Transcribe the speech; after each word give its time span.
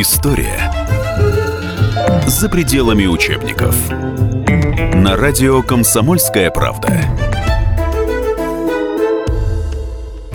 История 0.00 0.72
за 2.28 2.48
пределами 2.48 3.06
учебников. 3.06 3.74
На 4.94 5.16
радио 5.16 5.60
«Комсомольская 5.60 6.52
правда». 6.52 7.17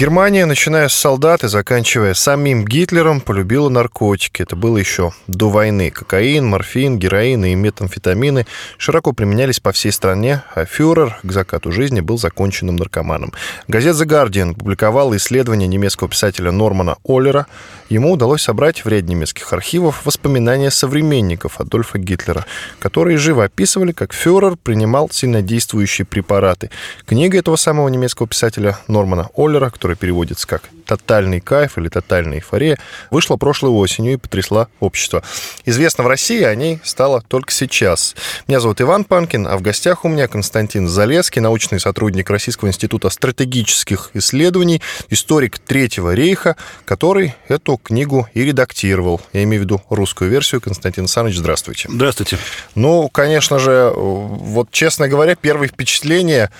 Германия, 0.03 0.45
начиная 0.45 0.89
с 0.89 0.93
солдат 0.93 1.45
и 1.45 1.47
заканчивая 1.47 2.13
самим 2.13 2.65
Гитлером, 2.65 3.21
полюбила 3.21 3.69
наркотики. 3.69 4.41
Это 4.41 4.57
было 4.57 4.75
еще 4.75 5.13
до 5.27 5.49
войны. 5.49 5.91
Кокаин, 5.91 6.45
морфин, 6.45 6.99
героин 6.99 7.45
и 7.45 7.55
метамфетамины 7.55 8.45
широко 8.77 9.13
применялись 9.13 9.61
по 9.61 9.71
всей 9.71 9.93
стране, 9.93 10.43
а 10.53 10.65
фюрер 10.65 11.17
к 11.23 11.31
закату 11.31 11.71
жизни 11.71 12.01
был 12.01 12.17
законченным 12.17 12.75
наркоманом. 12.75 13.31
Газета 13.69 14.03
The 14.03 14.05
Guardian 14.05 14.55
публиковала 14.55 15.15
исследование 15.15 15.69
немецкого 15.69 16.09
писателя 16.09 16.51
Нормана 16.51 16.97
Оллера. 17.05 17.47
Ему 17.87 18.11
удалось 18.11 18.41
собрать 18.41 18.83
в 18.83 18.89
ряд 18.89 19.05
немецких 19.05 19.53
архивов 19.53 20.05
воспоминания 20.05 20.69
современников 20.69 21.61
Адольфа 21.61 21.97
Гитлера, 21.97 22.45
которые 22.79 23.17
живо 23.17 23.45
описывали, 23.45 23.93
как 23.93 24.11
фюрер 24.11 24.57
принимал 24.57 25.09
сильнодействующие 25.09 26.03
препараты. 26.03 26.71
Книга 27.05 27.37
этого 27.37 27.55
самого 27.55 27.87
немецкого 27.87 28.27
писателя 28.27 28.77
Нормана 28.89 29.29
Оллера, 29.37 29.69
которая 29.93 29.97
переводится 29.97 30.47
как 30.47 30.69
«тотальный 30.85 31.39
кайф» 31.39 31.77
или 31.77 31.89
«тотальная 31.89 32.37
эйфория», 32.37 32.77
вышла 33.11 33.37
прошлой 33.37 33.69
осенью 33.69 34.13
и 34.13 34.17
потрясла 34.17 34.67
общество. 34.79 35.23
Известно 35.65 36.03
в 36.03 36.07
России 36.07 36.43
о 36.43 36.53
ней 36.55 36.79
стало 36.83 37.21
только 37.21 37.51
сейчас. 37.51 38.15
Меня 38.47 38.59
зовут 38.59 38.81
Иван 38.81 39.03
Панкин, 39.05 39.47
а 39.47 39.57
в 39.57 39.61
гостях 39.61 40.05
у 40.05 40.07
меня 40.07 40.27
Константин 40.27 40.87
Залеский, 40.87 41.41
научный 41.41 41.79
сотрудник 41.79 42.29
Российского 42.29 42.69
института 42.69 43.09
стратегических 43.09 44.11
исследований, 44.13 44.81
историк 45.09 45.59
Третьего 45.59 46.13
рейха, 46.13 46.55
который 46.85 47.35
эту 47.47 47.77
книгу 47.77 48.27
и 48.33 48.43
редактировал. 48.43 49.21
Я 49.31 49.43
имею 49.43 49.61
в 49.61 49.65
виду 49.65 49.81
русскую 49.89 50.29
версию. 50.29 50.61
Константин 50.61 51.03
Александрович, 51.03 51.37
здравствуйте. 51.37 51.89
Здравствуйте. 51.89 52.37
Ну, 52.75 53.09
конечно 53.09 53.59
же, 53.59 53.91
вот 53.95 54.71
честно 54.71 55.07
говоря, 55.07 55.35
первые 55.35 55.69
впечатления, 55.69 56.51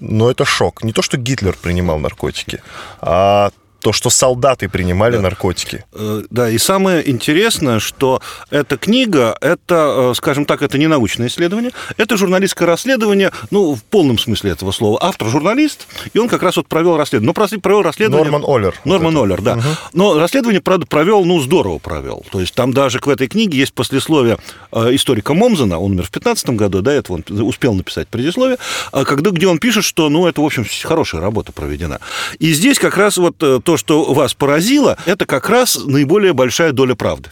ну, 0.00 0.30
это 0.30 0.44
шок. 0.44 0.84
Не 0.84 0.92
то, 0.92 1.02
что 1.02 1.16
Гитлер 1.16 1.56
принимал 1.60 1.98
наркотики, 1.98 2.62
а 3.00 3.50
то, 3.82 3.92
что 3.92 4.10
солдаты 4.10 4.68
принимали 4.68 5.16
да. 5.16 5.22
наркотики. 5.22 5.84
Э, 5.92 6.22
да, 6.30 6.48
и 6.48 6.56
самое 6.56 7.08
интересное, 7.10 7.80
что 7.80 8.22
эта 8.50 8.76
книга, 8.76 9.36
это, 9.40 10.10
э, 10.12 10.14
скажем 10.16 10.46
так, 10.46 10.62
это 10.62 10.78
не 10.78 10.86
научное 10.86 11.26
исследование, 11.26 11.72
это 11.96 12.16
журналистское 12.16 12.66
расследование, 12.66 13.32
ну, 13.50 13.74
в 13.74 13.82
полном 13.82 14.18
смысле 14.18 14.52
этого 14.52 14.70
слова. 14.70 14.98
Автор 15.02 15.28
журналист, 15.28 15.88
и 16.14 16.18
он 16.18 16.28
как 16.28 16.42
раз 16.42 16.56
вот 16.56 16.68
провел 16.68 16.96
расследование. 16.96 17.34
Ну, 17.36 17.60
провел 17.60 17.82
расследование... 17.82 18.30
Норман 18.30 18.48
Оллер. 18.48 18.74
Норман 18.84 19.14
вот 19.14 19.22
Оллер, 19.24 19.42
да. 19.42 19.54
Угу. 19.54 19.62
Но 19.94 20.18
расследование, 20.18 20.60
правда, 20.60 20.86
провел, 20.86 21.24
ну, 21.24 21.40
здорово 21.40 21.78
провел. 21.78 22.24
То 22.30 22.40
есть 22.40 22.54
там 22.54 22.72
даже 22.72 23.00
к 23.00 23.08
этой 23.08 23.26
книге 23.26 23.58
есть 23.58 23.74
послесловие 23.74 24.38
э, 24.70 24.94
историка 24.94 25.34
Момзена, 25.34 25.78
он 25.78 25.92
умер 25.92 26.04
в 26.04 26.10
15 26.10 26.50
году, 26.50 26.82
да, 26.82 26.92
это 26.92 27.12
он 27.12 27.24
успел 27.28 27.74
написать 27.74 28.06
предисловие, 28.08 28.58
когда, 28.92 29.30
где 29.30 29.48
он 29.48 29.58
пишет, 29.58 29.84
что, 29.84 30.08
ну, 30.08 30.26
это, 30.28 30.40
в 30.40 30.44
общем, 30.44 30.64
хорошая 30.84 31.20
работа 31.20 31.50
проведена. 31.52 32.00
И 32.38 32.52
здесь 32.52 32.78
как 32.78 32.96
раз 32.96 33.16
вот 33.16 33.36
то, 33.36 33.71
то, 33.72 33.78
что 33.78 34.12
вас 34.12 34.34
поразило, 34.34 34.98
это 35.06 35.24
как 35.24 35.48
раз 35.48 35.78
наиболее 35.86 36.34
большая 36.34 36.72
доля 36.72 36.94
правды. 36.94 37.30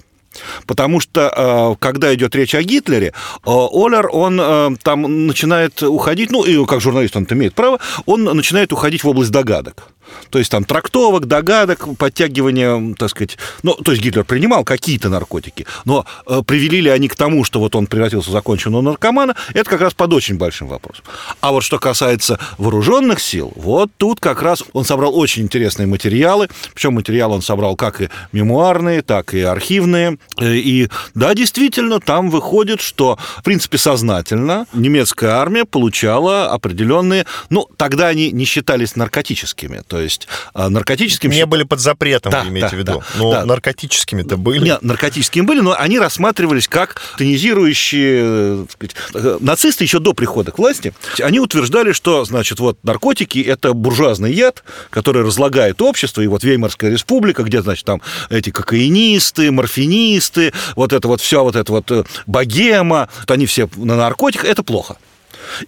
Потому 0.67 1.01
что, 1.01 1.21
э, 1.21 1.77
когда 1.79 2.15
идет 2.15 2.35
речь 2.35 2.55
о 2.55 2.63
Гитлере, 2.63 3.09
э, 3.09 3.13
Оллер, 3.45 4.09
он 4.11 4.41
э, 4.41 4.71
там 4.83 5.27
начинает 5.27 5.83
уходить, 5.83 6.31
ну, 6.31 6.45
и 6.45 6.65
как 6.65 6.81
журналист 6.81 7.17
он 7.17 7.27
имеет 7.31 7.53
право, 7.53 7.79
он 8.07 8.25
начинает 8.25 8.73
уходить 8.73 9.05
в 9.05 9.09
область 9.09 9.33
догадок. 9.33 9.89
То 10.31 10.39
есть 10.39 10.51
там 10.51 10.65
трактовок, 10.65 11.27
догадок, 11.27 11.97
подтягивания, 11.99 12.95
так 12.95 13.11
сказать... 13.11 13.39
Ну, 13.63 13.75
то 13.75 13.93
есть 13.93 14.03
Гитлер 14.03 14.25
принимал 14.25 14.65
какие-то 14.65 15.09
наркотики, 15.09 15.67
но 15.85 16.07
э, 16.27 16.43
привели 16.47 16.81
ли 16.81 16.91
они 16.91 17.09
к 17.09 17.17
тому, 17.17 17.45
что 17.45 17.61
вот 17.61 17.75
он 17.75 17.87
превратился 17.87 18.31
в 18.31 18.33
законченного 18.33 18.83
наркомана, 18.83 19.35
это 19.55 19.69
как 19.69 19.81
раз 19.81 19.95
под 19.95 20.13
очень 20.13 20.37
большим 20.37 20.69
вопросом. 20.69 21.05
А 21.41 21.53
вот 21.53 21.63
что 21.63 21.79
касается 21.79 22.39
вооруженных 22.59 23.21
сил, 23.21 23.53
вот 23.57 23.91
тут 23.97 24.21
как 24.21 24.43
раз 24.43 24.63
он 24.73 24.85
собрал 24.85 25.17
очень 25.19 25.43
интересные 25.43 25.87
материалы, 25.87 26.49
причем 26.75 26.95
материалы 26.95 27.35
он 27.35 27.43
собрал 27.43 27.77
как 27.77 28.01
и 28.01 28.09
мемуарные, 28.33 29.03
так 29.03 29.35
и 29.35 29.41
архивные. 29.41 30.19
Э, 30.39 30.55
и 30.55 30.89
да, 31.15 31.35
действительно, 31.35 32.01
там 32.01 32.31
выходит, 32.31 32.81
что, 32.81 33.19
в 33.39 33.43
принципе, 33.43 33.79
сознательно 33.79 34.67
немецкая 34.73 35.31
армия 35.31 35.65
получала 35.65 36.51
определенные... 36.51 37.27
Ну, 37.51 37.69
тогда 37.77 38.09
они 38.09 38.31
не 38.31 38.45
считались 38.45 38.97
наркотическими, 38.97 39.83
то 39.87 40.00
есть 40.01 40.29
а, 40.55 40.69
наркотическими... 40.69 41.35
Не 41.35 41.47
были 41.47 41.63
под 41.63 41.81
запретом, 41.81 42.33
да, 42.33 42.43
вы 42.43 42.49
имеете 42.49 42.71
да, 42.71 42.77
в 42.77 42.79
виду. 42.79 42.93
Да, 42.93 43.19
но 43.19 43.33
да. 43.33 43.45
наркотическими-то 43.47 44.37
были. 44.37 44.65
Нет, 44.65 44.83
наркотическими 44.83 45.43
были, 45.43 45.61
но 45.61 45.75
они 45.79 45.99
рассматривались 45.99 46.69
как 46.69 47.01
тонизирующие... 47.19 48.67
Сказать, 48.71 48.97
э, 49.15 49.39
нацисты 49.41 49.85
еще 49.85 49.99
до 49.99 50.13
прихода 50.13 50.53
к 50.53 50.59
власти, 50.59 50.93
они 51.21 51.41
утверждали, 51.41 51.93
что, 51.93 52.25
значит, 52.25 52.61
вот 52.61 52.79
наркотики– 52.83 53.39
это 53.47 53.73
буржуазный 53.73 54.33
яд, 54.33 54.65
который 54.91 55.23
разлагает 55.23 55.83
общество, 55.83 56.21
и 56.21 56.27
вот 56.27 56.45
Веймарская 56.45 56.91
республика, 56.91 57.43
где, 57.43 57.63
значит, 57.63 57.85
там 57.85 58.03
эти 58.29 58.51
кокаинисты, 58.51 59.51
морфинисты, 59.51 60.53
вот 60.77 60.93
это 60.93 61.09
вот 61.09 61.21
все, 61.21 61.43
вот 61.43 61.57
это 61.57 61.73
вот 61.73 61.91
э, 61.91 62.05
богема, 62.27 63.09
вот 63.21 63.31
они 63.31 63.47
все 63.47 63.69
на 63.77 63.97
наркотиках, 63.97 64.49
это 64.49 64.63
плохо. 64.63 64.97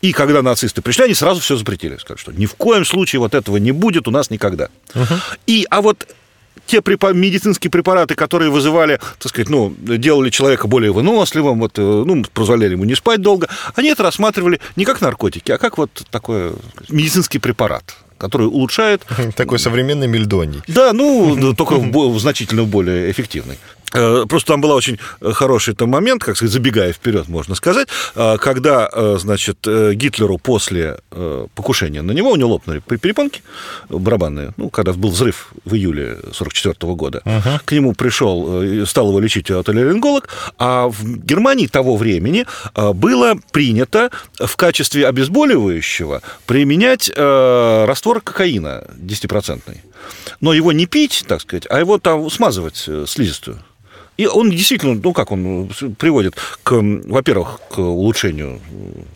И 0.01 0.13
когда 0.13 0.43
нацисты 0.43 0.83
пришли, 0.83 1.05
они 1.05 1.15
сразу 1.15 1.41
все 1.41 1.57
запретили. 1.57 1.97
Сказали, 1.97 2.19
что 2.21 2.33
ни 2.33 2.47
в 2.47 2.55
коем 2.55 2.85
случае 2.85 3.21
вот 3.21 3.35
этого 3.35 3.57
не 3.57 3.73
будет 3.73 4.09
у 4.09 4.11
нас 4.11 4.31
никогда. 4.31 4.69
Угу. 4.95 5.15
И, 5.47 5.67
а 5.71 5.83
вот 5.83 6.07
те 6.67 6.79
медицинские 6.79 7.71
препараты, 7.71 8.15
которые 8.15 8.51
вызывали, 8.51 9.01
так 9.19 9.29
сказать, 9.29 9.49
ну, 9.49 9.75
делали 9.79 10.31
человека 10.31 10.69
более 10.69 10.93
выносливым, 10.93 11.61
вот, 11.61 11.79
э, 11.79 11.83
ну, 11.83 12.25
позволяли 12.33 12.73
ему 12.73 12.85
не 12.85 12.95
спать 12.95 13.21
долго, 13.21 13.49
они 13.75 13.89
это 13.89 14.03
рассматривали 14.03 14.61
не 14.77 14.85
как 14.85 15.01
наркотики, 15.01 15.53
а 15.53 15.59
как 15.59 15.79
вот 15.79 15.91
такой 16.11 16.53
медицинский 16.89 17.39
препарат 17.39 17.97
который 18.19 18.47
улучшает... 18.47 19.05
Такой 19.35 19.59
современный 19.59 20.07
мельдоний. 20.07 20.63
Да, 20.69 20.93
ну, 20.93 21.55
только 21.55 21.75
значительно 22.21 22.63
более 22.63 23.11
эффективный. 23.11 23.59
Э, 23.93 24.25
просто 24.29 24.53
там 24.53 24.61
был 24.61 24.71
очень 24.71 24.99
хороший 25.21 25.75
там 25.75 25.91
момент, 25.91 26.23
как 26.25 26.37
сказать, 26.37 26.53
забегая 26.53 26.93
вперед, 26.93 27.29
можно 27.29 27.55
сказать, 27.55 27.89
э, 28.15 28.37
когда, 28.39 28.89
э, 28.93 29.17
значит, 29.21 29.59
Гитлеру 29.93 30.39
после 30.39 30.99
покушения 31.55 32.03
на 32.03 32.13
него, 32.13 32.31
у 32.31 32.37
него 32.37 32.51
лопнули 32.51 32.81
перепонки 32.81 33.43
барабанные, 33.89 34.53
ну, 34.57 34.71
когда 34.71 34.93
был 34.93 35.11
взрыв 35.11 35.53
в 35.65 35.75
июле 35.75 36.19
44 36.33 36.95
года, 36.95 37.23
uh-huh. 37.25 37.61
к 37.65 37.73
нему 37.73 37.93
пришел, 37.93 38.87
стал 38.87 39.09
его 39.09 39.21
лечить 39.21 39.51
отолеринголог, 39.51 40.29
а 40.59 40.89
в 40.89 41.05
Германии 41.05 41.67
того 41.67 41.97
времени 41.97 42.47
было 42.75 43.37
принято 43.53 44.11
в 44.39 44.57
качестве 44.57 45.07
обезболивающего 45.07 46.23
применять 46.47 47.11
раствор 47.17 48.21
кокаина 48.21 48.85
10%. 48.97 49.77
Но 50.41 50.53
его 50.53 50.73
не 50.73 50.87
пить, 50.87 51.25
так 51.27 51.41
сказать, 51.41 51.67
а 51.71 51.79
его 51.79 51.99
там 51.99 52.29
смазывать 52.31 52.89
слизистую. 53.07 53.63
И 54.17 54.27
он 54.27 54.51
действительно, 54.51 54.95
ну 55.03 55.13
как 55.13 55.33
он 55.33 55.71
приводит 55.99 56.37
к, 56.63 56.73
во-первых, 56.73 57.61
к 57.71 57.79
улучшению 57.79 58.61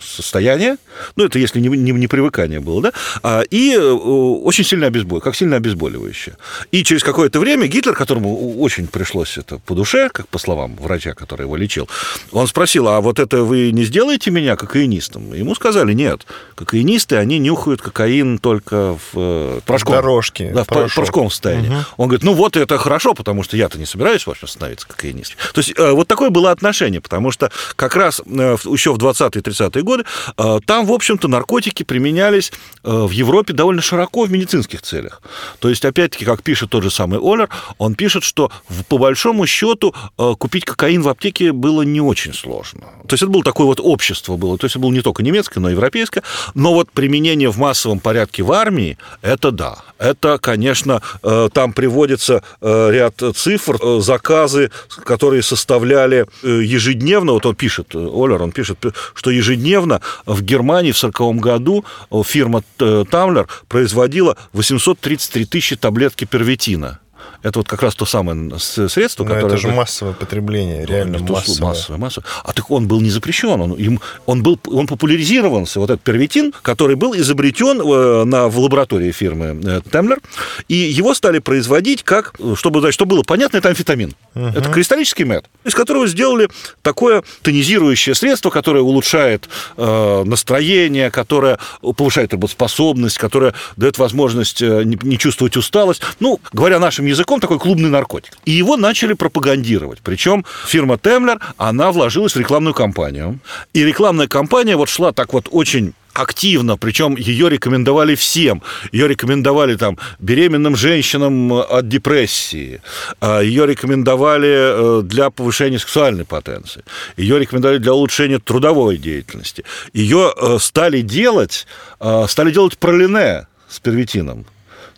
состояния, 0.00 0.78
ну 1.16 1.24
это 1.24 1.38
если 1.38 1.60
не, 1.60 1.68
не, 1.68 1.92
не 1.92 2.06
привыкание 2.06 2.60
было, 2.60 2.82
да, 2.82 2.92
а, 3.22 3.42
и 3.42 3.74
э, 3.74 3.80
очень 3.80 4.64
сильно 4.64 4.86
обезболивающее, 4.86 5.20
как 5.20 5.36
сильно 5.36 5.56
обезболивающее. 5.56 6.36
И 6.72 6.82
через 6.82 7.04
какое-то 7.04 7.40
время 7.40 7.66
Гитлер, 7.66 7.94
которому 7.94 8.58
очень 8.58 8.86
пришлось 8.86 9.36
это 9.36 9.58
по 9.58 9.74
душе, 9.74 10.08
как 10.08 10.28
по 10.28 10.38
словам 10.38 10.76
врача, 10.76 11.12
который 11.12 11.42
его 11.42 11.56
лечил, 11.56 11.88
он 12.32 12.46
спросил, 12.46 12.88
а 12.88 13.00
вот 13.00 13.18
это 13.18 13.42
вы 13.42 13.72
не 13.72 13.84
сделаете 13.84 14.30
меня 14.30 14.56
кокаинистом? 14.56 15.34
Ему 15.34 15.54
сказали, 15.54 15.92
нет, 15.92 16.26
кокаинисты, 16.54 17.16
они 17.16 17.38
нюхают 17.38 17.82
кокаин 17.82 18.38
только 18.38 18.94
в 18.94 19.14
э, 19.14 19.60
порошком. 19.66 19.94
Дорожки. 19.96 20.50
Да, 20.54 20.64
в 20.64 20.66
порошок. 20.66 20.96
порошковом 20.96 21.30
состоянии. 21.30 21.68
Угу. 21.68 21.76
Он 21.98 22.08
говорит, 22.08 22.24
ну 22.24 22.32
вот 22.32 22.56
это 22.56 22.78
хорошо, 22.78 23.12
потому 23.12 23.42
что 23.42 23.56
я-то 23.56 23.78
не 23.78 23.86
собираюсь, 23.86 24.26
в 24.26 24.30
общем, 24.30 24.48
становиться 24.48 24.85
кокаинист. 24.86 25.36
То 25.52 25.60
есть 25.60 25.72
э, 25.76 25.90
вот 25.92 26.08
такое 26.08 26.30
было 26.30 26.50
отношение, 26.50 27.00
потому 27.00 27.30
что 27.30 27.50
как 27.76 27.96
раз 27.96 28.20
э, 28.20 28.56
еще 28.64 28.92
в 28.92 28.98
20-30-е 28.98 29.82
годы 29.82 30.04
э, 30.36 30.58
там, 30.64 30.86
в 30.86 30.92
общем-то, 30.92 31.28
наркотики 31.28 31.82
применялись 31.82 32.52
в 32.82 33.10
Европе 33.10 33.52
довольно 33.52 33.82
широко 33.82 34.24
в 34.24 34.30
медицинских 34.30 34.82
целях. 34.82 35.20
То 35.58 35.68
есть, 35.68 35.84
опять-таки, 35.84 36.24
как 36.24 36.42
пишет 36.42 36.70
тот 36.70 36.82
же 36.82 36.90
самый 36.90 37.18
Оллер, 37.18 37.48
он 37.78 37.94
пишет, 37.94 38.22
что 38.22 38.50
по 38.88 38.98
большому 38.98 39.46
счету 39.46 39.94
купить 40.16 40.64
кокаин 40.64 41.02
в 41.02 41.08
аптеке 41.08 41.52
было 41.52 41.82
не 41.82 42.00
очень 42.00 42.32
сложно. 42.32 42.82
То 43.08 43.14
есть 43.14 43.22
это 43.22 43.30
было 43.30 43.42
такое 43.42 43.66
вот 43.66 43.80
общество 43.80 44.36
было. 44.36 44.56
То 44.58 44.66
есть 44.66 44.76
это 44.76 44.82
было 44.82 44.92
не 44.92 45.02
только 45.02 45.22
немецкое, 45.22 45.62
но 45.62 45.68
и 45.68 45.72
европейское. 45.72 46.22
Но 46.54 46.74
вот 46.74 46.90
применение 46.92 47.50
в 47.50 47.58
массовом 47.58 48.00
порядке 48.00 48.42
в 48.42 48.52
армии, 48.52 48.98
это 49.22 49.50
да. 49.50 49.78
Это, 49.98 50.38
конечно, 50.38 51.00
там 51.22 51.72
приводится 51.72 52.42
ряд 52.60 53.22
цифр, 53.34 54.00
заказы 54.00 54.70
которые 55.04 55.42
составляли 55.42 56.26
э, 56.42 56.62
ежедневно, 56.62 57.32
вот 57.32 57.46
он 57.46 57.54
пишет, 57.54 57.94
э, 57.94 57.98
Олер, 57.98 58.42
он 58.42 58.52
пишет, 58.52 58.84
что 59.14 59.30
ежедневно 59.30 60.00
в 60.26 60.42
Германии 60.42 60.92
в 60.92 60.98
1940 60.98 61.36
году 61.36 61.84
э, 62.10 62.22
фирма 62.24 62.62
Тамлер 63.10 63.48
производила 63.68 64.36
833 64.52 65.44
тысячи 65.46 65.76
таблетки 65.76 66.24
первитина. 66.24 67.00
Это 67.46 67.60
вот 67.60 67.68
как 67.68 67.80
раз 67.82 67.94
то 67.94 68.04
самое 68.06 68.58
средство, 68.58 69.22
Но 69.22 69.32
которое... 69.34 69.54
это 69.54 69.56
же 69.56 69.68
массовое 69.68 70.14
потребление, 70.14 70.84
реально 70.84 71.20
то, 71.20 71.40
что 71.40 71.50
массовое. 71.52 71.68
массовое, 71.68 71.98
массовое. 71.98 72.28
А 72.42 72.52
так 72.52 72.68
он 72.72 72.88
был 72.88 73.00
не 73.00 73.10
запрещен, 73.10 73.60
он, 73.60 73.72
им, 73.74 74.00
он, 74.26 74.42
был, 74.42 74.58
он 74.66 74.88
популяризировался, 74.88 75.78
вот 75.78 75.90
этот 75.90 76.02
первитин, 76.02 76.52
который 76.62 76.96
был 76.96 77.14
изобретен 77.14 77.80
э, 77.80 78.24
на, 78.24 78.48
в 78.48 78.58
лаборатории 78.58 79.12
фирмы 79.12 79.60
э, 79.64 79.80
Темлер, 79.92 80.18
и 80.66 80.74
его 80.74 81.14
стали 81.14 81.38
производить 81.38 82.02
как, 82.02 82.34
чтобы, 82.56 82.80
значит, 82.80 82.94
чтобы 82.94 83.10
было 83.14 83.22
понятно, 83.22 83.58
это 83.58 83.68
амфетамин. 83.68 84.16
Угу. 84.34 84.44
Это 84.44 84.68
кристаллический 84.72 85.24
мед, 85.24 85.44
из 85.64 85.76
которого 85.76 86.08
сделали 86.08 86.48
такое 86.82 87.22
тонизирующее 87.42 88.16
средство, 88.16 88.50
которое 88.50 88.80
улучшает 88.80 89.48
э, 89.76 90.24
настроение, 90.24 91.12
которое 91.12 91.60
повышает 91.96 92.32
работоспособность, 92.32 93.18
которое 93.18 93.54
дает 93.76 93.98
возможность 93.98 94.60
э, 94.62 94.82
не, 94.82 94.98
не 95.00 95.16
чувствовать 95.16 95.56
усталость. 95.56 96.02
Ну, 96.18 96.40
говоря 96.52 96.80
нашим 96.80 97.06
языком, 97.06 97.35
такой 97.40 97.58
клубный 97.58 97.90
наркотик. 97.90 98.36
И 98.44 98.52
его 98.52 98.76
начали 98.76 99.14
пропагандировать. 99.14 100.00
Причем 100.02 100.44
фирма 100.66 100.98
Темлер, 100.98 101.40
она 101.56 101.92
вложилась 101.92 102.34
в 102.34 102.38
рекламную 102.40 102.74
кампанию. 102.74 103.38
И 103.72 103.84
рекламная 103.84 104.28
кампания 104.28 104.76
вот 104.76 104.88
шла 104.88 105.12
так 105.12 105.32
вот 105.32 105.48
очень 105.50 105.94
активно, 106.16 106.76
причем 106.76 107.16
ее 107.16 107.48
рекомендовали 107.48 108.14
всем. 108.14 108.62
Ее 108.92 109.08
рекомендовали 109.08 109.76
там 109.76 109.98
беременным 110.18 110.76
женщинам 110.76 111.52
от 111.52 111.88
депрессии, 111.88 112.80
а 113.20 113.40
ее 113.40 113.66
рекомендовали 113.66 115.00
э, 115.00 115.02
для 115.02 115.30
повышения 115.30 115.78
сексуальной 115.78 116.24
потенции, 116.24 116.84
ее 117.16 117.38
рекомендовали 117.38 117.78
для 117.78 117.92
улучшения 117.92 118.38
трудовой 118.38 118.96
деятельности. 118.96 119.64
Ее 119.92 120.32
э, 120.36 120.58
стали 120.60 121.02
делать, 121.02 121.66
э, 122.00 122.24
стали 122.28 122.50
делать 122.50 122.78
пролине 122.78 123.46
с 123.68 123.78
первитином. 123.78 124.46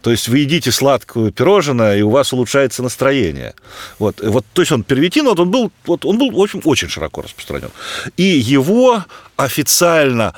То 0.02 0.10
есть 0.10 0.28
вы 0.28 0.38
едите 0.38 0.70
сладкую 0.70 1.32
пирожное, 1.32 1.98
и 1.98 2.02
у 2.02 2.10
вас 2.10 2.32
улучшается 2.32 2.82
настроение. 2.82 3.54
Вот, 3.98 4.20
вот 4.22 4.44
то 4.52 4.62
есть 4.62 4.72
он 4.72 4.84
первитин, 4.84 5.26
вот 5.26 5.40
он 5.40 5.50
был, 5.50 5.72
вот 5.86 6.04
он 6.04 6.18
был 6.18 6.38
очень, 6.38 6.60
очень 6.64 6.88
широко 6.88 7.22
распространен. 7.22 7.70
И 8.16 8.22
его 8.22 9.04
официально 9.36 10.34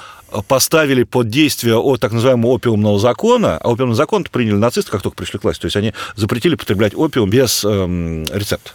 поставили 0.47 1.03
под 1.03 1.29
действие 1.29 1.77
о 1.77 1.97
так 1.97 2.13
называемого 2.13 2.53
опиумного 2.53 2.99
закона, 2.99 3.59
а 3.59 3.71
опиумный 3.71 3.97
закон 3.97 4.25
приняли 4.25 4.55
нацисты, 4.55 4.91
как 4.91 5.03
только 5.03 5.17
пришли 5.17 5.39
к 5.39 5.45
власти, 5.45 5.63
то 5.63 5.67
есть 5.67 5.77
они 5.77 5.93
запретили 6.17 6.55
потреблять 6.55 6.95
опиум 6.95 7.31
без 7.31 7.65
эм, 7.65 8.25
рецепта. 8.33 8.73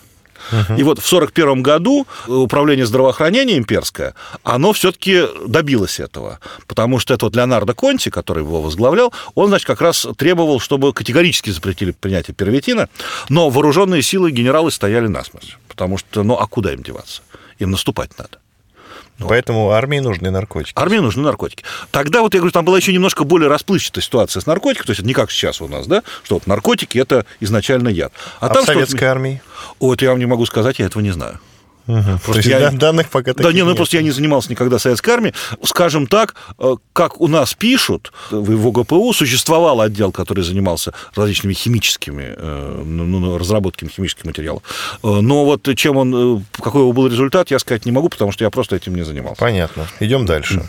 И 0.77 0.83
вот 0.83 1.00
в 1.00 1.06
1941 1.06 1.63
году 1.63 2.07
управление 2.27 2.86
здравоохранения 2.86 3.57
имперское, 3.57 4.13
оно 4.44 4.74
все-таки 4.74 5.24
добилось 5.47 6.00
этого, 6.00 6.39
потому 6.68 7.00
что 7.00 7.13
это 7.13 7.25
вот 7.25 7.36
Леонардо 7.36 7.74
Конти, 7.74 8.09
который 8.09 8.44
его 8.44 8.62
возглавлял, 8.62 9.13
он, 9.33 9.50
значит, 9.50 9.68
как 9.68 9.81
раз 9.81 10.07
требовал, 10.18 10.59
чтобы 10.59 10.94
категорически 10.94 11.50
запретили 11.50 11.92
принятие 11.92 12.36
первитина, 12.36 12.89
но 13.30 13.50
вооруженные 13.50 14.01
силы 14.01 14.31
генералы 14.31 14.71
стояли 14.71 15.07
насмерть, 15.07 15.57
потому 15.68 15.97
что, 15.97 16.24
ну, 16.24 16.36
а 16.36 16.48
куда 16.48 16.74
им 16.74 16.83
деваться? 16.83 17.21
Им 17.59 17.71
наступать 17.71 18.18
надо. 18.18 18.39
Вот. 19.19 19.29
Поэтому 19.29 19.71
армии 19.71 20.00
нужны 20.00 20.29
наркотики. 20.29 20.73
Армии 20.75 20.97
нужны 20.97 21.23
наркотики. 21.23 21.63
Тогда 21.91 22.21
вот 22.21 22.33
я 22.33 22.41
говорю, 22.41 22.51
там 22.51 22.65
была 22.65 22.77
еще 22.77 22.91
немножко 22.91 23.23
более 23.23 23.47
расплывчатая 23.47 24.03
ситуация 24.03 24.41
с 24.41 24.45
наркотиками, 24.45 24.88
то 24.88 24.91
есть 24.91 25.00
это 25.00 25.07
не 25.07 25.13
как 25.13 25.31
сейчас 25.31 25.62
у 25.62 25.67
нас, 25.67 25.88
да, 25.88 26.03
что 26.23 26.35
вот 26.35 26.47
наркотики 26.47 26.97
это 26.97 27.25
изначально 27.39 27.88
яд. 27.89 28.12
А, 28.39 28.47
а 28.47 28.53
там 28.53 28.63
в 28.63 28.65
советской 28.65 28.97
что... 28.97 29.12
армии? 29.12 29.41
Вот 29.79 30.01
я 30.01 30.09
вам 30.09 30.19
не 30.19 30.25
могу 30.25 30.45
сказать, 30.45 30.79
я 30.79 30.85
этого 30.85 31.01
не 31.01 31.12
знаю. 31.12 31.39
Угу. 31.88 32.20
То 32.26 32.38
есть 32.38 32.48
я... 32.48 32.72
данных 32.72 33.10
пока 33.10 33.34
Да, 33.34 33.52
не, 33.52 33.62
ну 33.62 33.70
нет. 33.70 33.78
просто 33.78 33.98
я 33.98 34.04
не 34.04 34.12
занимался 34.12 34.50
никогда 34.50 34.80
советской 34.80 35.12
армией. 35.12 35.34
Скажем 35.64 36.08
так, 36.08 36.36
э, 36.58 36.76
как 36.94 37.22
у 37.22 37.28
нас 37.28 37.54
пишут, 37.54 38.12
в 38.32 38.68
ОГПУ 38.68 39.14
существовал 39.14 39.82
отдел, 39.82 40.12
который 40.12 40.44
занимался 40.44 40.94
различными 41.16 41.54
химическими, 41.54 42.34
э, 42.36 42.84
ну, 42.86 43.06
ну, 43.06 43.38
разработками 43.38 43.90
химических 43.90 44.26
материалов. 44.26 44.64
Э, 45.04 45.20
но 45.22 45.46
вот 45.46 45.68
чем 45.76 45.98
он, 45.98 46.46
какой 46.52 46.82
его 46.82 46.92
был 46.92 47.08
результат, 47.08 47.52
я 47.52 47.60
сказать 47.60 47.86
не 47.86 47.92
могу, 47.92 48.10
потому 48.10 48.32
что 48.32 48.44
я 48.44 48.50
просто 48.50 48.76
этим 48.76 48.96
не 48.96 49.04
занимался. 49.04 49.40
Понятно. 49.40 49.88
Идем 50.00 50.26
дальше. 50.26 50.58
Угу. 50.58 50.66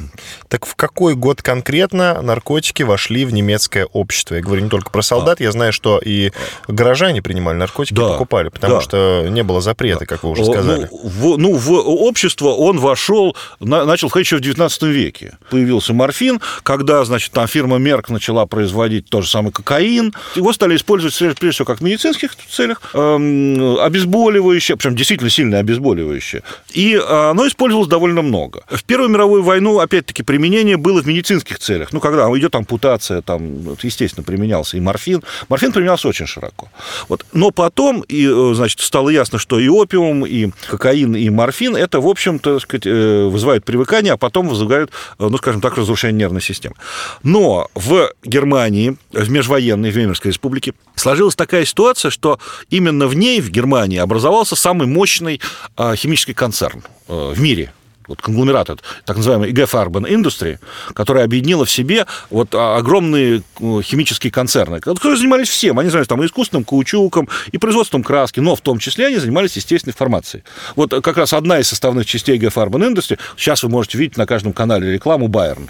Так 0.49 0.67
в 0.67 0.75
какой 0.75 1.15
год 1.15 1.43
конкретно 1.43 2.21
наркотики 2.23 2.83
вошли 2.83 3.25
в 3.25 3.33
немецкое 3.33 3.87
общество? 3.87 4.35
Я 4.35 4.43
говорю 4.43 4.63
не 4.63 4.71
только 4.71 4.91
про 4.91 5.03
солдат, 5.03 5.41
а. 5.41 5.43
я 5.43 5.53
знаю, 5.53 5.73
что 5.73 5.99
и 5.99 6.33
горожане 6.69 7.23
принимали 7.23 7.57
наркотики 7.57 7.95
да. 7.95 8.09
и 8.09 8.13
покупали, 8.13 8.49
потому 8.49 8.75
да. 8.75 8.81
что 8.81 9.27
не 9.29 9.43
было 9.43 9.61
запрета, 9.61 10.07
как 10.07 10.23
вы 10.23 10.31
уже 10.31 10.45
сказали. 10.45 10.89
Ну, 10.91 11.06
в, 11.07 11.37
ну, 11.37 11.55
в 11.55 11.73
общество 11.73 12.49
он 12.49 12.79
вошел, 12.79 13.37
на, 13.61 13.85
начал 13.85 14.09
входить 14.09 14.27
еще 14.27 14.37
в 14.39 14.41
19 14.41 14.83
веке. 14.83 15.39
Появился 15.51 15.95
морфин, 15.95 16.41
когда, 16.65 17.05
значит, 17.05 17.31
там 17.33 17.47
фирма 17.47 17.79
Мерк 17.79 18.09
начала 18.09 18.45
производить 18.47 19.09
тот 19.09 19.25
же 19.25 19.31
самый 19.31 19.53
кокаин. 19.53 20.13
Его 20.35 20.53
стали 20.53 20.75
использовать, 20.75 21.17
прежде 21.39 21.51
всего, 21.51 21.65
как 21.67 21.79
в 21.79 21.83
медицинских 21.83 22.33
целях, 22.51 22.83
эм, 22.95 23.79
обезболивающее, 23.79 24.77
причем 24.77 24.97
действительно 24.97 25.31
сильное 25.31 25.61
обезболивающее. 25.61 26.43
И 26.73 26.97
оно 26.97 27.47
использовалось 27.47 27.89
довольно 27.89 28.23
много. 28.23 28.65
В 28.69 28.83
Первую 28.83 29.11
мировую 29.11 29.43
войну, 29.45 29.79
опять-таки, 29.79 30.25
применение 30.25 30.77
было 30.77 31.03
в 31.03 31.07
медицинских 31.07 31.61
целях. 31.61 31.93
Ну, 31.93 32.01
когда 32.01 32.27
идет 32.37 32.55
ампутация, 32.57 33.23
там, 33.23 33.77
естественно, 33.83 34.25
применялся 34.25 34.77
и 34.77 34.81
морфин. 34.81 35.23
Морфин 35.49 35.73
применялся 35.73 36.09
очень 36.09 36.27
широко. 36.27 36.69
Вот. 37.09 37.25
Но 37.33 37.51
потом, 37.53 38.01
и, 38.01 38.27
э, 38.27 38.55
значит, 38.55 38.81
стало 38.81 39.11
ясно, 39.11 39.39
что 39.39 39.61
и 39.61 39.69
опиум, 39.69 40.27
и 40.27 40.51
кокаин 40.69 40.96
кокаин 40.97 41.17
и 41.17 41.31
морфин, 41.31 41.77
это, 41.77 42.01
в 42.01 42.07
общем-то, 42.07 42.61
сказать, 42.61 42.87
э, 42.87 43.29
вызывает 43.31 43.65
привыкание, 43.65 44.13
а 44.13 44.17
потом 44.17 44.49
вызывают, 44.49 44.91
э, 45.19 45.27
ну, 45.29 45.37
скажем 45.39 45.61
так, 45.61 45.77
разрушение 45.77 46.19
нервной 46.19 46.41
системы. 46.41 46.75
Но 47.23 47.69
в 47.75 48.11
Германии, 48.25 48.97
в 49.13 49.31
межвоенной, 49.31 49.91
в 49.91 49.97
Веймарской 49.97 50.31
республике, 50.31 50.73
сложилась 50.95 51.35
такая 51.35 51.65
ситуация, 51.65 52.11
что 52.11 52.39
именно 52.71 53.07
в 53.07 53.15
ней, 53.15 53.41
в 53.41 53.51
Германии, 53.51 53.99
образовался 53.99 54.57
самый 54.57 54.87
мощный 54.87 55.41
а, 55.77 55.95
химический 55.97 56.35
концерн 56.35 56.83
э, 57.09 57.33
в 57.35 57.41
мире 57.41 57.73
вот 58.07 58.21
конгломерат, 58.21 58.71
так 59.05 59.17
называемый 59.17 59.53
IG 59.53 59.71
Farben 59.71 60.09
Industry, 60.09 60.59
которая 60.95 61.25
объединила 61.25 61.65
в 61.65 61.71
себе 61.71 62.07
вот 62.31 62.55
а, 62.55 62.77
огромные 62.77 63.43
химические 63.83 64.31
концерны, 64.31 64.81
которые 64.81 65.17
занимались 65.19 65.49
всем. 65.49 65.79
Они 65.79 65.89
занимались 65.89 66.09
там 66.09 66.23
и 66.23 66.27
искусственным 66.27 66.65
каучуком, 66.65 67.29
и 67.53 67.59
производством 67.59 68.03
краски, 68.03 68.41
но 68.41 68.57
в 68.57 68.61
том 68.61 68.79
числе 68.79 69.07
они 69.07 69.17
занимались 69.17 69.57
естественной 69.57 69.95
формацией. 69.95 70.43
Вот 70.75 70.91
как 70.91 71.17
раз 71.17 71.33
одна 71.33 71.59
из 71.59 71.69
составных 71.69 72.07
частей 72.07 72.39
IG 72.39 72.53
Farben 72.53 72.95
Industry, 72.95 73.19
сейчас 73.37 73.63
вы 73.63 73.69
можете 73.69 73.99
видеть 73.99 74.17
на 74.17 74.27
каждом 74.27 74.53
канале 74.53 74.93
рекламу 74.93 75.29
Байерн. 75.29 75.69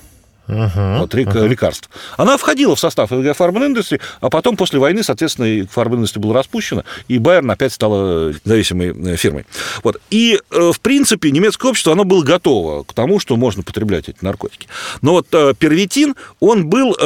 Uh-huh, 0.49 1.01
вот, 1.01 1.15
uh-huh. 1.15 1.49
лекарств. 1.49 1.91
Она 2.17 2.37
входила 2.37 2.77
в 2.77 2.81
состав 2.81 3.11
Farben 3.11 3.75
Industry, 3.75 4.01
а 4.21 4.31
потом 4.31 4.57
после 4.57 4.79
войны, 4.79 5.03
соответственно, 5.03 5.47
Farben 5.47 6.03
Industry 6.03 6.21
была 6.21 6.35
распущена, 6.35 6.85
и 7.09 7.19
Байерн 7.19 7.51
опять 7.51 7.73
стала 7.73 8.33
зависимой 8.45 8.95
э, 9.13 9.17
фирмой. 9.17 9.45
Вот. 9.83 10.01
И, 10.11 10.39
э, 10.51 10.71
в 10.73 10.81
принципе, 10.81 11.31
немецкое 11.33 11.71
общество, 11.71 11.93
оно 11.93 12.05
было 12.05 12.23
готово 12.23 12.85
к 12.85 12.93
тому, 12.93 13.19
что 13.19 13.37
можно 13.37 13.63
потреблять 13.63 14.09
эти 14.09 14.19
наркотики. 14.21 14.69
Но 15.03 15.13
вот 15.13 15.27
э, 15.33 15.55
первитин, 15.59 16.15
он 16.41 16.69
был 16.69 16.97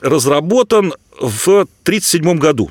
разработан 0.00 0.92
в 1.20 1.66
1937 1.84 2.38
году 2.38 2.70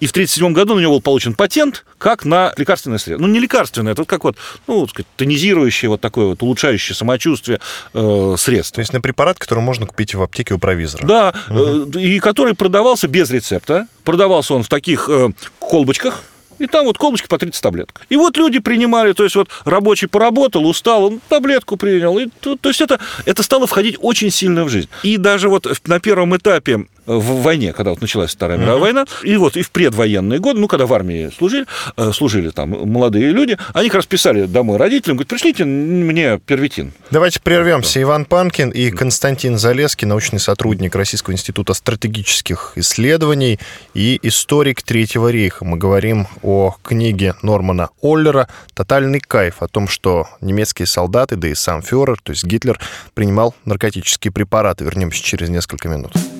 и 0.00 0.06
в 0.06 0.10
1937 0.10 0.52
году 0.52 0.74
на 0.74 0.80
него 0.80 0.94
был 0.94 1.00
получен 1.00 1.34
патент 1.34 1.84
как 1.98 2.24
на 2.24 2.52
лекарственное 2.56 2.98
средство. 2.98 3.26
Ну, 3.26 3.32
не 3.32 3.40
лекарственное, 3.40 3.92
это 3.92 4.02
вот 4.02 4.08
как 4.08 4.24
вот, 4.24 4.36
ну, 4.66 4.82
так 4.82 4.90
сказать, 4.90 5.06
тонизирующее, 5.16 5.88
вот 5.88 6.00
такое 6.00 6.26
вот 6.26 6.42
улучшающее 6.42 6.94
самочувствие 6.94 7.60
э, 7.94 8.34
средство. 8.38 8.76
То 8.76 8.80
есть 8.80 8.92
на 8.92 9.00
препарат, 9.00 9.38
который 9.38 9.60
можно 9.60 9.86
купить 9.86 10.14
в 10.14 10.22
аптеке 10.22 10.54
у 10.54 10.58
провизора. 10.58 11.06
Да, 11.06 11.34
угу. 11.48 11.98
э, 11.98 12.00
и 12.00 12.20
который 12.20 12.54
продавался 12.54 13.08
без 13.08 13.30
рецепта. 13.30 13.86
Продавался 14.04 14.54
он 14.54 14.62
в 14.62 14.68
таких 14.68 15.08
э, 15.10 15.30
колбочках, 15.58 16.22
и 16.58 16.66
там 16.66 16.86
вот 16.86 16.98
колбочки 16.98 17.28
по 17.28 17.38
30 17.38 17.62
таблеток. 17.62 18.02
И 18.08 18.16
вот 18.16 18.36
люди 18.36 18.58
принимали, 18.58 19.12
то 19.12 19.24
есть 19.24 19.36
вот 19.36 19.48
рабочий 19.64 20.08
поработал, 20.08 20.66
устал, 20.66 21.04
он 21.04 21.20
таблетку 21.28 21.76
принял. 21.76 22.18
И, 22.18 22.26
то, 22.40 22.56
то 22.56 22.68
есть 22.68 22.80
это, 22.80 22.98
это 23.24 23.42
стало 23.42 23.66
входить 23.66 23.96
очень 24.00 24.30
сильно 24.30 24.64
в 24.64 24.68
жизнь. 24.68 24.88
И 25.02 25.16
даже 25.16 25.48
вот 25.48 25.66
на 25.86 26.00
первом 26.00 26.36
этапе 26.36 26.86
в 27.08 27.42
войне, 27.42 27.72
когда 27.72 27.90
вот 27.90 28.00
началась 28.00 28.32
Вторая 28.32 28.58
мировая 28.58 28.76
mm-hmm. 28.76 28.80
война, 28.80 29.06
и 29.24 29.36
вот 29.36 29.56
и 29.56 29.62
в 29.62 29.70
предвоенные 29.70 30.38
годы, 30.38 30.60
ну, 30.60 30.68
когда 30.68 30.86
в 30.86 30.92
армии 30.92 31.30
служили, 31.36 31.66
э, 31.96 32.12
служили 32.12 32.50
там 32.50 32.70
молодые 32.70 33.30
люди, 33.30 33.56
они 33.72 33.88
как 33.88 33.96
раз 33.96 34.06
писали 34.06 34.44
домой 34.44 34.76
родителям, 34.76 35.16
говорят, 35.16 35.28
пришлите 35.28 35.64
мне 35.64 36.38
первитин. 36.38 36.92
Давайте 37.10 37.40
прервемся. 37.40 38.00
Иван 38.02 38.24
Панкин 38.24 38.70
и 38.70 38.90
Константин 38.90 39.58
Залеский, 39.58 40.06
научный 40.06 40.38
сотрудник 40.38 40.94
Российского 40.94 41.32
института 41.32 41.74
стратегических 41.74 42.72
исследований 42.76 43.58
и 43.94 44.18
историк 44.22 44.82
Третьего 44.82 45.28
рейха. 45.28 45.64
Мы 45.64 45.78
говорим 45.78 46.28
о 46.42 46.76
книге 46.82 47.34
Нормана 47.42 47.88
Оллера 48.02 48.48
«Тотальный 48.74 49.20
кайф», 49.20 49.62
о 49.62 49.68
том, 49.68 49.88
что 49.88 50.28
немецкие 50.40 50.86
солдаты, 50.86 51.36
да 51.36 51.48
и 51.48 51.54
сам 51.54 51.82
фюрер, 51.82 52.18
то 52.22 52.32
есть 52.32 52.44
Гитлер, 52.44 52.78
принимал 53.14 53.54
наркотические 53.64 54.32
препараты. 54.32 54.84
Вернемся 54.84 55.22
через 55.22 55.48
несколько 55.48 55.88
минут. 55.88 56.12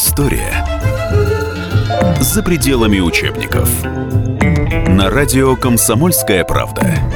История 0.00 0.64
за 2.20 2.44
пределами 2.44 3.00
учебников. 3.00 3.68
На 3.82 5.10
радио 5.10 5.56
«Комсомольская 5.56 6.44
правда». 6.44 7.07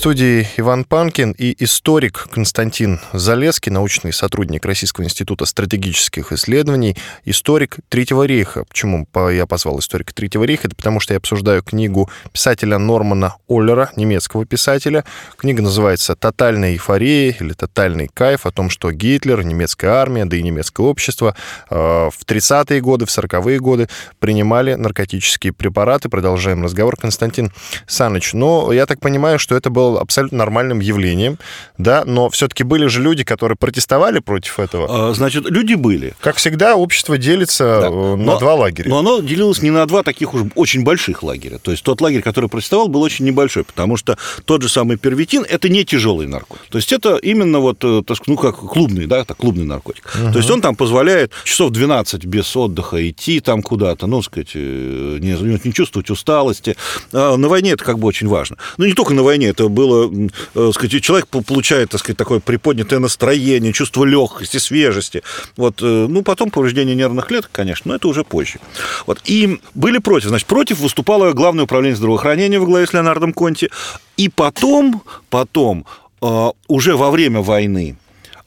Студии 0.00 0.48
Иван 0.56 0.84
Панкин 0.84 1.32
и 1.32 1.54
историк 1.62 2.26
Константин 2.30 3.00
Залеский, 3.12 3.70
научный 3.70 4.14
сотрудник 4.14 4.64
Российского 4.64 5.04
института 5.04 5.44
стратегических 5.44 6.32
исследований, 6.32 6.96
историк 7.26 7.76
Третьего 7.90 8.22
рейха. 8.22 8.64
Почему 8.64 9.06
я 9.30 9.44
позвал 9.44 9.78
историка 9.78 10.14
Третьего 10.14 10.44
рейха? 10.44 10.68
Это 10.68 10.74
потому 10.76 11.00
что 11.00 11.12
я 11.12 11.18
обсуждаю 11.18 11.62
книгу 11.62 12.08
писателя 12.32 12.78
Нормана 12.78 13.36
Оллера, 13.46 13.90
немецкого 13.94 14.46
писателя. 14.46 15.04
Книга 15.36 15.60
называется 15.60 16.16
«Тотальная 16.16 16.72
эйфория» 16.72 17.36
или 17.38 17.52
«Тотальный 17.52 18.08
кайф» 18.08 18.46
о 18.46 18.52
том, 18.52 18.70
что 18.70 18.92
Гитлер, 18.92 19.42
немецкая 19.42 19.90
армия, 19.90 20.24
да 20.24 20.34
и 20.34 20.42
немецкое 20.42 20.86
общество 20.86 21.36
э, 21.68 21.74
в 21.74 22.24
30-е 22.26 22.80
годы, 22.80 23.04
в 23.04 23.10
40-е 23.10 23.58
годы 23.58 23.90
принимали 24.18 24.76
наркотические 24.76 25.52
препараты. 25.52 26.08
Продолжаем 26.08 26.64
разговор. 26.64 26.96
Константин 26.96 27.52
Саныч, 27.86 28.32
но 28.32 28.72
я 28.72 28.86
так 28.86 28.98
понимаю, 29.00 29.38
что 29.38 29.54
это 29.54 29.68
был 29.68 29.89
было 29.90 30.00
абсолютно 30.00 30.38
нормальным 30.38 30.80
явлением, 30.80 31.38
да, 31.78 32.04
но 32.04 32.30
все-таки 32.30 32.62
были 32.62 32.86
же 32.86 33.02
люди, 33.02 33.24
которые 33.24 33.56
протестовали 33.56 34.20
против 34.20 34.60
этого. 34.60 35.10
А, 35.10 35.14
значит, 35.14 35.50
люди 35.50 35.74
были. 35.74 36.14
Как 36.20 36.36
всегда, 36.36 36.76
общество 36.76 37.18
делится 37.18 37.80
да. 37.80 37.86
Э, 37.88 38.16
на 38.16 38.16
но, 38.16 38.38
два 38.38 38.54
лагеря. 38.54 38.88
Но 38.88 38.98
оно 38.98 39.20
делилось 39.20 39.62
не 39.62 39.70
на 39.70 39.86
два 39.86 40.02
таких 40.02 40.34
уж 40.34 40.42
очень 40.54 40.84
больших 40.84 41.22
лагеря. 41.22 41.58
То 41.58 41.70
есть 41.70 41.82
тот 41.82 42.00
лагерь, 42.00 42.22
который 42.22 42.48
протестовал, 42.48 42.88
был 42.88 43.02
очень 43.02 43.24
небольшой, 43.24 43.64
потому 43.64 43.96
что 43.96 44.16
тот 44.44 44.62
же 44.62 44.68
самый 44.68 44.96
первитин– 44.96 45.44
это 45.48 45.68
не 45.68 45.84
тяжелый 45.84 46.26
наркотик. 46.26 46.66
То 46.70 46.78
есть 46.78 46.92
это 46.92 47.16
именно 47.16 47.58
вот, 47.58 47.78
э, 47.82 48.02
ну, 48.26 48.36
как 48.36 48.56
клубный, 48.56 49.06
да, 49.06 49.24
так, 49.24 49.36
клубный 49.36 49.64
наркотик. 49.64 50.04
Угу. 50.14 50.32
То 50.32 50.38
есть 50.38 50.50
он 50.50 50.60
там 50.60 50.76
позволяет 50.76 51.32
часов 51.44 51.70
12 51.70 52.24
без 52.24 52.56
отдыха 52.56 53.08
идти 53.08 53.40
там 53.40 53.62
куда-то, 53.62 54.06
ну, 54.06 54.22
сказать, 54.22 54.52
э, 54.54 55.18
не, 55.20 55.58
не 55.64 55.72
чувствовать 55.72 56.10
усталости. 56.10 56.76
А 57.12 57.36
на 57.36 57.48
войне 57.48 57.72
это 57.72 57.84
как 57.84 57.98
бы 57.98 58.06
очень 58.06 58.28
важно. 58.28 58.56
Ну, 58.76 58.84
не 58.84 58.92
только 58.92 59.14
на 59.14 59.22
войне, 59.22 59.48
это 59.48 59.68
было, 59.80 60.10
э, 60.54 60.70
сказать, 60.74 61.02
человек 61.02 61.26
получает, 61.28 61.90
так 61.90 62.00
сказать, 62.00 62.18
такое 62.18 62.40
приподнятое 62.40 62.98
настроение, 62.98 63.72
чувство 63.72 64.04
легкости, 64.04 64.58
свежести. 64.58 65.22
Вот, 65.56 65.80
э, 65.82 66.06
ну, 66.08 66.22
потом 66.22 66.50
повреждение 66.50 66.94
нервных 66.94 67.26
клеток, 67.26 67.50
конечно, 67.52 67.90
но 67.90 67.96
это 67.96 68.08
уже 68.08 68.24
позже. 68.24 68.58
Вот, 69.06 69.20
и 69.24 69.60
были 69.74 69.98
против. 69.98 70.28
Значит, 70.28 70.46
против 70.46 70.78
выступало 70.80 71.32
Главное 71.32 71.64
управление 71.64 71.96
здравоохранения 71.96 72.58
во 72.58 72.66
главе 72.66 72.86
с 72.86 72.92
Леонардом 72.92 73.32
Конти. 73.32 73.70
И 74.16 74.28
потом, 74.28 75.02
потом, 75.30 75.86
э, 76.20 76.50
уже 76.68 76.96
во 76.96 77.10
время 77.10 77.40
войны, 77.40 77.96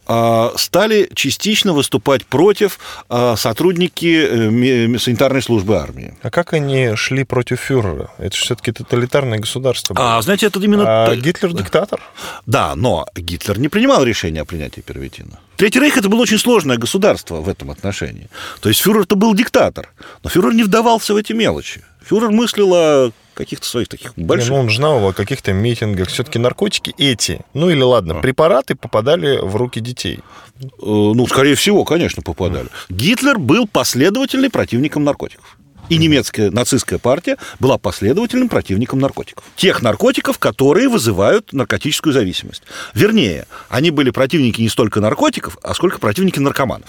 стали 0.06 1.10
частично 1.14 1.74
выступать 1.74 2.26
против 2.26 2.80
а, 3.10 3.36
сотрудники 3.36 4.28
э, 4.28 4.98
санитарной 4.98 5.42
службы 5.42 5.78
армии. 5.78 6.16
А 6.22 6.30
как 6.30 6.54
они 6.54 6.96
шли 6.96 7.24
против 7.24 7.60
фюрера? 7.60 8.12
Это 8.18 8.36
же 8.36 8.44
все-таки 8.44 8.72
тоталитарное 8.72 9.40
государство. 9.40 9.94
Было. 9.94 10.18
А, 10.18 10.22
знаете, 10.22 10.48
это 10.48 10.60
именно... 10.60 11.06
А 11.06 11.16
Гитлер 11.16 11.54
диктатор? 11.54 12.02
Да, 12.46 12.76
но 12.76 13.06
Гитлер 13.16 13.60
не 13.60 13.70
принимал 13.70 14.04
решение 14.04 14.42
о 14.42 14.46
принятии 14.46 14.82
первитина. 14.82 15.40
Третий 15.56 15.80
рейх 15.80 15.98
это 15.98 16.10
было 16.10 16.22
очень 16.22 16.40
сложное 16.40 16.78
государство 16.78 17.36
в 17.36 17.48
этом 17.48 17.70
отношении. 17.72 18.28
То 18.62 18.70
есть 18.70 18.82
фюрер 18.82 19.02
это 19.02 19.16
был 19.16 19.34
диктатор, 19.36 19.90
но 20.24 20.30
фюрер 20.30 20.54
не 20.54 20.64
вдавался 20.64 21.14
в 21.14 21.18
эти 21.18 21.34
мелочи. 21.34 21.82
Фюрер 22.06 22.32
мыслил 22.32 22.74
о 22.74 23.12
каких-то 23.34 23.66
своих 23.66 23.88
таких 23.88 24.14
больших... 24.16 24.50
Не, 24.50 24.56
ну, 24.56 24.62
он 24.64 24.70
знал 24.70 25.08
о 25.08 25.14
каких-то 25.14 25.54
митингах. 25.54 26.10
Все-таки 26.10 26.40
наркотики 26.40 26.94
эти, 26.98 27.42
ну 27.54 27.70
или 27.70 27.82
ладно, 27.82 28.20
а. 28.20 28.22
препараты 28.22 28.76
попадали 28.76 29.40
в 29.42 29.56
руки 29.56 29.80
детей. 29.80 30.20
Э, 30.62 30.66
ну, 30.82 31.26
скорее 31.28 31.56
всего, 31.56 31.84
конечно, 31.84 32.22
попадали. 32.22 32.68
Гитлер 32.90 33.40
был 33.40 33.68
последовательным 33.68 34.52
противником 34.52 35.04
наркотиков. 35.04 35.58
И 35.90 35.98
немецкая 35.98 36.50
нацистская 36.50 36.98
партия 36.98 37.38
была 37.60 37.78
последовательным 37.78 38.48
противником 38.48 39.00
наркотиков. 39.00 39.44
Тех 39.58 39.82
наркотиков, 39.82 40.40
которые 40.40 40.88
вызывают 40.88 41.52
наркотическую 41.52 42.14
зависимость. 42.14 42.64
Вернее, 42.94 43.48
они 43.68 43.92
были 43.92 44.10
противники 44.10 44.62
не 44.62 44.70
столько 44.70 45.02
наркотиков, 45.02 45.58
а 45.62 45.74
сколько 45.74 46.00
противники 46.00 46.40
наркоманов. 46.40 46.88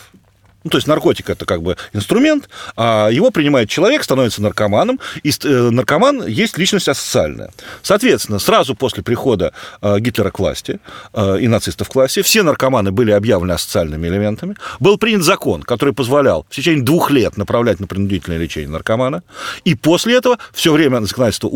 Ну, 0.64 0.70
то 0.70 0.78
есть 0.78 0.86
наркотик 0.86 1.28
это 1.28 1.44
как 1.44 1.62
бы 1.62 1.76
инструмент, 1.92 2.48
а 2.74 3.08
его 3.10 3.30
принимает 3.30 3.68
человек, 3.68 4.02
становится 4.02 4.42
наркоманом, 4.42 4.98
и 5.22 5.30
э, 5.30 5.70
наркоман 5.70 6.26
есть 6.26 6.56
личность 6.56 6.88
асоциальная. 6.88 7.50
Соответственно, 7.82 8.38
сразу 8.38 8.74
после 8.74 9.02
прихода 9.02 9.52
э, 9.82 10.00
Гитлера 10.00 10.30
к 10.30 10.38
власти 10.38 10.80
э, 11.12 11.40
и 11.40 11.48
нацистов 11.48 11.90
к 11.90 11.94
власти 11.94 12.22
все 12.22 12.42
наркоманы 12.42 12.92
были 12.92 13.10
объявлены 13.10 13.52
асоциальными 13.52 14.08
элементами. 14.08 14.56
Был 14.80 14.96
принят 14.96 15.22
закон, 15.22 15.62
который 15.62 15.92
позволял 15.92 16.46
в 16.48 16.54
течение 16.54 16.82
двух 16.82 17.10
лет 17.10 17.36
направлять 17.36 17.78
на 17.78 17.86
принудительное 17.86 18.38
лечение 18.38 18.70
наркомана, 18.70 19.22
и 19.64 19.74
после 19.74 20.16
этого 20.16 20.38
все 20.54 20.72
время 20.72 21.00
законодательство 21.00 21.48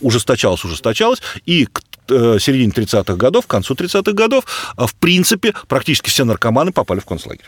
ужесточалось, 0.00 0.64
ужесточалось, 0.64 1.22
и 1.44 1.66
к 1.66 1.82
середине 2.08 2.72
30-х 2.72 3.14
годов, 3.14 3.46
к 3.46 3.50
концу 3.50 3.74
30-х 3.74 4.12
годов, 4.12 4.44
в 4.76 4.94
принципе, 4.96 5.54
практически 5.68 6.08
все 6.08 6.24
наркоманы 6.24 6.72
попали 6.72 7.00
в 7.00 7.04
концлагерь. 7.04 7.46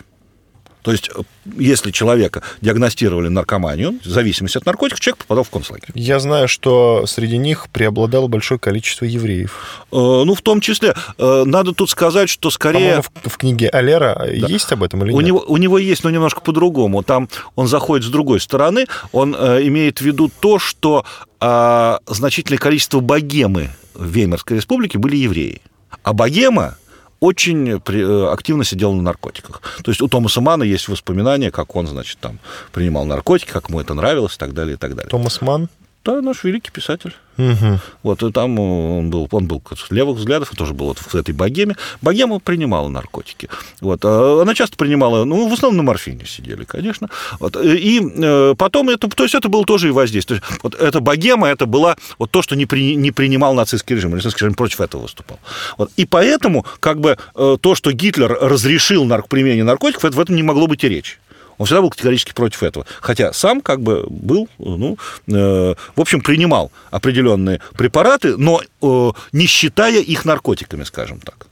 То 0.83 0.93
есть, 0.93 1.11
э, 1.15 1.23
если 1.57 1.91
человека 1.91 2.43
диагностировали 2.61 3.29
наркоманию, 3.29 3.99
зависимость 4.05 4.57
от 4.57 4.67
наркотиков, 4.67 5.01
человек 5.01 5.19
попадал 5.19 5.45
в 5.45 5.51
концлагерь. 5.51 5.91
Я 5.95 6.19
знаю, 6.19 6.49
что 6.49 7.05
среди 7.07 7.37
них 7.37 7.69
преобладало 7.73 8.29
большое 8.29 8.61
количество 8.61 9.05
евреев. 9.05 9.87
Э, 9.93 9.97
ну, 10.25 10.35
в 10.35 10.43
том 10.43 10.61
числе, 10.61 10.95
э, 11.19 11.43
надо 11.45 11.73
тут 11.73 11.91
сказать, 11.91 12.29
что 12.29 12.51
скорее... 12.51 13.03
В, 13.03 13.11
в 13.29 13.37
книге 13.37 13.69
Алера 13.69 14.15
да. 14.19 14.47
есть 14.47 14.71
об 14.73 14.83
этом 14.83 15.05
или 15.05 15.13
у 15.13 15.21
нет? 15.21 15.27
Него, 15.29 15.45
у 15.47 15.57
него 15.57 15.79
есть, 15.79 16.05
но 16.05 16.11
немножко 16.11 16.41
по-другому. 16.41 17.03
Там 17.03 17.29
он 17.57 17.67
заходит 17.67 18.07
с 18.07 18.11
другой 18.11 18.41
стороны, 18.41 18.87
он 19.13 19.35
э, 19.39 19.67
имеет 19.67 19.99
в 19.99 20.03
виду 20.03 20.31
то, 20.41 20.59
что 20.59 21.05
э, 21.41 21.99
значительное 22.07 22.59
количество 22.59 23.01
богемы 23.01 23.71
в 23.95 24.07
Веймарской 24.07 24.57
республике 24.57 24.99
были 24.99 25.17
евреи. 25.17 25.61
А 26.03 26.13
богема 26.13 26.77
очень 27.21 27.69
э, 27.69 28.27
активно 28.33 28.65
сидел 28.65 28.93
на 28.93 29.03
наркотиках. 29.03 29.61
То 29.83 29.91
есть 29.91 30.01
у 30.01 30.09
Томаса 30.09 30.41
Мана 30.41 30.63
есть 30.63 30.89
воспоминания, 30.89 31.51
как 31.51 31.75
он, 31.77 31.87
значит, 31.87 32.19
там 32.19 32.39
принимал 32.73 33.05
наркотики, 33.05 33.51
как 33.51 33.69
ему 33.69 33.81
это 33.81 33.95
нравилось 33.95 34.37
и 34.37 34.39
так 34.39 34.55
далее, 34.55 34.75
и 34.75 34.79
так 34.79 34.95
далее. 34.95 35.11
Томас 35.11 35.41
Ман? 35.41 35.69
Да, 36.05 36.21
наш 36.23 36.45
великий 36.45 36.71
писатель. 36.71 37.15
Угу. 37.39 37.79
Вот, 38.03 38.23
и 38.23 38.33
там 38.33 38.59
он 38.59 39.11
был, 39.11 39.29
он 39.31 39.47
был 39.47 39.63
левых 39.91 40.19
взглядов, 40.19 40.51
тоже 40.57 40.75
был 40.75 40.87
вот 40.87 40.99
в 40.99 41.15
этой 41.15 41.33
богеме. 41.33 41.77
Богема 42.03 42.41
принимала 42.41 42.89
наркотики. 42.89 43.49
Вот, 43.81 44.01
а 44.05 44.43
она 44.43 44.55
часто 44.55 44.77
принимала, 44.77 45.25
ну, 45.25 45.49
в 45.49 45.53
основном 45.53 45.77
на 45.79 45.83
морфине 45.85 46.27
сидели, 46.27 46.65
конечно. 46.65 47.09
Вот, 47.39 47.57
и 47.57 48.03
э, 48.03 48.55
потом 48.59 48.91
это, 48.91 49.09
то 49.09 49.23
есть 49.23 49.37
это 49.37 49.49
было 49.49 49.65
тоже 49.65 49.89
и 49.89 49.93
воздействие. 49.93 50.43
Вот 50.65 50.75
эта 50.75 51.01
богема, 51.01 51.49
это 51.49 51.67
была 51.67 51.97
вот 52.19 52.33
то, 52.33 52.43
что 52.43 52.57
не, 52.57 52.67
при, 52.67 52.97
не 52.97 53.13
принимал 53.13 53.55
нацистский 53.55 53.95
режим. 53.95 54.11
Нацистский 54.11 54.45
режим 54.45 54.55
против 54.55 54.81
этого 54.81 55.03
выступал. 55.03 55.39
Вот, 55.77 55.93
и 55.97 56.07
поэтому, 56.07 56.67
как 56.81 56.99
бы, 57.01 57.17
э, 57.37 57.57
то, 57.61 57.75
что 57.77 57.93
Гитлер 57.93 58.37
разрешил 58.41 59.05
нарк, 59.05 59.29
применение 59.29 59.65
наркотиков, 59.65 60.13
в 60.13 60.21
этом 60.21 60.35
не 60.35 60.43
могло 60.43 60.67
быть 60.67 60.83
и 60.83 60.89
речи. 60.89 61.19
Он 61.59 61.67
всегда 61.67 61.83
был 61.83 61.91
категорически 61.91 62.33
против 62.33 62.63
этого. 62.63 62.87
Хотя 63.01 63.33
сам 63.33 63.61
как 63.61 63.81
бы 63.81 64.07
был, 64.09 64.49
ну, 64.59 64.97
э, 65.27 65.75
в 65.97 66.01
общем, 66.01 66.21
принимал 66.21 66.71
определенные 66.91 67.61
препараты, 67.77 68.37
но 68.37 68.61
э, 68.61 69.11
не 69.33 69.47
считая 69.47 70.01
их 70.01 70.25
наркотиками, 70.25 70.85
скажем 70.85 71.21
так. 71.21 71.48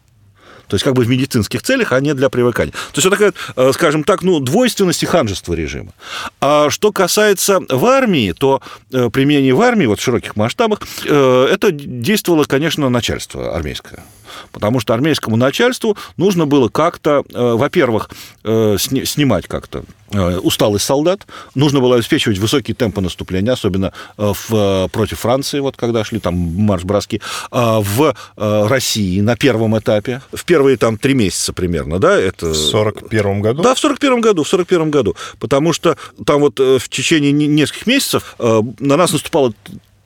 То 0.69 0.75
есть 0.75 0.85
как 0.85 0.95
бы 0.95 1.05
в 1.05 1.09
медицинских 1.09 1.63
целях, 1.63 1.93
а 1.93 2.01
не 2.01 2.15
для 2.15 2.29
привыкания. 2.29 2.73
То 2.73 2.97
есть 2.97 3.05
вот 3.05 3.11
такая, 3.11 3.33
э, 3.57 3.73
скажем 3.73 4.05
так, 4.05 4.23
ну, 4.23 4.41
двойственность 4.41 5.03
и 5.03 5.07
ханжество 5.07 5.55
режима. 5.55 5.93
А 6.41 6.71
что 6.71 6.93
касается 6.93 7.61
в 7.69 7.85
армии, 7.87 8.33
то 8.33 8.61
э, 8.93 9.11
применение 9.11 9.55
в 9.55 9.61
армии, 9.61 9.87
вот 9.87 10.01
в 10.01 10.03
широких 10.03 10.37
масштабах, 10.37 10.81
э, 11.05 11.49
это 11.53 11.71
действовало, 11.71 12.45
конечно, 12.45 12.89
начальство 12.89 13.55
армейское. 13.55 14.05
Потому 14.53 14.81
что 14.81 14.93
армейскому 14.93 15.37
начальству 15.37 15.97
нужно 16.17 16.47
было 16.47 16.69
как-то, 16.69 17.25
во-первых, 17.31 18.11
снимать 18.43 19.47
как-то 19.47 19.85
усталость 20.13 20.85
солдат, 20.85 21.27
нужно 21.55 21.81
было 21.81 21.97
обеспечивать 21.97 22.39
высокие 22.39 22.75
темпы 22.75 23.01
наступления, 23.01 23.53
особенно 23.53 23.93
в, 24.17 24.89
против 24.93 25.21
Франции, 25.21 25.61
вот 25.61 25.77
когда 25.77 26.05
шли 26.05 26.21
там 26.21 26.35
марш-броски, 26.35 27.21
а 27.51 27.81
в 27.81 28.15
России 28.37 29.21
на 29.21 29.37
первом 29.37 29.79
этапе, 29.79 30.23
в 30.33 30.45
первые 30.45 30.77
там 30.77 30.97
три 30.99 31.15
месяца 31.15 31.53
примерно, 31.53 31.99
да, 31.99 32.19
это... 32.19 32.49
В 32.49 32.57
41 32.57 33.41
году? 33.41 33.63
Да, 33.63 33.75
в 33.75 33.79
41 33.79 34.21
году, 34.21 34.45
в 34.45 34.49
41 34.49 34.91
году, 34.91 35.17
потому 35.39 35.73
что 35.73 35.97
там 36.25 36.41
вот 36.41 36.59
в 36.59 36.89
течение 36.89 37.33
нескольких 37.33 37.87
месяцев 37.87 38.37
на 38.39 38.97
нас 38.97 39.13
наступало 39.13 39.53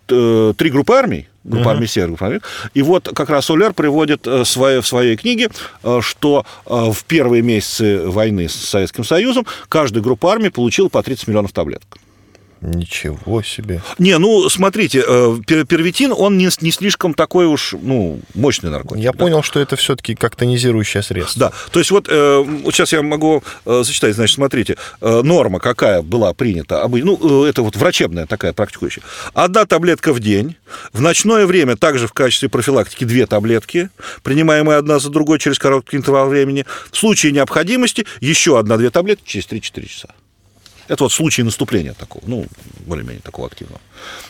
три 0.06 0.70
группы 0.70 0.94
армий, 0.94 1.28
группа 1.44 1.68
uh-huh. 1.68 1.70
армий 1.72 1.86
Север, 1.86 2.40
И 2.74 2.82
вот 2.82 3.08
как 3.14 3.30
раз 3.30 3.50
Оляр 3.50 3.72
приводит 3.72 4.26
э, 4.26 4.44
в 4.44 4.86
своей 4.86 5.16
книге, 5.16 5.48
э, 5.82 6.00
что 6.02 6.44
э, 6.66 6.90
в 6.90 7.04
первые 7.04 7.42
месяцы 7.42 8.08
войны 8.08 8.48
с 8.48 8.54
Советским 8.54 9.04
Союзом 9.04 9.46
каждая 9.68 10.02
группа 10.02 10.32
армий 10.32 10.50
получила 10.50 10.88
по 10.88 11.02
30 11.02 11.28
миллионов 11.28 11.52
таблеток. 11.52 11.98
Ничего 12.60 13.42
себе. 13.42 13.80
Не, 13.98 14.18
ну, 14.18 14.48
смотрите, 14.50 15.02
э, 15.06 15.36
первитин, 15.46 16.12
он 16.14 16.36
не, 16.36 16.50
не 16.60 16.70
слишком 16.70 17.14
такой 17.14 17.46
уж, 17.46 17.74
ну, 17.80 18.20
мощный 18.34 18.68
наркотик. 18.70 19.02
Я 19.02 19.12
да? 19.12 19.18
понял, 19.18 19.42
что 19.42 19.60
это 19.60 19.76
все-таки 19.76 20.14
как 20.14 20.36
тонизирующее 20.36 21.02
средство. 21.02 21.40
Да, 21.40 21.52
то 21.70 21.78
есть 21.78 21.90
вот, 21.90 22.08
э, 22.10 22.38
вот 22.38 22.74
сейчас 22.74 22.92
я 22.92 23.00
могу 23.00 23.42
э, 23.64 23.82
зачитать, 23.82 24.14
значит, 24.14 24.34
смотрите, 24.34 24.76
норма 25.00 25.58
какая 25.58 26.02
была 26.02 26.34
принята, 26.34 26.86
ну, 26.86 27.44
это 27.44 27.62
вот 27.62 27.76
врачебная 27.76 28.26
такая 28.26 28.52
практикующая. 28.52 29.02
Одна 29.32 29.64
таблетка 29.64 30.12
в 30.12 30.20
день, 30.20 30.56
в 30.92 31.00
ночное 31.00 31.46
время 31.46 31.76
также 31.76 32.06
в 32.06 32.12
качестве 32.12 32.50
профилактики 32.50 33.04
две 33.04 33.26
таблетки, 33.26 33.88
принимаемые 34.22 34.76
одна 34.76 34.98
за 34.98 35.08
другой 35.08 35.38
через 35.38 35.58
короткий 35.58 35.96
интервал 35.96 36.28
времени. 36.28 36.66
В 36.90 36.96
случае 36.98 37.32
необходимости 37.32 38.06
еще 38.20 38.58
одна-две 38.58 38.90
таблетки 38.90 39.26
через 39.26 39.46
3-4 39.46 39.86
часа. 39.86 40.08
Это 40.90 41.04
вот 41.04 41.12
случай 41.12 41.44
наступления 41.44 41.94
такого, 41.94 42.24
ну, 42.26 42.46
более-менее 42.80 43.22
такого 43.22 43.46
активного. 43.46 43.80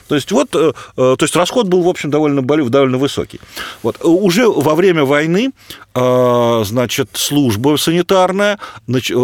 То 0.09 0.15
есть 0.15 0.31
вот, 0.31 0.55
э, 0.55 0.73
э, 0.95 1.17
то 1.19 1.25
есть 1.25 1.35
расход 1.35 1.69
был, 1.69 1.83
в 1.83 1.89
общем, 1.89 2.11
довольно, 2.11 2.43
довольно 2.43 2.99
высокий. 2.99 3.41
Вот. 3.83 4.05
Уже 4.05 4.47
во 4.47 4.75
время 4.75 5.07
войны, 5.07 5.53
э, 5.95 6.63
значит, 6.67 7.09
служба 7.15 7.79
санитарная 7.79 8.59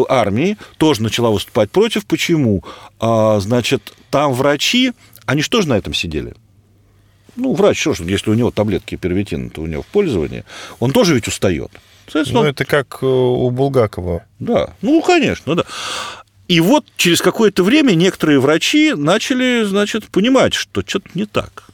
армии 0.09 0.57
тоже 0.79 1.03
начала 1.03 1.31
выступать 1.31 1.71
против. 1.71 2.07
Почему? 2.07 2.65
Значит, 2.99 3.93
там 4.11 4.33
врачи, 4.33 4.93
они 5.27 5.43
что 5.43 5.61
же 5.61 5.69
на 5.69 5.77
этом 5.77 5.93
сидели? 5.93 6.35
Ну, 7.37 7.53
врач, 7.53 7.79
что 7.79 7.93
ж, 7.93 8.01
если 8.01 8.31
у 8.31 8.35
него 8.35 8.51
таблетки 8.51 8.97
первитина, 8.97 9.51
то 9.51 9.61
у 9.61 9.67
него 9.67 9.83
в 9.83 9.87
пользовании, 9.89 10.45
он 10.81 10.93
тоже 10.93 11.15
ведь 11.15 11.29
устает. 11.29 11.71
Ну, 12.15 12.45
это 12.45 12.65
как 12.65 13.03
у 13.03 13.51
Булгакова. 13.51 14.25
Да, 14.39 14.71
ну, 14.81 15.03
конечно, 15.03 15.55
да. 15.55 15.65
И 16.49 16.61
вот 16.61 16.85
через 16.97 17.21
какое-то 17.21 17.65
время 17.65 17.95
некоторые 17.95 18.39
врачи 18.39 18.95
начали, 18.95 19.65
значит, 19.65 20.05
понимать, 20.07 20.55
что 20.55 20.83
что-то 20.87 21.09
не 21.15 21.27
так. 21.27 21.65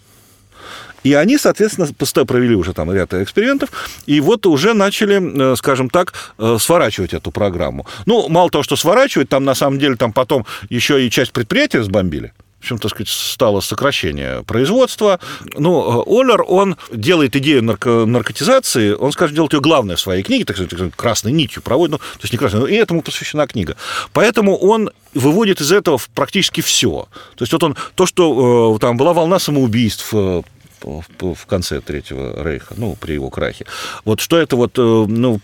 И 1.05 1.15
они, 1.15 1.37
соответственно, 1.37 1.89
провели 2.25 2.55
уже 2.55 2.73
там 2.73 2.93
ряд 2.93 3.13
экспериментов, 3.15 3.71
и 4.07 4.21
вот 4.21 4.47
уже 4.47 4.73
начали, 4.73 5.53
э, 5.53 5.57
скажем 5.57 5.91
так, 5.91 6.15
э, 6.39 6.57
сворачивать 6.61 7.13
эту 7.13 7.33
программу. 7.33 7.87
Ну, 8.07 8.29
мало 8.29 8.51
того, 8.51 8.63
что 8.63 8.77
сворачивать, 8.77 9.29
там 9.29 9.45
на 9.45 9.55
самом 9.55 9.79
деле 9.79 9.97
там 9.97 10.13
потом 10.13 10.47
еще 10.69 11.05
и 11.05 11.11
часть 11.11 11.33
предприятия 11.33 11.79
разбомбили 11.79 12.33
в 12.63 12.65
общем, 12.65 12.79
так 12.79 12.93
сказать, 12.93 13.09
стало 13.09 13.61
сокращение 13.61 14.45
производства. 14.45 15.19
Ну, 15.57 16.05
Оллер, 16.07 16.45
он 16.47 16.77
делает 16.93 17.35
идею 17.35 17.65
нарко 17.65 18.07
наркотизации, 18.07 18.93
он, 18.93 19.11
скажем, 19.11 19.35
делает 19.35 19.53
ее 19.53 19.61
главное 19.61 19.97
в 19.97 20.01
своей 20.01 20.23
книге, 20.23 20.45
так 20.45 20.57
сказать, 20.57 20.93
красной 20.95 21.33
нитью 21.33 21.61
проводит, 21.61 21.93
ну, 21.93 21.99
то 21.99 22.21
есть 22.23 22.33
не 22.33 22.39
красной, 22.39 22.61
но 22.61 22.67
и 22.69 22.75
этому 22.77 23.03
посвящена 23.03 23.49
книга. 23.49 23.77
Поэтому 24.13 24.57
он 24.57 24.91
выводит 25.13 25.61
из 25.61 25.73
этого 25.73 25.99
практически 26.15 26.61
все. 26.61 27.09
То 27.35 27.43
есть 27.43 27.53
вот 27.53 27.65
он, 27.65 27.77
то, 27.97 28.07
что 28.07 28.77
э, 28.77 28.79
там 28.79 28.97
была 28.97 29.13
волна 29.13 29.41
самоубийств, 29.41 30.11
э, 30.13 30.43
в 30.85 31.47
конце 31.47 31.81
Третьего 31.81 32.45
Рейха, 32.45 32.75
ну, 32.77 32.97
при 32.97 33.15
его 33.15 33.31
крахе. 33.31 33.67
Вот 34.05 34.21
что 34.21 34.39
это 34.39 34.55
вот, 34.55 34.79
э, 34.79 34.83
ну, 34.83 35.41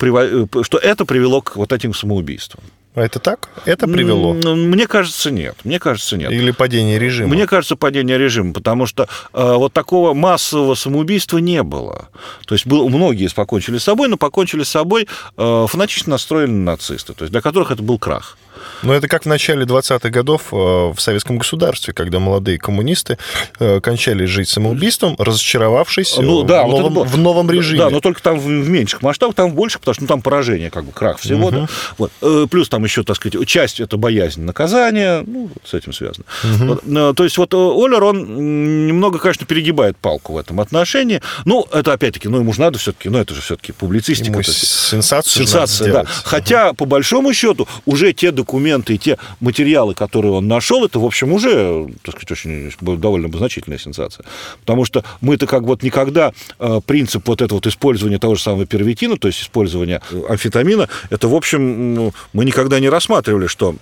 что 0.63 0.79
это 0.79 1.05
привело 1.05 1.43
к 1.43 1.57
вот 1.57 1.73
этим 1.73 1.95
самоубийствам. 1.95 2.63
А 2.99 3.05
это 3.05 3.21
так? 3.21 3.49
Это 3.65 3.87
привело? 3.87 4.35
Мне 4.35 4.89
кажется, 4.89 5.31
нет. 5.31 5.57
Мне 5.63 5.79
кажется, 5.79 6.17
нет. 6.17 6.33
Или 6.33 6.51
падение 6.51 6.99
режима? 6.99 7.29
Мне 7.33 7.47
кажется, 7.47 7.77
падение 7.77 8.19
режима, 8.19 8.53
потому 8.53 8.87
что 8.87 9.05
э, 9.33 9.55
вот 9.55 9.73
такого 9.73 10.15
массового 10.15 10.75
самоубийства 10.75 11.39
не 11.39 11.63
было. 11.63 12.09
То 12.45 12.57
есть 12.57 12.67
был, 12.67 12.89
многие 12.89 13.33
покончили 13.33 13.79
с 13.79 13.85
собой, 13.85 14.09
но 14.09 14.17
покончили 14.17 14.65
с 14.65 14.71
собой 14.71 15.07
э, 15.37 15.67
фанатично 15.69 16.11
настроенные 16.11 16.65
нацисты, 16.65 17.15
то 17.15 17.23
есть 17.23 17.31
для 17.31 17.41
которых 17.41 17.71
это 17.71 17.85
был 17.85 18.01
крах. 18.01 18.37
Но 18.83 18.95
это 18.95 19.09
как 19.09 19.25
в 19.25 19.27
начале 19.27 19.65
20-х 19.65 20.09
годов 20.11 20.53
э, 20.53 20.57
в 20.57 20.97
советском 20.99 21.39
государстве, 21.39 21.93
когда 21.93 22.19
молодые 22.19 22.59
коммунисты 22.59 23.19
э, 23.59 23.81
кончали 23.81 24.25
жить 24.25 24.49
самоубийством, 24.49 25.17
разочаровавшись 25.19 26.17
ну, 26.19 26.43
да, 26.43 26.65
в, 26.65 26.69
новом, 26.69 26.95
вот 26.95 27.09
в 27.09 27.17
новом 27.19 27.51
режиме. 27.51 27.81
Да, 27.81 27.91
но 27.91 28.01
только 28.01 28.23
там 28.23 28.39
в 28.39 28.47
меньших 28.47 29.03
масштабах, 29.03 29.35
там 29.35 29.53
больше, 29.53 29.79
потому 29.79 29.95
что 29.95 30.03
ну, 30.05 30.09
там 30.09 30.23
поражение, 30.23 30.71
как 30.71 30.85
бы 30.85 30.93
крах 30.93 31.19
всего. 31.19 31.47
Угу. 31.47 31.51
Да? 31.51 31.67
Вот. 31.99 32.13
Э, 32.23 32.47
плюс 32.51 32.69
там 32.69 32.85
еще, 32.85 33.03
так 33.03 33.17
сказать, 33.17 33.47
часть 33.47 33.81
это 33.81 33.97
боязнь 33.97 34.43
наказания, 34.43 35.25
ну, 35.27 35.51
с 35.65 35.75
этим 35.75 35.93
связано. 35.93 36.25
Угу. 36.45 36.81
Вот, 36.85 37.17
то 37.17 37.25
есть 37.25 37.39
вот 37.39 37.55
Оллер, 37.55 38.03
он 38.05 38.87
немного, 38.87 39.19
конечно, 39.19 39.47
перегибает 39.47 39.97
палку 39.97 40.35
в 40.35 40.39
этом 40.39 40.61
отношении. 40.61 41.21
Ну, 41.45 41.67
это 41.73 41.93
опять-таки, 41.93 42.29
ну, 42.29 42.39
ему 42.39 42.53
же 42.53 42.61
надо 42.61 42.79
все-таки, 42.79 43.09
ну, 43.09 43.19
это 43.19 43.35
же 43.35 43.41
все-таки 43.41 43.73
публицистика. 43.73 44.31
Ему 44.31 44.43
сенсацию 44.43 45.47
Сенсация, 45.47 45.93
да. 45.93 46.05
Хотя, 46.25 46.73
по 46.73 46.85
большому 46.85 47.33
счету, 47.33 47.69
уже 47.87 48.13
те 48.13 48.31
документы, 48.39 48.95
и 48.95 48.99
те 48.99 49.19
материалы, 49.41 49.95
которые 49.95 50.33
он 50.33 50.47
нашел, 50.47 50.85
это, 50.85 51.01
в 51.01 51.05
общем, 51.05 51.33
уже, 51.33 51.89
так 52.03 52.15
сказать, 52.15 52.31
очень 52.31 52.73
довольно 52.81 53.37
значительная 53.37 53.79
сенсация. 53.79 54.25
Потому 54.61 54.85
что 54.85 55.05
мы-то 55.21 55.47
как 55.47 55.63
вот 55.63 55.83
никогда 55.83 56.33
э, 56.59 56.81
принцип 56.87 57.27
вот 57.27 57.43
этого 57.43 57.57
вот 57.57 57.67
использования 57.67 58.19
того 58.19 58.37
же 58.37 58.43
самого 58.43 58.67
первитина, 58.67 59.17
то 59.17 59.29
есть 59.29 59.43
использования 59.43 60.01
э, 60.11 60.23
амфетамина, 60.29 60.89
это, 61.11 61.29
в 61.29 61.35
общем, 61.35 61.95
ну, 61.95 62.13
мы 62.33 62.45
никогда 62.45 62.81
не 62.81 62.89
рассматривали, 62.89 63.49
что 63.49 63.75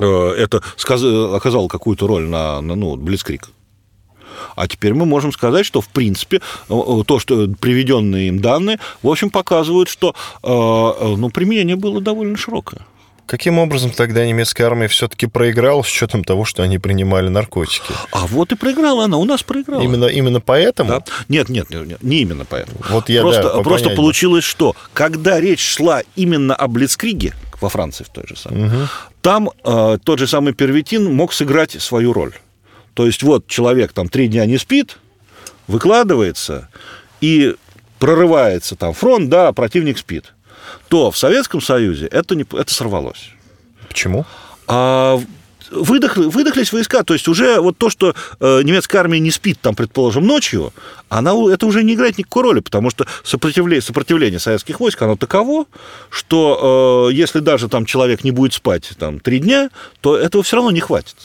э, 0.00 0.34
это 0.38 0.62
оказало 1.36 1.68
какую-то 1.68 2.06
роль 2.06 2.24
на, 2.24 2.60
на 2.60 2.74
ну, 2.74 2.96
Блицкрик. 2.96 3.48
А 4.54 4.68
теперь 4.68 4.92
мы 4.92 5.06
можем 5.06 5.32
сказать, 5.32 5.64
что, 5.64 5.80
в 5.80 5.88
принципе, 5.88 6.40
то, 6.68 7.18
что 7.18 7.48
приведенные 7.58 8.28
им 8.28 8.40
данные, 8.40 8.78
в 9.02 9.08
общем, 9.08 9.30
показывают, 9.30 9.88
что 9.88 10.14
ну, 10.42 11.30
применение 11.30 11.76
было 11.76 12.00
довольно 12.00 12.36
широкое. 12.36 12.82
Каким 13.26 13.58
образом 13.58 13.90
тогда 13.90 14.24
немецкая 14.24 14.64
армия 14.66 14.86
все-таки 14.86 15.26
проиграла 15.26 15.82
с 15.82 15.88
учетом 15.88 16.22
того, 16.22 16.44
что 16.44 16.62
они 16.62 16.78
принимали 16.78 17.28
наркотики? 17.28 17.92
А 18.12 18.26
вот 18.28 18.52
и 18.52 18.54
проиграла 18.54 19.04
она, 19.04 19.16
у 19.16 19.24
нас 19.24 19.42
проиграла. 19.42 19.82
Именно, 19.82 20.04
именно 20.06 20.40
поэтому? 20.40 20.90
Да. 20.90 21.04
Нет, 21.28 21.48
нет, 21.48 21.68
нет, 21.68 22.00
не 22.02 22.22
именно 22.22 22.44
поэтому. 22.44 22.78
Вот 22.88 23.08
я, 23.08 23.22
просто, 23.22 23.42
да, 23.42 23.62
просто 23.62 23.90
получилось, 23.90 24.44
что 24.44 24.76
когда 24.92 25.40
речь 25.40 25.60
шла 25.60 26.02
именно 26.14 26.54
о 26.54 26.68
Блицкриге, 26.68 27.34
во 27.60 27.68
Франции 27.68 28.04
в 28.04 28.10
той 28.10 28.26
же 28.28 28.36
самой, 28.36 28.68
угу. 28.68 28.76
там 29.22 29.50
э, 29.64 29.98
тот 30.04 30.20
же 30.20 30.28
самый 30.28 30.52
первитин 30.52 31.12
мог 31.12 31.32
сыграть 31.32 31.72
свою 31.82 32.12
роль. 32.12 32.34
То 32.94 33.06
есть 33.06 33.24
вот 33.24 33.48
человек 33.48 33.92
там 33.92 34.08
три 34.08 34.28
дня 34.28 34.46
не 34.46 34.56
спит, 34.56 34.98
выкладывается 35.66 36.68
и 37.20 37.56
прорывается 37.98 38.76
там 38.76 38.92
фронт, 38.92 39.28
да, 39.28 39.52
противник 39.52 39.98
спит 39.98 40.32
то 40.88 41.10
в 41.10 41.18
Советском 41.18 41.60
Союзе 41.60 42.06
это, 42.06 42.34
не, 42.34 42.44
это 42.52 42.72
сорвалось. 42.72 43.30
Почему? 43.88 44.24
А, 44.66 45.20
выдох, 45.70 46.16
выдохлись 46.16 46.72
войска. 46.72 47.02
То 47.02 47.14
есть 47.14 47.28
уже 47.28 47.60
вот 47.60 47.78
то, 47.78 47.90
что 47.90 48.14
э, 48.40 48.62
немецкая 48.62 48.98
армия 48.98 49.20
не 49.20 49.30
спит, 49.30 49.58
там, 49.60 49.74
предположим, 49.74 50.26
ночью, 50.26 50.72
она, 51.08 51.32
это 51.50 51.66
уже 51.66 51.82
не 51.82 51.94
играет 51.94 52.18
никакой 52.18 52.42
роли, 52.44 52.60
потому 52.60 52.90
что 52.90 53.06
сопротивление, 53.24 53.82
сопротивление 53.82 54.38
советских 54.38 54.80
войск, 54.80 55.00
оно 55.02 55.16
таково, 55.16 55.66
что 56.10 57.08
э, 57.10 57.14
если 57.14 57.40
даже 57.40 57.68
там 57.68 57.86
человек 57.86 58.24
не 58.24 58.30
будет 58.30 58.54
спать 58.54 58.90
там, 58.98 59.20
три 59.20 59.38
дня, 59.38 59.70
то 60.00 60.16
этого 60.16 60.42
все 60.42 60.56
равно 60.56 60.70
не 60.70 60.80
хватит. 60.80 61.16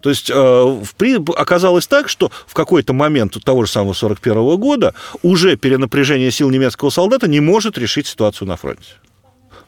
То 0.00 0.10
есть 0.10 0.30
э, 0.32 1.20
оказалось 1.36 1.86
так, 1.86 2.08
что 2.08 2.30
в 2.46 2.54
какой-то 2.54 2.92
момент 2.92 3.36
того 3.44 3.64
же 3.64 3.70
самого 3.70 3.92
41 3.92 4.56
года 4.56 4.94
уже 5.22 5.56
перенапряжение 5.56 6.30
сил 6.30 6.50
немецкого 6.50 6.90
солдата 6.90 7.28
не 7.28 7.40
может 7.40 7.78
решить 7.78 8.06
ситуацию 8.06 8.48
на 8.48 8.56
фронте. 8.56 8.94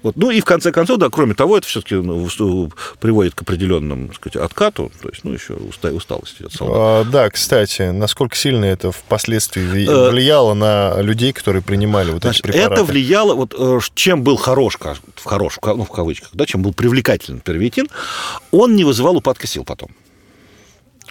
Вот. 0.02 0.16
Ну 0.16 0.30
и 0.30 0.40
в 0.40 0.44
конце 0.44 0.72
концов, 0.72 0.98
да, 0.98 1.08
кроме 1.10 1.34
того, 1.34 1.58
это 1.58 1.66
все-таки 1.66 1.94
ну, 1.94 2.70
приводит 2.98 3.34
к 3.34 3.42
определенному 3.42 4.08
так 4.08 4.16
сказать, 4.16 4.36
откату, 4.36 4.90
то 5.00 5.08
есть, 5.08 5.22
ну, 5.24 5.32
еще 5.32 5.54
усталости 5.54 6.42
от 6.42 6.52
солдат. 6.52 6.76
А, 6.76 7.04
да, 7.04 7.30
кстати, 7.30 7.82
насколько 7.82 8.34
сильно 8.36 8.64
это 8.64 8.90
впоследствии 8.90 9.88
э, 9.88 10.10
влияло 10.10 10.54
на 10.54 11.00
людей, 11.00 11.32
которые 11.32 11.62
принимали 11.62 12.10
вот 12.10 12.22
Значит, 12.22 12.44
эти 12.44 12.52
препараты? 12.52 12.74
Это 12.74 12.84
влияло, 12.84 13.34
вот 13.34 13.54
э, 13.56 13.78
чем 13.94 14.22
был 14.22 14.36
хорош, 14.36 14.76
в 14.76 15.24
хорош, 15.24 15.58
ну, 15.62 15.84
в 15.84 15.90
кавычках, 15.90 16.30
да, 16.32 16.46
чем 16.46 16.62
был 16.62 16.72
привлекателен 16.72 17.40
первитин, 17.40 17.88
он 18.50 18.74
не 18.74 18.84
вызывал 18.84 19.16
упадка 19.16 19.46
сил 19.46 19.64
потом. 19.64 19.90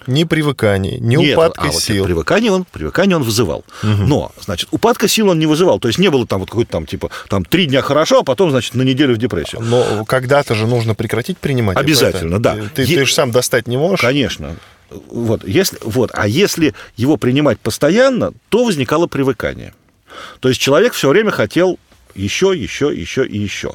Ни 0.06 0.24
привыкания, 0.24 0.98
ни 0.98 1.16
Нет, 1.16 1.36
упадка 1.36 1.62
а 1.62 1.70
вот 1.70 1.82
сил. 1.82 2.04
Привыкание 2.04 2.52
он, 2.52 2.64
привыкание 2.64 3.16
он 3.16 3.22
вызывал. 3.22 3.64
Но, 3.82 4.32
значит, 4.40 4.68
упадка 4.70 5.08
сил 5.08 5.28
он 5.28 5.38
не 5.38 5.46
вызывал. 5.46 5.78
То 5.78 5.88
есть 5.88 5.98
не 5.98 6.08
было 6.08 6.26
там 6.26 6.40
вот 6.40 6.50
какой-то 6.50 6.70
там, 6.72 6.86
типа, 6.86 7.10
там 7.28 7.44
три 7.44 7.66
дня 7.66 7.82
хорошо, 7.82 8.20
а 8.20 8.24
потом, 8.24 8.50
значит, 8.50 8.74
на 8.74 8.82
неделю 8.82 9.14
в 9.14 9.18
депрессию. 9.18 9.60
Но 9.62 10.04
когда-то 10.04 10.54
же 10.54 10.66
нужно 10.66 10.94
прекратить 10.94 11.38
принимать. 11.38 11.76
это. 11.76 11.84
Обязательно, 11.84 12.40
да. 12.40 12.56
Ты, 12.74 12.82
Е- 12.82 12.98
ты 12.98 13.04
же 13.06 13.12
сам 13.12 13.30
достать 13.30 13.66
не 13.66 13.76
можешь. 13.76 14.00
Конечно. 14.00 14.56
Вот, 14.90 15.46
если, 15.46 15.78
вот, 15.82 16.10
а 16.12 16.28
если 16.28 16.74
его 16.96 17.16
принимать 17.16 17.58
постоянно, 17.58 18.32
то 18.50 18.64
возникало 18.64 19.06
привыкание. 19.06 19.72
То 20.40 20.48
есть 20.48 20.60
человек 20.60 20.92
все 20.92 21.08
время 21.08 21.30
хотел 21.30 21.78
еще, 22.14 22.52
еще, 22.54 22.94
еще 22.94 23.26
и 23.26 23.38
еще. 23.38 23.74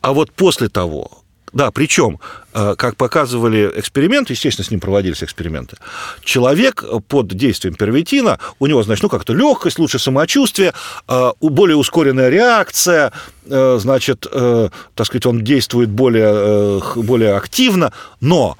А 0.00 0.12
вот 0.12 0.32
после 0.32 0.68
того, 0.68 1.22
да, 1.52 1.70
причем, 1.70 2.20
э, 2.52 2.74
как 2.76 2.96
показывали 2.96 3.70
эксперименты, 3.76 4.32
естественно, 4.32 4.64
с 4.64 4.70
ним 4.70 4.80
проводились 4.80 5.22
эксперименты, 5.22 5.76
человек 6.22 6.84
под 7.08 7.28
действием 7.28 7.74
первитина, 7.74 8.38
у 8.58 8.66
него, 8.66 8.82
значит, 8.82 9.02
ну, 9.02 9.08
как-то 9.08 9.32
легкость, 9.32 9.78
лучше 9.78 9.98
самочувствие, 9.98 10.72
э, 11.08 11.32
более 11.40 11.76
ускоренная 11.76 12.28
реакция, 12.28 13.12
э, 13.46 13.78
значит, 13.80 14.26
э, 14.30 14.68
так 14.94 15.06
сказать, 15.06 15.26
он 15.26 15.44
действует 15.44 15.90
более, 15.90 16.32
э, 16.32 16.80
более 16.96 17.36
активно, 17.36 17.92
но 18.20 18.56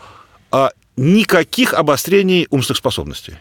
а, 0.51 0.71
никаких 0.97 1.75
обострений 1.75 2.47
умственных 2.51 2.79
способностей. 2.79 3.35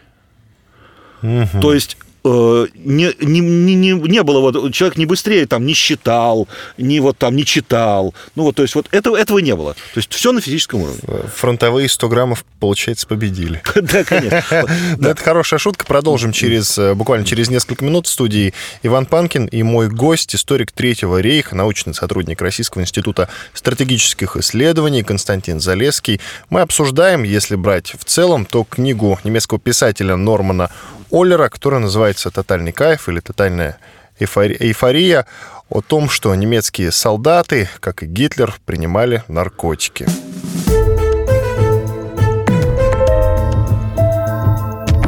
То 1.20 1.74
есть 1.74 1.96
э, 2.00 2.04
не, 2.24 3.14
не, 3.20 3.40
не, 3.40 3.74
не- 3.74 3.92
не 3.92 4.22
было 4.22 4.40
вот 4.40 4.72
человек 4.74 4.96
не 4.98 5.06
быстрее 5.06 5.46
там 5.46 5.64
не 5.66 5.74
считал, 5.74 6.48
не 6.76 7.00
вот 7.00 7.18
там 7.18 7.36
не 7.36 7.44
читал, 7.44 8.14
ну 8.34 8.44
вот 8.44 8.56
то 8.56 8.62
есть 8.62 8.74
вот 8.74 8.86
этого 8.90 9.16
этого 9.16 9.38
не 9.38 9.54
было, 9.54 9.74
то 9.74 9.98
есть 9.98 10.12
все 10.12 10.32
на 10.32 10.40
физическом 10.40 10.82
уровне. 10.82 11.00
Фронтовые 11.34 11.88
100 11.88 12.08
граммов, 12.08 12.44
получается, 12.60 13.06
победили. 13.06 13.62
Да, 13.88 14.04
конечно. 14.04 14.66
Но 14.98 15.10
это 15.10 15.22
хорошая 15.22 15.58
шутка. 15.58 15.86
Продолжим 15.86 16.32
через, 16.32 16.76
э, 16.78 16.94
буквально 16.94 17.24
через 17.24 17.48
несколько 17.48 17.84
минут 17.84 18.06
в 18.06 18.10
студии 18.10 18.52
Иван 18.82 19.06
Панкин 19.06 19.46
и 19.46 19.62
мой 19.62 19.88
гость, 19.88 20.34
историк 20.34 20.72
Третьего 20.72 21.20
рейха, 21.20 21.56
научный 21.56 21.94
сотрудник 21.94 22.42
Российского 22.42 22.82
института 22.82 23.28
стратегических 23.54 24.36
исследований 24.36 25.02
Константин 25.02 25.60
Залеский. 25.60 26.20
Мы 26.50 26.60
обсуждаем, 26.60 27.22
если 27.22 27.54
брать 27.56 27.94
в 27.98 28.04
целом, 28.04 28.44
то 28.44 28.64
книгу 28.64 29.18
немецкого 29.24 29.58
писателя 29.60 30.16
Нормана 30.16 30.70
Оллера, 31.10 31.48
которая 31.48 31.80
называется 31.80 32.30
«Тотальный 32.30 32.72
кайф» 32.72 33.08
или 33.08 33.20
«Тотальная 33.20 33.78
эйфори- 34.18 34.56
эйфория», 34.58 35.26
о 35.70 35.82
том, 35.82 36.08
что 36.08 36.34
немецкие 36.34 36.90
солдаты, 36.90 37.68
как 37.80 38.02
и 38.02 38.06
Гитлер, 38.06 38.54
принимали 38.64 39.22
наркотики. 39.28 40.06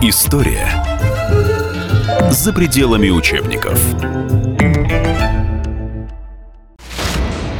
История 0.02 0.68
за 2.30 2.52
пределами 2.52 3.10
учебников. 3.10 3.78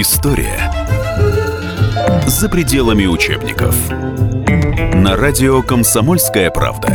История 0.00 0.70
за 2.28 2.48
пределами 2.48 3.06
учебников. 3.06 3.74
На 4.94 5.16
радио 5.16 5.60
«Комсомольская 5.60 6.52
правда». 6.52 6.88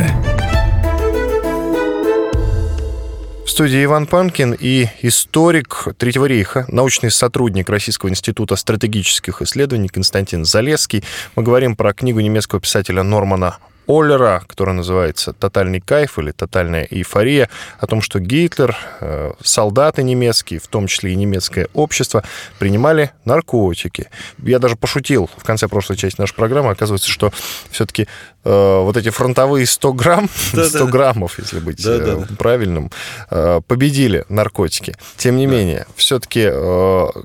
В 3.44 3.50
студии 3.50 3.84
Иван 3.84 4.06
Панкин 4.06 4.56
и 4.58 4.86
историк 5.02 5.88
Третьего 5.98 6.24
рейха, 6.24 6.64
научный 6.68 7.10
сотрудник 7.10 7.68
Российского 7.68 8.08
института 8.08 8.56
стратегических 8.56 9.42
исследований 9.42 9.88
Константин 9.88 10.46
Залесский. 10.46 11.04
Мы 11.36 11.42
говорим 11.42 11.76
про 11.76 11.92
книгу 11.92 12.20
немецкого 12.20 12.62
писателя 12.62 13.02
Нормана 13.02 13.58
Оллера, 13.86 14.42
которая 14.46 14.74
называется 14.74 15.32
«Тотальный 15.32 15.80
кайф» 15.80 16.18
или 16.18 16.32
«Тотальная 16.32 16.86
эйфория», 16.90 17.48
о 17.78 17.86
том, 17.86 18.00
что 18.02 18.20
Гитлер, 18.20 18.76
э, 19.00 19.32
солдаты 19.42 20.02
немецкие, 20.02 20.60
в 20.60 20.68
том 20.68 20.86
числе 20.86 21.12
и 21.12 21.16
немецкое 21.16 21.68
общество, 21.74 22.24
принимали 22.58 23.12
наркотики. 23.24 24.08
Я 24.38 24.58
даже 24.58 24.76
пошутил 24.76 25.28
в 25.36 25.44
конце 25.44 25.68
прошлой 25.68 25.96
части 25.96 26.20
нашей 26.20 26.34
программы, 26.34 26.70
оказывается, 26.70 27.10
что 27.10 27.32
все-таки 27.70 28.08
вот 28.44 28.94
эти 28.98 29.08
фронтовые 29.08 29.64
100 29.64 29.92
грамм, 29.94 30.28
100 30.52 30.86
граммов, 30.88 31.38
если 31.38 31.60
быть 31.60 31.82
э, 31.86 32.26
правильным, 32.38 32.90
э, 33.30 33.62
победили 33.66 34.26
наркотики. 34.28 34.94
Тем 35.16 35.38
не 35.38 35.46
менее, 35.46 35.86
все-таки 35.96 36.50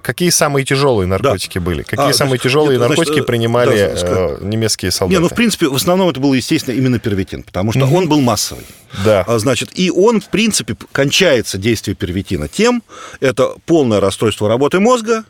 какие 0.01 0.29
самые 0.29 0.65
тяжелые 0.65 1.07
наркотики 1.07 1.59
были? 1.59 1.83
Какие 1.83 2.09
А, 2.09 2.13
самые 2.13 2.37
значит, 2.37 2.43
тяжелые 2.43 2.77
нет, 2.77 2.87
значит, 2.87 2.97
наркотики 2.97 3.19
э, 3.21 3.23
принимали 3.23 3.77
э, 3.77 4.37
немецкие 4.41 4.91
солдаты? 4.91 5.15
Не, 5.15 5.21
ну 5.21 5.27
в 5.27 5.35
принципе 5.35 5.67
в 5.67 5.75
основном 5.75 6.09
это 6.09 6.19
было 6.19 6.33
естественно 6.33 6.48
именно 6.57 6.99
первитин, 6.99 7.43
потому 7.43 7.71
что 7.71 7.85
он 7.85 8.07
был 8.09 8.21
массовый. 8.21 8.65
Да. 9.05 9.23
А, 9.27 9.39
Значит, 9.39 9.69
и 9.75 9.91
он, 9.91 10.19
в 10.21 10.29
принципе, 10.29 10.75
кончается 10.91 11.57
действие 11.57 11.95
первитина 11.95 12.47
тем, 12.47 12.83
это 13.19 13.53
полное 13.65 13.99
расстройство 13.99 14.47
работы 14.49 14.79
мозга, 14.79 15.23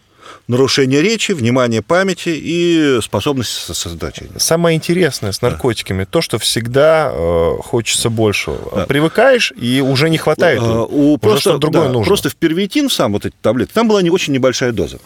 нарушение 0.47 1.01
речи, 1.01 1.31
внимание 1.31 1.81
памяти 1.81 2.29
и 2.35 2.99
способность 3.03 3.51
со- 3.51 3.73
сосредоточения. 3.73 4.39
Самое 4.39 4.75
интересное 4.75 5.31
с 5.31 5.41
наркотиками 5.41 6.05
то, 6.05 6.21
что 6.21 6.39
всегда 6.39 7.11
э, 7.13 7.57
хочется 7.61 8.09
большего. 8.09 8.85
Привыкаешь 8.85 9.53
и 9.59 9.81
уже 9.81 10.09
не 10.09 10.17
хватает. 10.17 10.59
А, 10.61 10.63
уже 10.63 10.79
у, 10.89 11.17
просто, 11.17 11.41
что-то 11.41 11.57
другое 11.59 11.87
да, 11.87 11.93
нужно. 11.93 12.07
просто 12.07 12.29
в 12.29 12.35
первитин 12.35 12.89
сам 12.89 13.13
вот 13.13 13.25
эти 13.25 13.35
таблетки, 13.41 13.73
там 13.73 13.87
была 13.87 14.01
не 14.01 14.09
очень 14.09 14.33
небольшая 14.33 14.71
доза. 14.71 14.99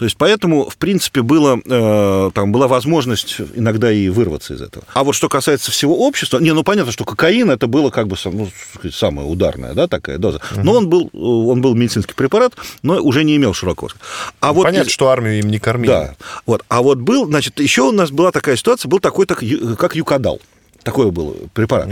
То 0.00 0.04
есть 0.04 0.16
поэтому, 0.16 0.66
в 0.66 0.78
принципе, 0.78 1.20
было, 1.20 1.60
э, 1.62 2.30
там 2.32 2.52
была 2.52 2.68
возможность 2.68 3.36
иногда 3.54 3.92
и 3.92 4.08
вырваться 4.08 4.54
из 4.54 4.62
этого. 4.62 4.82
А 4.94 5.04
вот 5.04 5.12
что 5.12 5.28
касается 5.28 5.70
всего 5.70 5.94
общества, 6.06 6.38
не, 6.38 6.54
ну 6.54 6.62
понятно, 6.62 6.90
что 6.90 7.04
кокаин 7.04 7.50
это 7.50 7.66
было 7.66 7.90
как 7.90 8.08
бы 8.08 8.16
ну, 8.24 8.48
сказать, 8.72 8.94
самая 8.94 9.26
ударная, 9.26 9.74
да, 9.74 9.88
такая 9.88 10.16
доза. 10.16 10.40
Но 10.56 10.72
он 10.72 10.88
был, 10.88 11.10
он 11.12 11.60
был 11.60 11.74
медицинский 11.74 12.14
препарат, 12.14 12.54
но 12.82 12.94
уже 12.94 13.24
не 13.24 13.36
имел 13.36 13.52
широко. 13.52 13.90
А 14.40 14.54
вот 14.54 14.62
Понятно, 14.64 14.90
что 14.90 15.10
армию 15.10 15.38
им 15.38 15.50
не 15.50 15.58
кормили. 15.58 15.90
да. 15.90 16.14
Вот. 16.46 16.64
А 16.68 16.80
вот 16.80 16.96
был, 16.96 17.26
значит, 17.26 17.60
еще 17.60 17.82
у 17.82 17.92
нас 17.92 18.10
была 18.10 18.32
такая 18.32 18.56
ситуация, 18.56 18.88
был 18.88 19.00
такой, 19.00 19.26
так, 19.26 19.44
как 19.78 19.96
юкадал. 19.96 20.40
Такой 20.82 21.10
был 21.10 21.36
препарат. 21.52 21.90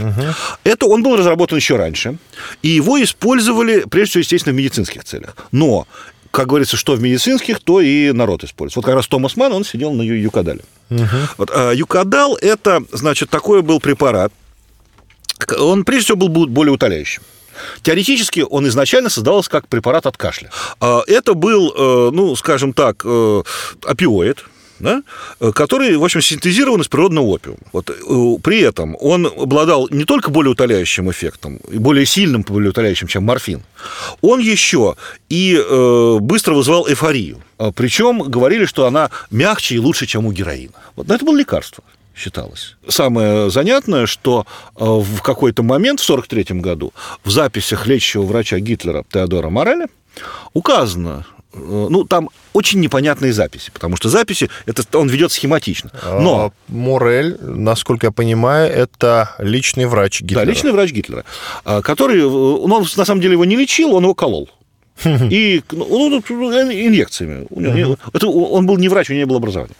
Это 0.63 0.87
он 0.87 1.03
был 1.03 1.15
разработан 1.15 1.59
еще 1.59 1.75
раньше, 1.75 2.17
и 2.63 2.69
его 2.69 2.99
использовали, 3.03 3.85
прежде 3.87 4.09
всего, 4.09 4.19
естественно, 4.21 4.53
в 4.53 4.57
медицинских 4.57 5.03
целях. 5.03 5.35
Но, 5.51 5.85
как 6.31 6.47
говорится, 6.47 6.77
что 6.77 6.93
в 6.93 7.01
медицинских, 7.01 7.59
то 7.59 7.81
и 7.81 8.11
народ 8.11 8.43
использует. 8.43 8.77
Вот 8.77 8.85
как 8.85 8.95
раз 8.95 9.07
Томас 9.07 9.35
Ман, 9.35 9.53
он 9.53 9.63
сидел 9.63 9.91
на 9.93 10.01
юкадале. 10.01 10.61
Вот, 11.37 11.51
а 11.53 11.71
юкадал– 11.71 12.35
это, 12.41 12.83
значит, 12.91 13.29
такой 13.29 13.61
был 13.61 13.79
препарат, 13.79 14.31
он, 15.57 15.85
прежде 15.85 16.05
всего, 16.05 16.27
был 16.27 16.47
более 16.47 16.73
утоляющим. 16.73 17.23
Теоретически 17.81 18.45
он 18.49 18.67
изначально 18.67 19.09
создавался 19.09 19.49
как 19.49 19.67
препарат 19.67 20.05
от 20.05 20.17
кашля. 20.17 20.49
А 20.79 21.01
Это 21.07 21.33
был, 21.33 21.73
э, 21.75 22.09
ну, 22.11 22.35
скажем 22.35 22.73
так, 22.73 23.01
э, 23.05 23.43
опиоид, 23.83 24.45
да, 24.79 25.03
э, 25.39 25.51
который, 25.51 25.97
в 25.97 26.03
общем, 26.03 26.21
синтезирован 26.21 26.81
из 26.81 26.87
природного 26.87 27.25
опиума. 27.25 27.59
Вот, 27.71 27.89
э, 27.89 27.93
при 28.41 28.59
этом 28.59 28.95
он 28.99 29.25
обладал 29.25 29.87
не 29.91 30.05
только 30.05 30.29
более 30.31 30.51
утоляющим 30.51 31.09
эффектом, 31.11 31.57
и 31.71 31.77
более 31.77 32.05
сильным 32.05 32.43
более 32.43 32.69
утоляющим, 32.69 33.07
чем 33.07 33.23
морфин, 33.23 33.61
он 34.21 34.39
еще 34.39 34.95
и 35.29 35.55
э, 35.57 36.17
быстро 36.19 36.53
вызывал 36.53 36.87
эйфорию. 36.87 37.41
Причем 37.75 38.19
говорили, 38.19 38.65
что 38.65 38.85
она 38.85 39.09
мягче 39.31 39.75
и 39.75 39.79
лучше, 39.79 40.05
чем 40.05 40.25
у 40.25 40.31
героина. 40.31 40.73
Вот, 40.95 41.07
но 41.07 41.15
это 41.15 41.25
было 41.25 41.37
лекарство 41.37 41.83
считалось. 42.19 42.75
Самое 42.87 43.49
занятное, 43.49 44.05
что 44.05 44.45
э, 44.75 44.83
в 44.83 45.21
какой-то 45.21 45.63
момент, 45.63 45.99
в 46.01 46.03
1943 46.03 46.59
году, 46.59 46.93
в 47.23 47.31
записях 47.31 47.87
лечащего 47.87 48.23
врача 48.23 48.59
Гитлера 48.59 49.05
Теодора 49.09 49.49
Мореля 49.49 49.87
указано, 50.53 51.25
ну, 51.53 52.03
там 52.03 52.29
очень 52.53 52.79
непонятные 52.79 53.33
записи, 53.33 53.71
потому 53.71 53.95
что 53.95 54.09
записи, 54.09 54.49
это 54.65 54.83
он 54.97 55.09
ведет 55.09 55.31
схематично. 55.31 55.91
Но, 56.03 56.51
А 56.51 56.71
Морель, 56.71 57.37
насколько 57.41 58.07
я 58.07 58.11
понимаю, 58.11 58.71
это 58.71 59.35
личный 59.39 59.85
врач 59.85 60.21
Гитлера. 60.21 60.45
да, 60.45 60.51
личный 60.51 60.71
врач 60.71 60.91
Гитлера, 60.91 61.25
а, 61.65 61.81
который, 61.81 62.19
э, 62.19 62.23
ну, 62.23 62.65
он 62.65 62.85
на 62.95 63.05
самом 63.05 63.21
деле 63.21 63.33
его 63.33 63.45
не 63.45 63.55
лечил, 63.55 63.93
он 63.95 64.03
его 64.03 64.13
колол. 64.13 64.49
И 65.05 65.63
ну, 65.71 66.09
ну, 66.09 66.21
ну, 66.29 66.51
инъекциями. 66.51 67.47
Это, 68.13 68.27
он 68.27 68.65
был 68.65 68.77
не 68.77 68.89
врач, 68.89 69.09
у 69.09 69.13
него 69.13 69.21
не 69.21 69.25
было 69.25 69.37
образования. 69.37 69.75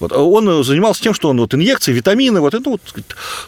Вот. 0.00 0.12
А 0.12 0.18
он 0.18 0.64
занимался 0.64 1.00
тем, 1.00 1.14
что 1.14 1.28
он 1.28 1.38
вот 1.38 1.54
инъекции, 1.54 1.92
витамины, 1.92 2.40
вот 2.40 2.54
это, 2.54 2.68
вот, 2.68 2.80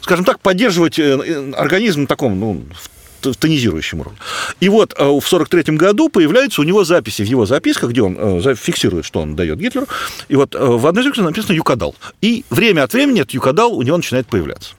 скажем 0.03 0.25
так, 0.25 0.39
поддерживать 0.41 0.99
э, 0.99 1.53
организм 1.57 2.05
в 2.05 2.07
таком, 2.07 2.39
ну, 2.39 2.63
в 2.73 2.96
тонизирующем 3.21 4.01
уровне. 4.01 4.19
И 4.61 4.69
вот 4.69 4.93
э, 4.93 5.03
в 5.03 5.25
1943 5.27 5.77
году 5.77 6.09
появляются 6.09 6.61
у 6.61 6.65
него 6.65 6.85
записи 6.85 7.23
в 7.23 7.27
его 7.27 7.47
записках, 7.47 7.91
где 7.91 8.03
он 8.03 8.17
э, 8.19 8.55
фиксирует, 8.55 9.05
что 9.05 9.21
он 9.21 9.37
дает 9.37 9.59
Гитлеру. 9.59 9.87
И 10.29 10.37
вот 10.37 10.55
в 10.55 10.87
одной 10.87 11.03
из 11.03 11.07
записей 11.07 11.25
написано 11.25 11.55
«Юкадал». 11.55 11.95
И 12.21 12.45
время 12.51 12.83
от 12.85 12.93
времени 12.93 13.21
этот 13.21 13.35
Юкадал 13.35 13.75
у 13.75 13.83
него 13.83 13.97
начинает 13.97 14.27
появляться. 14.27 14.75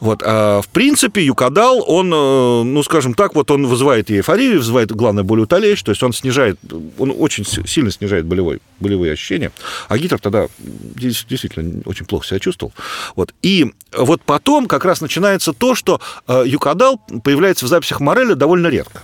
Вот. 0.00 0.22
А 0.24 0.60
в 0.60 0.68
принципе, 0.68 1.24
юкадал, 1.24 1.84
он, 1.86 2.12
э, 2.12 2.62
ну, 2.64 2.82
скажем 2.82 3.14
так, 3.14 3.34
вот 3.34 3.50
он 3.50 3.66
вызывает 3.66 4.10
и 4.10 4.16
эйфорию, 4.16 4.58
вызывает, 4.58 4.92
главное, 4.92 5.24
более 5.24 5.44
утоляющий, 5.44 5.84
то 5.84 5.90
есть 5.90 6.02
он 6.02 6.12
снижает, 6.12 6.58
он 6.98 7.14
очень 7.16 7.44
сильно 7.44 7.90
снижает 7.90 8.26
болевой, 8.26 8.60
болевые 8.80 9.12
ощущения. 9.12 9.52
А 9.88 9.98
Гитлер 9.98 10.18
тогда 10.18 10.46
действительно 10.58 11.82
очень 11.84 12.06
плохо 12.06 12.26
себя 12.26 12.40
чувствовал. 12.40 12.72
Вот. 13.16 13.34
И 13.42 13.72
вот 13.96 14.22
потом 14.22 14.66
как 14.66 14.84
раз 14.84 15.00
начинается 15.00 15.52
то, 15.52 15.74
что 15.74 16.00
э, 16.26 16.44
юкадал 16.46 17.00
появляется 17.22 17.64
в 17.64 17.68
записях 17.68 18.00
Мореля 18.00 18.34
довольно 18.34 18.68
редко. 18.68 19.02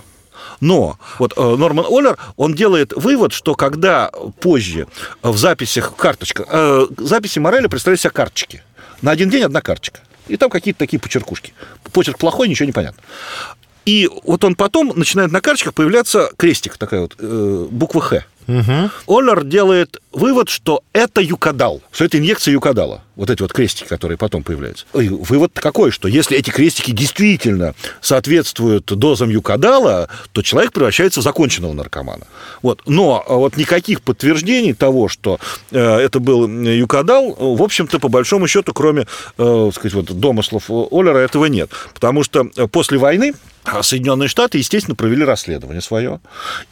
Но 0.61 0.97
вот 1.19 1.33
э, 1.35 1.55
Норман 1.55 1.85
Оллер, 1.89 2.17
он 2.37 2.53
делает 2.53 2.93
вывод, 2.95 3.33
что 3.33 3.55
когда 3.55 4.11
позже 4.39 4.87
в 5.21 5.37
записях 5.37 5.95
карточка, 5.95 6.87
записи 6.97 7.39
Мореля 7.39 7.67
представляют 7.67 8.01
себя 8.01 8.11
карточки. 8.11 8.63
На 9.01 9.11
один 9.11 9.29
день 9.29 9.43
одна 9.43 9.61
карточка. 9.61 9.99
И 10.27 10.37
там 10.37 10.49
какие-то 10.49 10.79
такие 10.79 10.99
почеркушки. 10.99 11.53
Почерк 11.91 12.17
плохой, 12.17 12.47
ничего 12.47 12.65
не 12.65 12.71
понятно. 12.71 13.01
И 13.85 14.09
вот 14.23 14.43
он 14.43 14.55
потом 14.55 14.93
начинает 14.95 15.31
на 15.31 15.41
карточках 15.41 15.73
появляться 15.73 16.31
крестик, 16.37 16.77
такая 16.77 17.01
вот 17.01 17.15
э, 17.19 17.67
буква 17.69 18.01
«Х». 18.01 18.25
Угу. 18.47 19.17
Оллер 19.17 19.43
делает 19.43 20.01
вывод, 20.11 20.49
что 20.49 20.83
это 20.93 21.19
юкадал, 21.21 21.81
что 21.91 22.05
это 22.05 22.19
инъекция 22.19 22.51
юкадала. 22.51 23.01
Вот 23.15 23.29
эти 23.29 23.41
вот 23.41 23.53
крестики, 23.53 23.87
которые 23.87 24.17
потом 24.17 24.43
появляются. 24.43 24.85
И 24.93 25.07
вывод 25.09 25.51
какой, 25.55 25.89
что 25.89 26.07
если 26.07 26.37
эти 26.37 26.51
крестики 26.51 26.91
действительно 26.91 27.73
соответствуют 28.01 28.85
дозам 28.85 29.29
юкадала, 29.29 30.09
то 30.31 30.41
человек 30.41 30.73
превращается 30.73 31.21
в 31.21 31.23
законченного 31.23 31.73
наркомана. 31.73 32.27
Вот. 32.61 32.81
Но 32.85 33.23
а 33.27 33.35
вот 33.35 33.57
никаких 33.57 34.01
подтверждений 34.01 34.73
того, 34.73 35.07
что 35.07 35.39
э, 35.71 35.79
это 35.79 36.19
был 36.19 36.47
юкадал, 36.47 37.33
в 37.33 37.63
общем-то, 37.63 37.99
по 37.99 38.09
большому 38.09 38.47
счету, 38.47 38.73
кроме 38.73 39.07
э, 39.37 39.71
сказать, 39.73 39.93
вот, 39.93 40.19
домыслов 40.19 40.69
Оллера, 40.69 41.17
этого 41.17 41.45
нет. 41.45 41.71
Потому 41.93 42.23
что 42.23 42.43
после 42.71 42.99
войны 42.99 43.33
Соединенные 43.81 44.29
Штаты, 44.29 44.57
естественно, 44.57 44.95
провели 44.95 45.23
расследование 45.23 45.81
свое, 45.81 46.19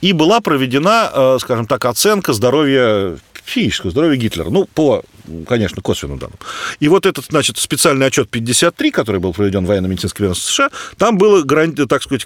и 0.01 0.13
была 0.13 0.41
проведена, 0.41 1.09
э, 1.13 1.37
скажем 1.39 1.67
так, 1.67 1.85
оценка 1.85 2.33
здоровья 2.33 3.17
психического 3.45 3.91
здоровья 3.91 4.17
Гитлера. 4.17 4.49
Ну, 4.49 4.65
по, 4.65 5.03
конечно, 5.47 5.81
косвенным 5.81 6.17
данным. 6.17 6.37
И 6.79 6.87
вот 6.87 7.05
этот, 7.05 7.25
значит, 7.25 7.57
специальный 7.57 8.07
отчет 8.07 8.29
53, 8.29 8.91
который 8.91 9.19
был 9.19 9.33
проведен 9.33 9.65
военно-медицинским 9.65 10.25
ведомством 10.25 10.53
США, 10.53 10.69
там 10.97 11.17
было, 11.17 11.43
так 11.87 12.03
сказать, 12.03 12.25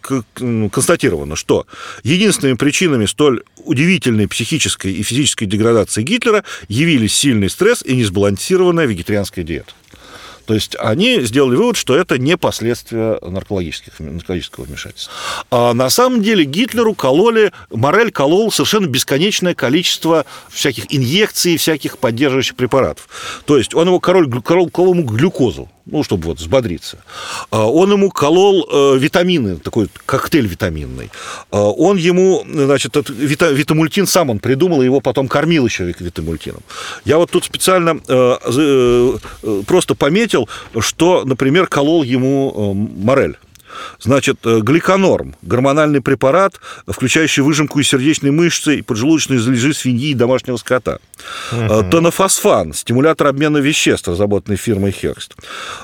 констатировано, 0.72 1.36
что 1.36 1.66
единственными 2.04 2.58
причинами 2.58 3.06
столь 3.06 3.44
удивительной 3.58 4.28
психической 4.28 4.94
и 4.94 5.04
физической 5.04 5.46
деградации 5.46 6.04
Гитлера 6.04 6.44
явились 6.68 7.16
сильный 7.16 7.50
стресс 7.50 7.84
и 7.84 7.96
несбалансированная 7.96 8.86
вегетарианская 8.86 9.44
диета. 9.44 9.74
То 10.48 10.54
есть 10.54 10.78
они 10.80 11.20
сделали 11.22 11.58
вывод, 11.58 11.76
что 11.76 11.96
это 11.96 12.18
не 12.18 12.38
последствия 12.38 13.20
наркологических, 13.22 14.00
наркологического 14.00 14.64
вмешательства. 14.64 15.14
А 15.52 15.74
на 15.74 15.90
самом 15.90 16.24
деле 16.24 16.46
Гитлеру 16.46 16.96
кололи, 16.96 17.52
Морель 17.70 18.12
колол 18.12 18.50
совершенно 18.50 18.88
бесконечное 18.88 19.54
количество 19.54 20.26
всяких 20.50 20.86
инъекций, 20.88 21.58
всяких 21.58 21.98
поддерживающих 21.98 22.56
препаратов. 22.56 23.10
То 23.46 23.58
есть 23.58 23.76
он 23.76 23.88
его 23.88 24.00
король, 24.00 24.32
колол, 24.42 24.70
колол 24.70 24.94
ему 24.94 25.04
глюкозу, 25.04 25.70
ну, 25.90 26.04
чтобы 26.04 26.26
вот 26.26 26.40
взбодриться. 26.40 26.98
А, 27.52 27.66
он 27.66 27.92
ему 27.92 28.12
колол 28.12 28.68
э, 28.70 28.98
витамины, 28.98 29.58
такой 29.58 29.88
коктейль 30.06 30.48
витаминный. 30.48 31.10
А, 31.52 31.70
он 31.70 31.98
ему, 31.98 32.46
значит, 32.46 32.96
этот 32.96 33.16
витамультин 33.16 34.08
сам 34.08 34.30
он 34.30 34.40
придумал, 34.40 34.82
и 34.82 34.86
его 34.86 35.00
потом 35.00 35.28
кормил 35.28 35.66
еще 35.66 35.86
витамультином. 35.86 36.62
Я 37.06 37.18
вот 37.18 37.32
тут 37.32 37.46
специально 37.46 38.00
э, 38.08 38.38
э, 38.46 39.18
просто 39.66 39.96
пометил, 39.96 40.50
что, 40.80 41.24
например, 41.26 41.68
колол 41.68 42.04
ему 42.04 42.74
Морель. 42.74 43.38
Значит, 44.00 44.40
э, 44.46 44.60
гликонорм, 44.62 45.36
гормональный 45.42 46.02
препарат, 46.02 46.56
включающий 46.88 47.44
выжимку 47.44 47.80
из 47.80 47.88
сердечной 47.88 48.32
мышцы 48.32 48.80
и 48.80 48.82
поджелудочной 48.82 49.38
залежи 49.38 49.74
свиньи 49.74 50.10
и 50.10 50.14
домашнего 50.14 50.58
скота. 50.58 51.00
Угу. 51.52 51.90
Тонофосфан, 51.90 52.74
стимулятор 52.74 53.28
обмена 53.28 53.58
веществ, 53.58 54.08
разработанный 54.08 54.58
фирмой 54.58 54.92
Херст. 54.92 55.36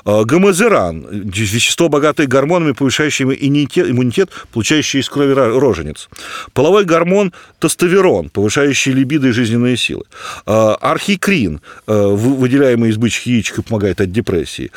Э, 0.04 0.24
гомозеран, 0.24 1.06
вещество, 1.10 1.88
богатое 1.88 2.26
гормонами, 2.26 2.72
повышающее 2.72 3.26
иммунитет, 3.28 4.30
получающее 4.52 5.00
из 5.00 5.08
крови 5.08 5.32
рожениц. 5.32 6.08
Половой 6.52 6.84
гормон 6.84 7.32
тестостерон, 7.58 8.30
повышающий 8.30 8.92
либидо 8.92 9.28
и 9.28 9.32
жизненные 9.32 9.76
силы. 9.76 10.04
Архикрин, 10.46 11.60
выделяемый 11.86 12.90
из 12.90 12.96
бычьих 12.96 13.26
яичек 13.26 13.58
и 13.58 13.62
помогает 13.62 14.00
от 14.00 14.12
депрессии. 14.12 14.70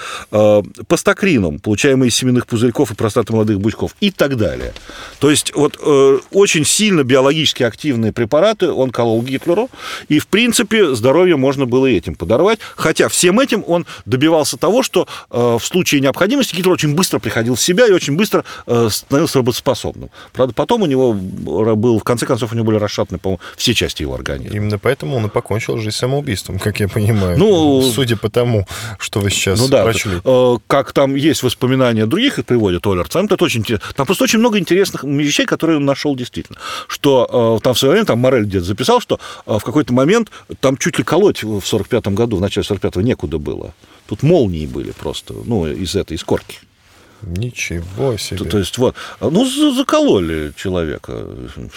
Пастокрином, 0.87 1.59
получаемый 1.59 2.09
из 2.09 2.15
семенных 2.15 2.47
пузырьков 2.47 2.91
и 2.91 2.95
простаты 3.07 3.31
молодых 3.31 3.61
бычков 3.61 3.95
и 4.01 4.11
так 4.11 4.35
далее. 4.35 4.73
То 5.19 5.31
есть 5.31 5.55
вот 5.55 5.77
э, 5.81 6.19
очень 6.31 6.65
сильно 6.65 7.03
биологически 7.03 7.63
активные 7.63 8.11
препараты 8.11 8.69
он 8.69 8.91
колол 8.91 9.21
Гитлеру, 9.23 9.69
и 10.09 10.19
в 10.19 10.27
принципе 10.27 10.93
здоровье 10.93 11.37
можно 11.37 11.65
было 11.65 11.85
этим 11.85 12.15
подорвать, 12.15 12.59
хотя 12.75 13.07
всем 13.07 13.39
этим 13.39 13.63
он 13.65 13.85
добивался 14.05 14.57
того, 14.57 14.83
что 14.83 15.07
э, 15.31 15.57
в 15.57 15.65
случае 15.65 16.01
необходимости 16.01 16.53
Гитлер 16.53 16.73
очень 16.73 16.95
быстро 16.95 17.19
приходил 17.19 17.55
в 17.55 17.61
себя 17.61 17.87
и 17.87 17.91
очень 17.91 18.17
быстро 18.17 18.43
э, 18.65 18.89
становился 18.91 19.39
работоспособным. 19.39 20.09
Правда, 20.33 20.53
потом 20.53 20.81
у 20.81 20.85
него 20.85 21.13
был, 21.13 21.99
в 21.99 22.03
конце 22.03 22.25
концов, 22.25 22.51
у 22.51 22.55
него 22.55 22.65
были 22.65 22.77
расшатаны, 22.77 23.19
по-моему, 23.19 23.39
все 23.55 23.73
части 23.73 24.01
его 24.01 24.15
организма. 24.15 24.53
Именно 24.57 24.79
поэтому 24.79 25.15
он 25.15 25.27
и 25.27 25.29
покончил 25.29 25.77
жизнь 25.77 25.95
самоубийством, 25.95 26.59
как 26.59 26.81
я 26.81 26.89
понимаю. 26.89 27.37
Ну, 27.39 27.81
судя 27.83 28.17
по 28.17 28.29
тому, 28.29 28.67
что 28.99 29.21
вы 29.21 29.29
сейчас 29.29 29.59
ну, 29.59 29.69
да, 29.69 29.83
прочли. 29.83 30.19
Э, 30.25 30.57
как 30.67 30.91
там 30.91 31.15
есть 31.15 31.43
воспоминания 31.43 32.05
других, 32.05 32.39
их 32.39 32.45
приводят 32.45 32.85
Оллер, 32.97 33.07
там, 33.07 33.25
это 33.25 33.43
очень, 33.43 33.63
там 33.63 34.05
просто 34.05 34.23
очень 34.23 34.39
много 34.39 34.59
интересных 34.59 35.03
вещей, 35.03 35.45
которые 35.45 35.77
он 35.77 35.85
нашел 35.85 36.15
действительно. 36.15 36.57
Что 36.87 37.57
э, 37.59 37.63
там 37.63 37.73
в 37.73 37.79
свое 37.79 37.93
время, 37.93 38.05
там 38.05 38.19
Морель 38.19 38.45
где-то 38.45 38.65
записал, 38.65 38.99
что 38.99 39.19
э, 39.45 39.57
в 39.57 39.63
какой-то 39.63 39.93
момент 39.93 40.31
там 40.59 40.77
чуть 40.77 40.97
ли 40.97 41.03
колоть 41.03 41.43
в 41.43 41.61
45 41.61 42.07
году, 42.09 42.37
в 42.37 42.41
начале 42.41 42.65
45-го 42.67 43.01
некуда 43.01 43.37
было. 43.37 43.73
Тут 44.07 44.23
молнии 44.23 44.65
были 44.65 44.91
просто, 44.91 45.33
ну, 45.45 45.67
из 45.67 45.95
этой, 45.95 46.15
из 46.15 46.23
корки. 46.23 46.59
Ничего 47.21 48.15
себе. 48.17 48.37
То, 48.37 48.45
то 48.45 48.59
есть 48.59 48.77
вот, 48.77 48.95
ну 49.19 49.45
закололи 49.73 50.53
человека. 50.55 51.25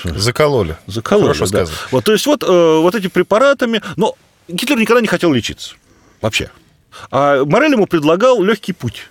Закололи. 0.04 0.76
Закололи. 0.86 1.32
Хорошо 1.32 1.46
да. 1.46 1.64
сказано. 1.64 1.78
Вот, 1.90 2.04
то 2.04 2.12
есть 2.12 2.26
вот, 2.26 2.42
э, 2.42 2.46
вот 2.46 2.94
эти 2.94 3.08
препаратами, 3.08 3.80
но 3.96 4.16
Гитлер 4.48 4.78
никогда 4.78 5.00
не 5.00 5.08
хотел 5.08 5.32
лечиться 5.32 5.74
вообще. 6.20 6.50
А 7.10 7.44
Морель 7.44 7.72
ему 7.72 7.86
предлагал 7.86 8.42
легкий 8.42 8.72
путь. 8.72 9.08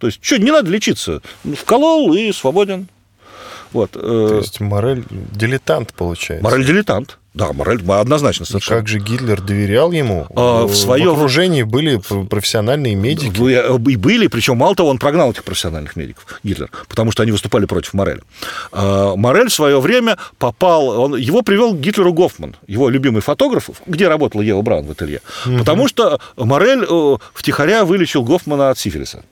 То 0.00 0.06
есть, 0.06 0.18
что, 0.22 0.38
не 0.38 0.50
надо 0.50 0.70
лечиться. 0.70 1.20
Вколол 1.44 2.14
и 2.14 2.32
свободен. 2.32 2.88
Вот. 3.72 3.90
Э, 3.94 3.98
То 4.00 4.38
есть 4.38 4.58
Морель 4.60 5.04
дилетант, 5.10 5.92
получается. 5.94 6.42
Морель 6.42 6.66
дилетант. 6.66 7.18
Да, 7.32 7.52
мораль 7.52 7.80
однозначно 7.88 8.44
совершенно. 8.44 8.78
И 8.78 8.80
как 8.80 8.88
же 8.88 8.98
Гитлер 8.98 9.40
доверял 9.40 9.92
ему? 9.92 10.26
А, 10.34 10.66
в, 10.66 10.74
своем... 10.74 11.10
в 11.10 11.12
окружении 11.12 11.62
были 11.62 12.00
профессиональные 12.24 12.96
медики. 12.96 13.40
Э, 13.40 13.78
и 13.88 13.96
были, 13.96 14.26
причем 14.26 14.56
мало 14.56 14.74
того, 14.74 14.88
он 14.88 14.98
прогнал 14.98 15.30
этих 15.30 15.44
профессиональных 15.44 15.94
медиков, 15.94 16.26
Гитлер, 16.42 16.70
потому 16.88 17.12
что 17.12 17.22
они 17.22 17.30
выступали 17.30 17.66
против 17.66 17.94
Мореля. 17.94 18.22
А, 18.72 19.14
Морель 19.14 19.48
в 19.48 19.54
свое 19.54 19.80
время 19.80 20.18
попал, 20.38 20.88
он, 20.88 21.16
его 21.16 21.42
привел 21.42 21.72
к 21.72 21.78
Гитлеру 21.78 22.12
Гофман, 22.12 22.56
его 22.66 22.88
любимый 22.88 23.22
фотограф, 23.22 23.70
где 23.86 24.08
работала 24.08 24.42
Ева 24.42 24.62
Браун 24.62 24.84
в 24.86 24.90
ателье, 24.90 25.20
угу. 25.46 25.58
потому 25.58 25.86
что 25.86 26.18
Морель 26.36 26.84
э, 26.88 27.16
втихаря 27.32 27.84
вылечил 27.84 28.24
Гофмана 28.24 28.70
от 28.70 28.78
сифилиса 28.78 29.22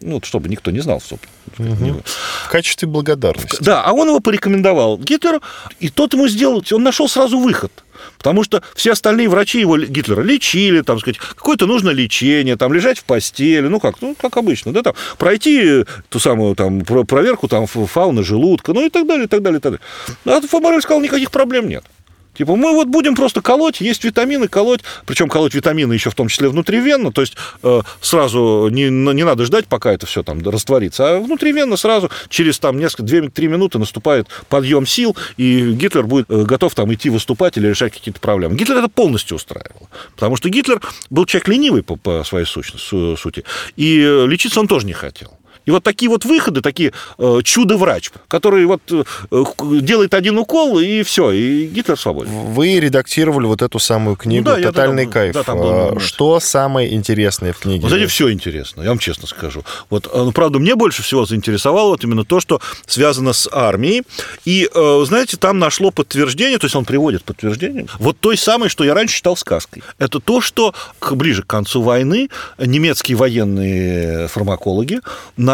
ну, 0.00 0.20
чтобы 0.22 0.48
никто 0.48 0.70
не 0.70 0.80
знал, 0.80 1.00
собственно. 1.00 1.72
Угу. 1.72 2.02
В 2.46 2.48
качестве 2.50 2.88
благодарности. 2.88 3.62
Да, 3.62 3.82
а 3.82 3.92
он 3.92 4.08
его 4.08 4.20
порекомендовал 4.20 4.98
Гитлеру, 4.98 5.42
и 5.78 5.88
тот 5.88 6.14
ему 6.14 6.28
сделал, 6.28 6.64
он 6.72 6.82
нашел 6.82 7.08
сразу 7.08 7.38
выход. 7.38 7.72
Потому 8.16 8.44
что 8.44 8.62
все 8.74 8.92
остальные 8.92 9.28
врачи 9.28 9.60
его 9.60 9.78
Гитлера 9.78 10.22
лечили, 10.22 10.80
там, 10.80 10.98
сказать, 11.00 11.18
какое-то 11.18 11.66
нужно 11.66 11.90
лечение, 11.90 12.56
там, 12.56 12.72
лежать 12.72 12.98
в 12.98 13.04
постели, 13.04 13.68
ну, 13.68 13.78
как, 13.78 14.00
ну, 14.00 14.14
как 14.14 14.36
обычно, 14.36 14.72
да, 14.72 14.82
там, 14.82 14.94
пройти 15.18 15.84
ту 16.08 16.18
самую, 16.18 16.54
там, 16.54 16.80
проверку, 16.80 17.48
там, 17.48 17.66
фауны 17.66 18.22
желудка, 18.22 18.72
ну, 18.72 18.86
и 18.86 18.90
так 18.90 19.06
далее, 19.06 19.26
и 19.26 19.28
так 19.28 19.42
далее, 19.42 19.58
и 19.58 19.60
так 19.60 19.78
далее. 20.24 20.40
А 20.42 20.46
Фомарель 20.46 20.80
сказал, 20.80 21.02
никаких 21.02 21.30
проблем 21.30 21.68
нет. 21.68 21.84
Типа, 22.34 22.56
мы 22.56 22.72
вот 22.72 22.88
будем 22.88 23.14
просто 23.14 23.42
колоть, 23.42 23.80
есть 23.80 24.04
витамины, 24.04 24.48
колоть, 24.48 24.80
причем 25.06 25.28
колоть 25.28 25.54
витамины 25.54 25.92
еще 25.92 26.10
в 26.10 26.14
том 26.14 26.28
числе 26.28 26.48
внутривенно, 26.48 27.12
то 27.12 27.20
есть 27.20 27.36
э, 27.62 27.80
сразу 28.00 28.68
не, 28.70 28.88
не 28.88 29.24
надо 29.24 29.44
ждать, 29.44 29.66
пока 29.66 29.92
это 29.92 30.06
все 30.06 30.22
там 30.22 30.40
растворится, 30.48 31.16
а 31.16 31.20
внутривенно 31.20 31.76
сразу 31.76 32.10
через 32.28 32.58
там 32.58 32.78
несколько, 32.78 33.02
2-3 33.02 33.46
минуты 33.48 33.78
наступает 33.78 34.28
подъем 34.48 34.86
сил, 34.86 35.16
и 35.36 35.72
Гитлер 35.72 36.04
будет 36.04 36.26
э, 36.30 36.44
готов 36.44 36.74
там 36.74 36.92
идти 36.94 37.10
выступать 37.10 37.56
или 37.56 37.68
решать 37.68 37.92
какие-то 37.92 38.20
проблемы. 38.20 38.56
Гитлер 38.56 38.78
это 38.78 38.88
полностью 38.88 39.36
устраивал, 39.36 39.88
потому 40.14 40.36
что 40.36 40.48
Гитлер 40.48 40.80
был 41.10 41.26
человек 41.26 41.48
ленивый 41.48 41.82
по, 41.82 41.96
по 41.96 42.22
своей 42.24 42.46
сущности, 42.46 43.16
сути, 43.16 43.44
и 43.76 44.24
лечиться 44.26 44.60
он 44.60 44.68
тоже 44.68 44.86
не 44.86 44.92
хотел. 44.92 45.39
И 45.66 45.70
вот 45.70 45.82
такие 45.84 46.08
вот 46.08 46.24
выходы, 46.24 46.60
такие 46.60 46.92
э, 47.18 47.40
чудо-врач, 47.44 48.10
который 48.28 48.64
вот 48.66 48.80
э, 48.90 49.04
делает 49.80 50.14
один 50.14 50.38
укол, 50.38 50.78
и 50.78 51.02
все, 51.02 51.30
и 51.30 51.66
Гитлер 51.66 51.98
свободен. 51.98 52.30
Вы 52.32 52.80
редактировали 52.80 53.46
вот 53.46 53.62
эту 53.62 53.78
самую 53.78 54.16
книгу 54.16 54.48
Ну 54.48 54.54
да, 54.56 54.58
я 54.58 54.66
«Тотальный 54.68 55.04
там- 55.04 55.12
кайф». 55.12 55.34
да, 55.34 55.42
там 55.42 55.58
был 55.58 55.70
момент. 55.70 56.02
Что 56.02 56.40
самое 56.40 56.92
интересное 56.94 57.52
в 57.52 57.58
книге? 57.58 57.82
Вот, 57.82 57.88
знаете, 57.88 58.06
все 58.08 58.32
интересно, 58.32 58.82
я 58.82 58.88
вам 58.88 58.98
честно 58.98 59.26
скажу. 59.26 59.64
Вот, 59.90 60.06
э, 60.06 60.10
ну, 60.14 60.32
правда, 60.32 60.58
мне 60.58 60.74
больше 60.76 61.02
всего 61.02 61.24
заинтересовало 61.26 61.90
вот 61.90 62.04
именно 62.04 62.24
то, 62.24 62.40
что 62.40 62.60
связано 62.86 63.32
с 63.32 63.48
армией. 63.52 64.02
И, 64.44 64.68
э, 64.72 65.04
знаете, 65.06 65.36
там 65.36 65.58
нашло 65.58 65.90
подтверждение, 65.90 66.58
то 66.58 66.66
есть 66.66 66.76
он 66.76 66.84
приводит 66.84 67.24
подтверждение, 67.24 67.86
вот 67.98 68.18
той 68.18 68.36
самой, 68.36 68.68
что 68.68 68.84
я 68.84 68.94
раньше 68.94 69.16
считал 69.16 69.36
сказкой. 69.36 69.82
Это 69.98 70.20
то, 70.20 70.40
что 70.40 70.74
ближе 71.10 71.42
к 71.42 71.46
концу 71.46 71.82
войны 71.82 72.28
немецкие 72.58 73.16
военные 73.16 74.28
фармакологи 74.28 75.00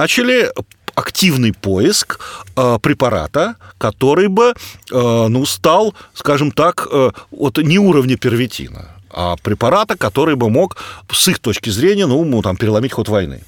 начали 0.01 0.53
активный 0.95 1.53
поиск 1.53 2.19
э, 2.57 2.79
препарата, 2.81 3.55
который 3.79 4.29
бы, 4.29 4.55
э, 4.93 5.27
ну, 5.29 5.47
стал, 5.47 5.95
скажем 6.15 6.51
так, 6.51 6.89
э, 6.91 7.11
вот 7.31 7.59
не 7.59 7.79
уровня 7.79 8.17
первитина, 8.17 8.89
а 9.11 9.37
препарата, 9.43 9.97
который 9.97 10.35
бы 10.35 10.51
мог, 10.51 10.77
с 11.13 11.29
их 11.29 11.39
точки 11.39 11.71
зрения, 11.71 12.07
ну, 12.07 12.43
там, 12.43 12.57
переломить 12.57 12.93
ход 12.93 13.09
войны. 13.09 13.41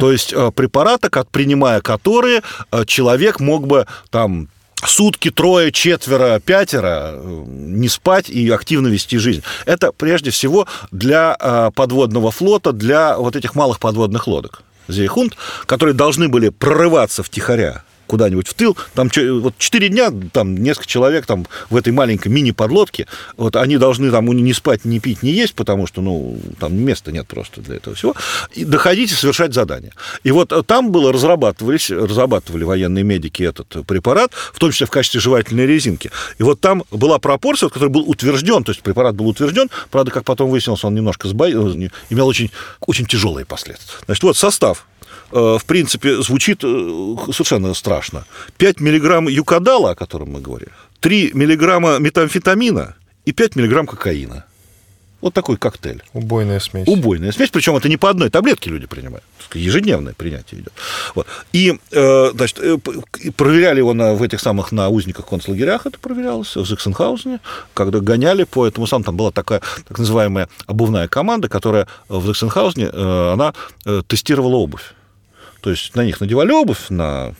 То 0.00 0.12
есть 0.12 0.32
э, 0.32 0.50
препарата, 0.50 1.08
принимая 1.30 1.80
которые, 1.80 2.42
э, 2.72 2.84
человек 2.86 3.40
мог 3.40 3.66
бы 3.66 3.86
там 4.10 4.48
сутки, 4.86 5.30
трое, 5.30 5.72
четверо, 5.72 6.40
пятеро 6.40 7.12
э, 7.12 7.44
не 7.46 7.88
спать 7.88 8.30
и 8.30 8.50
активно 8.50 8.88
вести 8.88 9.18
жизнь. 9.18 9.42
Это 9.66 9.92
прежде 9.92 10.30
всего 10.30 10.66
для 10.90 11.36
подводного 11.74 12.30
флота, 12.30 12.72
для 12.72 13.16
вот 13.16 13.36
этих 13.36 13.54
малых 13.54 13.78
подводных 13.78 14.26
лодок. 14.26 14.62
Зейхунд, 14.88 15.36
которые 15.66 15.94
должны 15.94 16.28
были 16.28 16.50
прорываться 16.50 17.22
втихаря 17.22 17.82
куда-нибудь 18.06 18.48
в 18.48 18.54
тыл, 18.54 18.76
там 18.94 19.10
вот 19.14 19.54
4 19.58 19.88
дня, 19.88 20.12
там 20.32 20.56
несколько 20.56 20.86
человек 20.86 21.26
там 21.26 21.46
в 21.70 21.76
этой 21.76 21.92
маленькой 21.92 22.28
мини-подлодке, 22.28 23.06
вот 23.36 23.56
они 23.56 23.76
должны 23.78 24.10
там 24.10 24.26
не 24.26 24.52
спать, 24.52 24.84
не 24.84 25.00
пить, 25.00 25.22
не 25.22 25.32
есть, 25.32 25.54
потому 25.54 25.86
что, 25.86 26.00
ну, 26.00 26.38
там 26.58 26.76
места 26.76 27.12
нет 27.12 27.26
просто 27.26 27.60
для 27.60 27.76
этого 27.76 27.96
всего, 27.96 28.14
и 28.54 28.64
доходить 28.64 29.12
и 29.12 29.14
совершать 29.14 29.54
задания. 29.54 29.92
И 30.24 30.30
вот 30.30 30.52
э, 30.52 30.62
там 30.62 30.90
было 30.90 31.12
разрабатывались, 31.12 31.90
разрабатывали 31.90 32.64
военные 32.64 33.04
медики 33.04 33.42
этот 33.42 33.86
препарат, 33.86 34.32
в 34.52 34.58
том 34.58 34.72
числе 34.72 34.86
в 34.86 34.90
качестве 34.90 35.20
жевательной 35.20 35.66
резинки. 35.66 36.10
И 36.38 36.42
вот 36.42 36.60
там 36.60 36.84
была 36.90 37.18
пропорция, 37.18 37.66
вот, 37.66 37.74
который 37.74 37.90
был 37.90 38.08
утвержден, 38.08 38.64
то 38.64 38.70
есть 38.72 38.82
препарат 38.82 39.14
был 39.14 39.28
утвержден, 39.28 39.70
правда, 39.90 40.10
как 40.10 40.24
потом 40.24 40.50
выяснилось, 40.50 40.84
он 40.84 40.94
немножко 40.94 41.28
сба... 41.28 41.48
э, 41.48 41.88
имел 42.10 42.26
очень, 42.26 42.50
очень 42.80 43.06
тяжелые 43.06 43.46
последствия. 43.46 43.96
Значит, 44.06 44.22
вот 44.22 44.36
состав 44.36 44.86
в 45.30 45.64
принципе, 45.66 46.22
звучит 46.22 46.62
э, 46.62 47.16
совершенно 47.32 47.74
страшно. 47.74 48.24
5 48.58 48.80
миллиграмм 48.80 49.28
юкадала, 49.28 49.90
о 49.90 49.94
котором 49.94 50.32
мы 50.32 50.40
говорили, 50.40 50.72
3 51.00 51.32
миллиграмма 51.34 51.98
метамфетамина 51.98 52.94
и 53.24 53.32
5 53.32 53.56
миллиграмм 53.56 53.86
кокаина. 53.86 54.44
Вот 55.22 55.32
такой 55.32 55.56
коктейль. 55.56 56.02
Убойная 56.12 56.60
смесь. 56.60 56.86
Убойная 56.86 57.32
смесь, 57.32 57.50
причем 57.50 57.74
это 57.74 57.88
не 57.88 57.96
по 57.96 58.10
одной 58.10 58.28
таблетке 58.28 58.70
люди 58.70 58.86
принимают, 58.86 59.24
ежедневное 59.54 60.12
принятие 60.12 60.60
идет. 60.60 60.72
Вот. 61.14 61.26
И, 61.52 61.78
э, 61.90 62.30
значит, 62.34 62.60
э, 62.60 62.76
проверяли 63.36 63.78
его 63.78 63.94
на, 63.94 64.14
в 64.14 64.22
этих 64.22 64.40
самых 64.40 64.72
на 64.72 64.88
узниках 64.88 65.26
концлагерях, 65.26 65.86
это 65.86 65.98
проверялось, 65.98 66.54
в 66.54 66.66
Заксенхаузене, 66.66 67.40
когда 67.72 68.00
гоняли 68.00 68.44
по 68.44 68.66
этому 68.66 68.86
самому, 68.86 69.04
там 69.04 69.16
была 69.16 69.30
такая 69.30 69.62
так 69.88 69.98
называемая 69.98 70.48
обувная 70.66 71.08
команда, 71.08 71.48
которая 71.48 71.88
в 72.08 72.26
Заксенхаузене, 72.26 72.90
э, 72.92 73.32
она 73.32 73.54
э, 73.86 74.02
тестировала 74.06 74.56
обувь. 74.56 74.92
То 75.66 75.70
есть 75.70 75.96
на 75.96 76.04
них 76.04 76.20
надевали 76.20 76.52
обувь, 76.52 76.90
на 76.90 77.34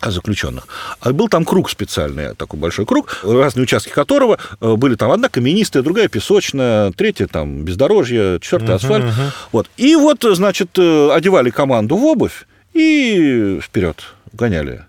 заключенных. 0.00 0.68
А 1.00 1.12
был 1.12 1.28
там 1.28 1.44
круг 1.44 1.68
специальный, 1.68 2.32
такой 2.36 2.60
большой 2.60 2.86
круг, 2.86 3.18
разные 3.24 3.64
участки 3.64 3.90
которого 3.90 4.38
э, 4.60 4.76
были 4.76 4.94
там 4.94 5.10
одна 5.10 5.28
каменистая, 5.28 5.82
другая 5.82 6.06
песочная, 6.06 6.92
третья 6.92 7.26
там 7.26 7.64
бездорожье, 7.64 8.38
четвертая 8.40 8.76
асфальт. 8.76 9.06
Вот. 9.50 9.68
И 9.76 9.96
вот, 9.96 10.22
значит, 10.22 10.78
э, 10.78 11.10
одевали 11.10 11.50
команду 11.50 11.96
в 11.96 12.04
обувь 12.04 12.46
и 12.72 13.58
вперед 13.60 14.04
гоняли. 14.32 14.84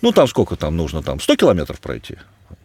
Ну, 0.00 0.12
там 0.12 0.26
сколько 0.26 0.56
там 0.56 0.78
нужно, 0.78 1.02
там 1.02 1.20
100 1.20 1.36
километров 1.36 1.80
пройти 1.80 2.16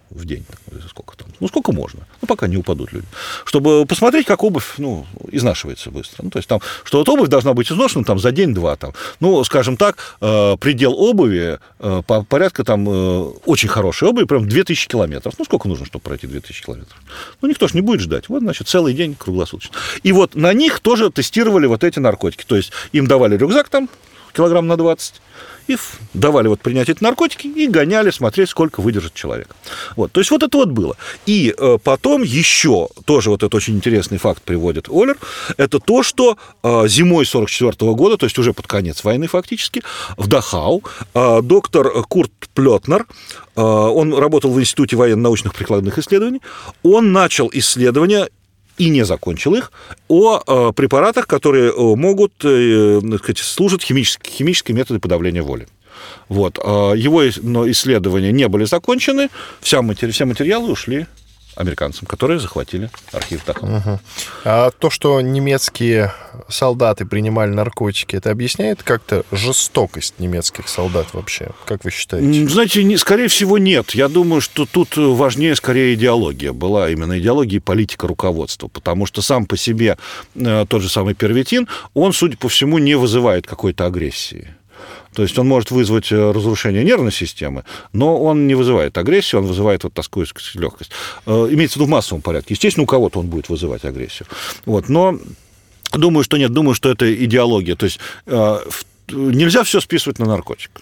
в 0.10 0.26
день, 0.26 0.46
сколько 0.90 1.18
там, 1.18 1.28
ну, 1.40 1.48
сколько 1.48 1.72
можно, 1.72 2.02
ну, 2.22 2.28
пока 2.28 2.48
не 2.48 2.58
упадут 2.58 2.94
люди, 2.94 3.08
чтобы 3.44 3.86
посмотреть, 3.86 4.26
как 4.26 4.44
обувь, 4.44 4.76
ну, 4.78 5.06
изнашивается 5.32 5.92
быстро, 5.92 6.24
ну, 6.24 6.30
то 6.30 6.40
есть 6.40 6.48
там, 6.48 6.62
что 6.84 7.00
вот 7.00 7.10
обувь 7.10 7.28
должна 7.28 7.54
быть 7.54 7.72
изношена 7.72 8.04
там 8.04 8.20
за 8.20 8.32
день-два, 8.32 8.76
там, 8.76 8.94
ну, 9.20 9.44
скажем 9.44 9.78
так, 9.78 10.18
э, 10.22 10.58
предел 10.60 10.94
обуви 10.94 11.60
э, 11.80 12.02
по 12.06 12.24
порядка 12.24 12.64
там 12.64 12.88
э, 12.88 13.22
очень 13.46 13.70
хорошей 13.70 14.08
обуви, 14.08 14.26
прям 14.26 14.48
2000 14.48 14.88
километров, 14.88 15.34
ну, 15.38 15.46
сколько 15.46 15.68
нужно, 15.68 15.86
чтобы 15.86 16.04
пройти 16.04 16.28
2000 16.28 16.64
километров? 16.64 16.98
Ну, 17.42 17.50
никто 17.50 17.68
же 17.68 17.76
не 17.76 17.82
будет 17.82 18.02
ждать, 18.02 18.30
вот, 18.30 18.42
значит, 18.42 18.68
целый 18.68 18.94
день 18.94 19.16
круглосуточно. 19.16 19.76
И 20.04 20.12
вот 20.12 20.36
на 20.36 20.54
них 20.54 20.80
тоже 20.80 21.10
тестировали 21.10 21.66
вот 21.66 21.84
эти 21.84 22.00
наркотики, 22.00 22.44
то 22.46 22.56
есть 22.56 22.72
им 22.92 23.08
давали 23.08 23.38
рюкзак 23.38 23.70
там, 23.70 23.90
килограмм 24.34 24.68
на 24.68 24.78
20, 24.78 25.22
и 25.68 25.78
давали 26.14 26.48
вот 26.48 26.62
принять 26.62 26.90
эти 26.90 27.04
наркотики 27.04 27.48
и 27.48 27.68
гоняли 27.68 28.12
смотреть, 28.12 28.50
сколько 28.50 28.82
выдержит 28.82 29.14
человек. 29.14 29.56
Вот, 29.96 30.12
то 30.12 30.20
есть 30.20 30.32
вот 30.32 30.44
это 30.44 30.58
вот 30.58 30.70
было. 30.70 30.96
И 31.26 31.54
э, 31.58 31.78
потом 31.84 32.24
еще 32.24 32.90
тоже 33.06 33.30
вот 33.30 33.44
этот 33.44 33.56
очень 33.56 33.76
интересный 33.76 34.18
факт 34.18 34.42
приводит 34.44 34.90
Олер, 34.90 35.18
это 35.58 35.80
то, 35.80 36.04
что 36.04 36.38
э, 36.64 36.88
зимой 36.88 37.26
44 37.26 37.94
года, 37.94 38.18
то 38.18 38.26
есть 38.26 38.38
уже 38.38 38.54
под 38.54 38.68
конец 38.68 39.04
войны 39.04 39.28
фактически, 39.28 39.82
в 40.18 40.28
Дахау 40.28 40.84
э, 41.14 41.42
доктор 41.42 42.04
Курт 42.04 42.32
Плетнер, 42.54 43.06
он 43.56 44.14
работал 44.14 44.52
в 44.52 44.60
Институте 44.60 44.98
военно-научных 44.98 45.54
прикладных 45.54 45.98
исследований, 45.98 46.42
он 46.84 47.14
начал 47.14 47.50
исследования 47.54 48.28
и 48.78 48.90
не 48.90 49.04
закончил 49.04 49.56
их, 49.56 49.72
о 50.08 50.42
э, 50.46 50.74
препаратах, 50.74 51.28
которые 51.28 51.72
э, 51.72 51.96
могут, 51.96 52.34
э, 52.44 53.00
сказать, 53.18 53.38
служат 53.38 53.84
химические, 53.84 54.34
химические 54.34 54.76
методы 54.76 55.00
подавления 55.00 55.42
воли. 55.42 55.68
Вот. 56.28 56.58
Его 56.58 57.28
исследования 57.30 58.32
не 58.32 58.48
были 58.48 58.66
закончены, 58.66 59.30
все 59.62 59.82
материалы 59.82 60.72
ушли 60.72 61.08
американцам, 61.56 62.08
которые 62.08 62.40
захватили 62.40 62.90
архив 63.12 63.46
Дахау. 63.46 64.00
А 64.44 64.72
то, 64.72 64.90
что 64.90 65.20
немецкие 65.22 66.14
солдаты 66.50 67.06
принимали 67.06 67.50
наркотики, 67.50 68.16
это 68.16 68.32
объясняет 68.32 68.84
как-то 68.84 69.24
жестокость 69.32 70.20
немецких 70.20 70.68
солдат 70.68 71.08
вообще? 71.14 71.50
Как 71.66 71.84
вы 71.84 71.92
считаете? 71.92 72.48
Знаете, 72.48 72.84
не- 72.84 72.98
скорее 72.98 73.28
всего, 73.28 73.58
нет. 73.58 73.92
Я 73.92 74.08
думаю, 74.08 74.42
что 74.42 74.66
тут 74.66 74.98
важнее 74.98 75.56
скорее 75.56 75.94
идеология 75.96 76.52
была, 76.54 76.90
именно 76.90 77.18
идеология 77.20 77.58
и 77.58 77.62
политика 77.62 78.08
руководства, 78.08 78.68
потому 78.68 79.06
что 79.06 79.22
сам 79.22 79.46
по 79.46 79.58
себе 79.58 79.98
э, 80.36 80.66
тот 80.68 80.82
же 80.82 80.90
самый 80.90 81.14
первитин, 81.14 81.68
он, 81.94 82.14
судя 82.14 82.38
по 82.38 82.50
всему, 82.50 82.78
не 82.78 82.96
вызывает 82.96 83.48
какой-то 83.48 83.86
агрессии. 83.86 84.56
То 85.16 85.24
есть 85.24 85.40
он 85.40 85.48
может 85.48 85.72
вызвать 85.72 86.12
э, 86.12 86.32
разрушение 86.32 86.84
нервной 86.84 87.12
системы, 87.12 87.64
но 87.94 88.22
он 88.22 88.48
не 88.48 88.56
вызывает 88.56 88.98
агрессию, 88.98 89.42
он 89.42 89.48
вызывает 89.48 89.84
вот 89.84 89.94
такую 89.94 90.28
легкость. 90.56 90.92
Э, 91.26 91.48
Имеется 91.52 91.76
в 91.76 91.78
виду 91.78 91.86
в 91.86 91.90
массовом 91.90 92.22
порядке. 92.22 92.54
Естественно, 92.54 92.84
у 92.84 92.88
кого-то 92.88 93.20
он 93.20 93.28
будет 93.28 93.48
вызывать 93.48 93.86
агрессию. 93.86 94.28
Вот, 94.66 94.90
но 94.90 95.18
думаю, 95.94 96.24
что 96.24 96.38
нет, 96.38 96.52
думаю, 96.52 96.76
что 96.76 96.92
это 96.92 97.12
идеология. 97.26 97.76
То 97.76 97.86
есть 97.86 98.00
э, 98.26 98.60
нельзя 99.10 99.64
все 99.64 99.80
списывать 99.80 100.20
на 100.20 100.26
наркотик. 100.26 100.82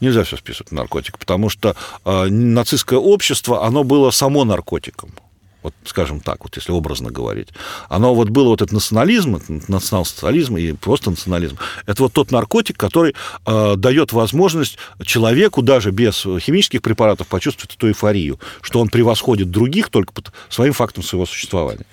Нельзя 0.00 0.22
все 0.22 0.36
списывать 0.36 0.72
на 0.72 0.78
наркотик, 0.78 1.18
потому 1.18 1.50
что 1.50 1.76
нацистское 2.04 2.98
общество, 2.98 3.66
оно 3.66 3.84
было 3.84 4.10
само 4.10 4.44
наркотиком. 4.44 5.10
Вот, 5.62 5.74
скажем 5.84 6.20
так, 6.20 6.42
вот 6.44 6.56
если 6.56 6.72
образно 6.72 7.10
говорить. 7.10 7.48
Оно 7.88 8.14
вот 8.14 8.30
было 8.30 8.48
вот 8.48 8.62
этот 8.62 8.72
национализм, 8.72 9.40
национал-социализм 9.68 10.56
и 10.56 10.72
просто 10.72 11.10
национализм. 11.10 11.58
Это 11.86 12.02
вот 12.02 12.12
тот 12.12 12.30
наркотик, 12.30 12.78
который 12.78 13.14
э, 13.46 13.74
дает 13.76 14.12
возможность 14.12 14.78
человеку 15.04 15.62
даже 15.62 15.90
без 15.90 16.22
химических 16.22 16.80
препаратов 16.80 17.26
почувствовать 17.26 17.74
эту 17.76 17.88
эйфорию, 17.88 18.40
что 18.62 18.80
он 18.80 18.88
превосходит 18.88 19.50
других 19.50 19.90
только 19.90 20.12
своим 20.48 20.72
фактом 20.72 21.02
своего 21.02 21.26
существования. 21.26 21.84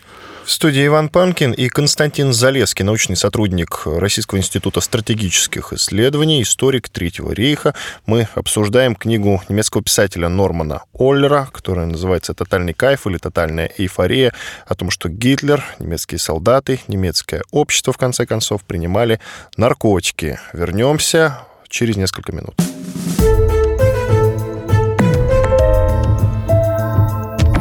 В 0.47 0.51
студии 0.53 0.87
Иван 0.87 1.09
Панкин 1.09 1.51
и 1.51 1.67
Константин 1.67 2.31
Залеский, 2.31 2.85
научный 2.85 3.17
сотрудник 3.17 3.81
Российского 3.83 4.37
института 4.39 4.79
стратегических 4.79 5.73
исследований, 5.73 6.41
историк 6.41 6.87
Третьего 6.87 7.33
рейха. 7.33 7.75
Мы 8.05 8.29
обсуждаем 8.33 8.95
книгу 8.95 9.43
немецкого 9.49 9.83
писателя 9.83 10.29
Нормана 10.29 10.83
Оллера, 10.93 11.49
которая 11.51 11.85
называется 11.85 12.33
«Тотальный 12.33 12.73
кайф» 12.73 13.07
или 13.07 13.17
«Тотальная 13.17 13.69
эйфория», 13.77 14.31
о 14.65 14.73
том, 14.75 14.89
что 14.89 15.09
Гитлер, 15.09 15.65
немецкие 15.79 16.17
солдаты, 16.17 16.79
немецкое 16.87 17.43
общество, 17.51 17.91
в 17.91 17.97
конце 17.97 18.25
концов, 18.25 18.63
принимали 18.63 19.19
наркотики. 19.57 20.39
Вернемся 20.53 21.41
через 21.67 21.97
несколько 21.97 22.31
минут. 22.31 22.55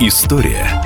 История 0.01 0.86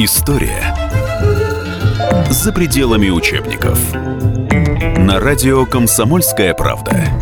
История 0.00 0.76
за 2.30 2.52
пределами 2.52 3.08
учебников. 3.10 3.92
На 4.96 5.18
радио 5.18 5.66
«Комсомольская 5.66 6.54
правда». 6.54 7.17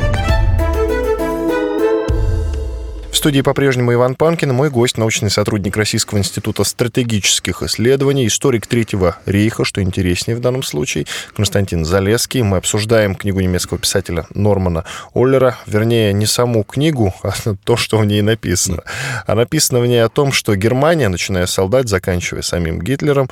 Студии 3.27 3.41
по-прежнему 3.41 3.93
Иван 3.93 4.15
Панкин, 4.15 4.55
мой 4.55 4.71
гость, 4.71 4.99
научный 4.99 5.31
сотрудник 5.31 5.77
Российского 5.77 6.19
института 6.19 6.63
стратегических 6.63 7.61
исследований, 7.65 8.29
историк 8.29 8.69
Третьего 8.69 9.17
рейха, 9.27 9.65
что 9.65 9.83
интереснее 9.83 10.37
в 10.37 10.41
данном 10.41 10.63
случае, 10.63 11.07
Константин 11.35 11.85
Залеский. 11.85 12.43
Мы 12.43 12.59
обсуждаем 12.59 13.17
книгу 13.17 13.41
немецкого 13.41 13.81
писателя 13.81 14.27
Нормана 14.33 14.85
Оллера, 15.13 15.59
вернее, 15.67 16.13
не 16.13 16.25
саму 16.25 16.63
книгу, 16.63 17.13
а 17.25 17.33
то, 17.65 17.77
что 17.77 17.99
в 17.99 18.07
ней 18.07 18.23
написано. 18.23 18.85
А 19.27 19.35
написано 19.35 19.81
в 19.81 19.89
ней 19.89 20.05
о 20.05 20.09
том, 20.09 20.31
что 20.31 20.55
Германия, 20.55 21.09
начиная 21.09 21.47
солдат, 21.47 21.89
заканчивая 21.89 22.43
самим 22.43 22.81
Гитлером, 22.81 23.29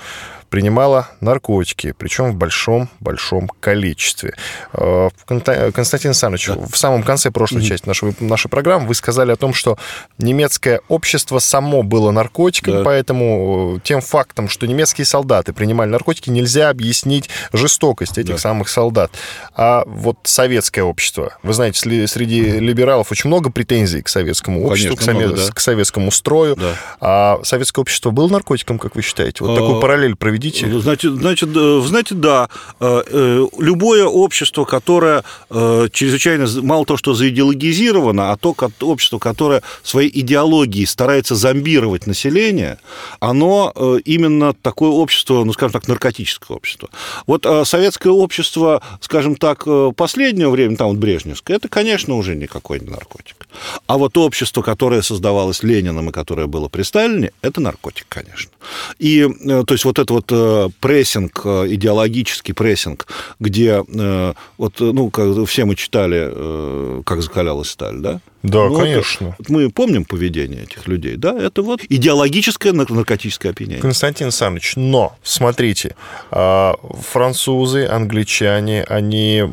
принимала 0.55 1.09
наркотики, 1.21 1.93
причем 1.99 2.31
в 2.31 2.37
большом-большом 2.37 3.51
количестве. 3.59 4.35
Э, 4.73 5.09
Константин 5.27 6.11
Александрович, 6.11 6.47
да. 6.47 6.55
в 6.71 6.77
самом 6.77 7.03
конце 7.03 7.33
прошлой 7.33 7.59
угу. 7.59 7.67
части 7.67 7.89
нашей, 7.89 8.15
нашей 8.21 8.47
программы 8.47 8.87
вы 8.87 8.95
сказали 8.95 9.33
о 9.33 9.37
том, 9.37 9.53
что 9.53 9.77
немецкое 10.17 10.81
общество 10.87 11.41
само 11.41 11.83
было 11.83 12.13
наркотиком, 12.13 12.75
да. 12.75 12.83
поэтому 12.85 13.79
э, 13.79 13.81
тем 13.83 14.01
фактом, 14.01 14.49
что 14.49 14.69
немецкие 14.69 15.05
солдаты 15.05 15.53
принимали 15.53 15.89
наркотики, 15.89 16.31
нельзя 16.31 16.69
объяснить 16.69 17.29
жестокость 17.53 18.17
этих 18.17 18.35
да. 18.35 18.39
самых 18.39 18.69
солдат. 18.69 19.11
А 19.57 19.83
вот 19.89 20.19
советское 20.23 20.83
общество, 20.83 21.37
вы 21.43 21.53
знаете, 21.53 21.81
среди 22.07 22.43
либералов 22.61 23.11
очень 23.11 23.27
много 23.27 23.51
претензий 23.51 24.03
к 24.03 24.09
советскому 24.09 24.65
обществу, 24.65 24.95
Конечно, 24.95 25.15
к, 25.15 25.17
много, 25.17 25.47
да. 25.49 25.53
к 25.53 25.59
советскому 25.59 26.13
строю. 26.13 26.55
Да. 26.55 26.75
А 27.01 27.41
советское 27.43 27.81
общество 27.81 28.13
было 28.13 28.29
наркотиком, 28.29 28.79
как 28.79 28.95
вы 28.95 29.03
считаете? 29.03 29.43
Вот 29.43 29.59
а... 29.59 29.61
такую 29.61 29.81
параллель 29.81 30.15
проведите 30.15 30.44
видите? 30.45 30.67
Ну, 30.67 30.79
значит, 30.81 31.13
значит, 31.13 31.49
э, 31.55 31.83
знаете, 31.87 32.15
да, 32.15 32.49
э, 32.81 33.03
э, 33.07 33.47
любое 33.59 34.05
общество, 34.05 34.65
которое 34.65 35.25
чрезвычайно, 35.51 36.47
мало 36.63 36.85
того, 36.85 36.97
что 36.97 37.15
заидеологизировано, 37.15 38.33
а 38.33 38.37
то 38.37 38.55
общество, 38.81 39.19
которое 39.19 39.63
своей 39.83 40.11
идеологией 40.21 40.87
старается 40.87 41.35
зомбировать 41.35 42.07
население, 42.07 42.79
оно 43.21 43.73
именно 44.05 44.55
такое 44.55 44.91
общество, 44.91 45.45
ну, 45.45 45.53
скажем 45.53 45.73
так, 45.73 45.89
наркотическое 45.89 46.57
общество. 46.57 46.89
Вот 47.27 47.47
советское 47.65 48.11
общество, 48.11 48.83
скажем 49.01 49.37
так, 49.37 49.67
последнего 49.97 50.51
времени, 50.51 50.77
там 50.77 50.89
вот 50.89 50.97
Брежневское, 50.99 51.57
это, 51.57 51.69
конечно, 51.69 52.15
уже 52.17 52.35
никакой 52.35 52.81
не 52.81 52.89
наркотик. 52.89 53.47
А 53.87 53.99
вот 53.99 54.17
общество, 54.19 54.63
которое 54.63 55.03
создавалось 55.03 55.63
Лениным 55.63 56.11
и 56.11 56.13
которое 56.13 56.47
было 56.47 56.69
при 56.69 56.83
Сталине, 56.83 57.33
это 57.43 57.61
наркотик, 57.61 58.07
конечно. 58.09 58.51
И, 58.99 59.27
то 59.47 59.67
есть, 59.71 59.85
вот 59.85 59.99
это 59.99 60.13
вот 60.13 60.31
прессинг, 60.81 61.41
э, 61.45 61.67
идеологический 61.71 62.53
прессинг, 62.53 63.07
где 63.41 63.85
э, 63.87 64.35
вот, 64.59 64.81
ну, 64.81 65.11
как, 65.11 65.47
все 65.49 65.65
мы 65.65 65.75
читали, 65.75 67.03
как 67.05 67.23
закалялась 67.23 67.71
сталь, 67.71 67.99
да? 67.99 68.21
Да, 68.45 68.69
ну, 68.69 68.79
конечно. 68.79 69.35
Вот 69.39 69.49
мы 69.49 69.71
помним 69.71 70.05
поведение 70.05 70.65
этих 70.65 70.87
людей, 70.87 71.17
да, 71.17 71.35
это 71.35 71.63
вот 71.63 71.81
идеологическое 71.89 72.75
наркотическое 72.75 73.53
опьянение. 73.53 73.81
Константин 73.81 74.27
Александрович, 74.27 74.75
но, 74.77 75.17
смотрите, 75.23 75.97
а, 76.31 76.77
французы, 77.11 77.87
англичане, 77.87 78.85
они 78.85 79.45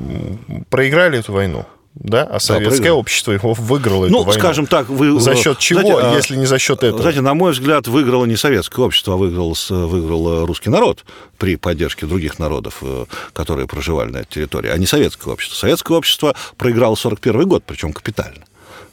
проиграли 0.70 1.20
эту 1.20 1.32
войну? 1.32 1.66
Да, 1.94 2.24
а 2.24 2.40
советское 2.40 2.90
да, 2.90 2.94
общество 2.94 3.34
его 3.34 3.54
выиграло 3.54 4.08
ну, 4.08 4.22
эту 4.22 4.28
войну. 4.28 4.40
скажем 4.40 4.66
так, 4.66 4.88
вы... 4.88 5.20
За 5.20 5.36
счет 5.36 5.60
чего, 5.60 5.82
знаете, 5.82 6.02
а, 6.02 6.16
если 6.16 6.36
не 6.38 6.46
за 6.46 6.58
счет 6.58 6.84
этого? 6.84 7.02
Знаете, 7.02 7.22
на 7.22 7.34
мой 7.34 7.52
взгляд, 7.52 7.88
выиграло 7.88 8.26
не 8.26 8.38
советское 8.38 8.86
общество, 8.86 9.16
а 9.16 9.18
выиграл, 9.18 9.56
выиграл 9.70 10.46
русский 10.46 10.70
народ 10.70 11.04
при 11.38 11.58
поддержке 11.58 12.06
других 12.06 12.40
народов, 12.40 12.78
э, 12.82 13.06
которые 13.34 13.68
проживали 13.68 14.10
на 14.10 14.18
этой 14.20 14.36
территории, 14.36 14.70
а 14.70 14.78
не 14.78 14.86
советское 14.86 15.32
общество. 15.32 15.58
Советское 15.58 15.98
общество 15.98 16.34
проиграло 16.58 16.96
41 16.96 17.48
год, 17.48 17.64
причем 17.66 17.92
капитально. 17.92 18.46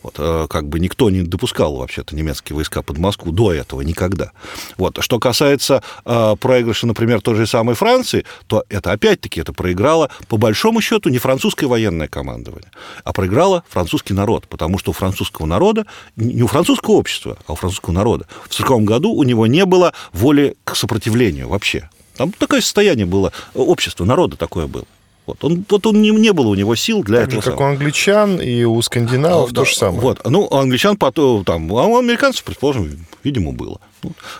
Вот, 0.03 0.15
э, 0.19 0.47
как 0.49 0.69
бы 0.69 0.79
никто 0.79 1.11
не 1.11 1.23
допускал 1.23 1.77
вообще-то 1.77 2.15
немецкие 2.15 2.55
войска 2.55 2.83
под 2.83 2.99
Москву 2.99 3.33
до 3.33 3.53
этого 3.53 3.81
никогда. 3.81 4.33
Вот. 4.77 4.99
Что 5.01 5.19
касается 5.19 5.83
э, 6.05 6.37
проигрыша, 6.39 6.87
например, 6.87 7.21
той 7.21 7.35
же 7.35 7.47
самой 7.47 7.75
Франции, 7.75 8.25
то 8.47 8.65
это 8.69 8.93
опять-таки 8.93 9.41
это 9.41 9.53
проиграло 9.53 10.11
по 10.29 10.37
большому 10.37 10.81
счету 10.81 11.09
не 11.09 11.19
французское 11.19 11.69
военное 11.69 12.09
командование, 12.09 12.71
а 13.03 13.13
проиграло 13.13 13.65
французский 13.69 14.15
народ, 14.15 14.47
потому 14.49 14.79
что 14.79 14.91
у 14.91 14.95
французского 14.95 15.47
народа, 15.47 15.87
не 16.17 16.43
у 16.43 16.47
французского 16.47 16.95
общества, 16.95 17.37
а 17.47 17.53
у 17.53 17.57
французского 17.57 17.93
народа 17.93 18.27
в 18.29 18.53
1940 18.53 18.85
году 18.85 19.13
у 19.13 19.23
него 19.25 19.47
не 19.47 19.65
было 19.65 19.93
воли 20.13 20.57
к 20.65 20.77
сопротивлению 20.77 21.49
вообще. 21.49 21.91
Там 22.17 22.33
такое 22.33 22.61
состояние 22.61 23.07
было, 23.07 23.33
общество 23.55 24.05
народа 24.05 24.37
такое 24.37 24.67
было. 24.67 24.85
Вот 25.29 25.45
он, 25.45 25.63
вот 25.69 25.87
он 25.87 26.01
не, 26.01 26.11
не 26.11 26.33
было 26.33 26.49
у 26.49 26.55
него 26.55 26.75
сил 26.75 27.03
для 27.03 27.19
так 27.19 27.29
этого. 27.29 27.43
Же, 27.43 27.51
как 27.51 27.59
самого. 27.59 27.71
у 27.71 27.75
англичан 27.75 28.41
и 28.41 28.65
у 28.65 28.81
скандинавов 28.81 29.51
а, 29.51 29.55
то 29.55 29.61
да, 29.61 29.65
же 29.67 29.77
самое. 29.77 30.01
Вот. 30.01 30.21
Ну, 30.25 30.49
у 30.51 30.57
англичан 30.57 30.97
потом, 30.97 31.45
там, 31.45 31.71
а 31.77 31.85
у 31.85 31.99
американцев, 31.99 32.45
предположим, 32.45 33.07
видимо, 33.23 33.53
было. 33.53 33.79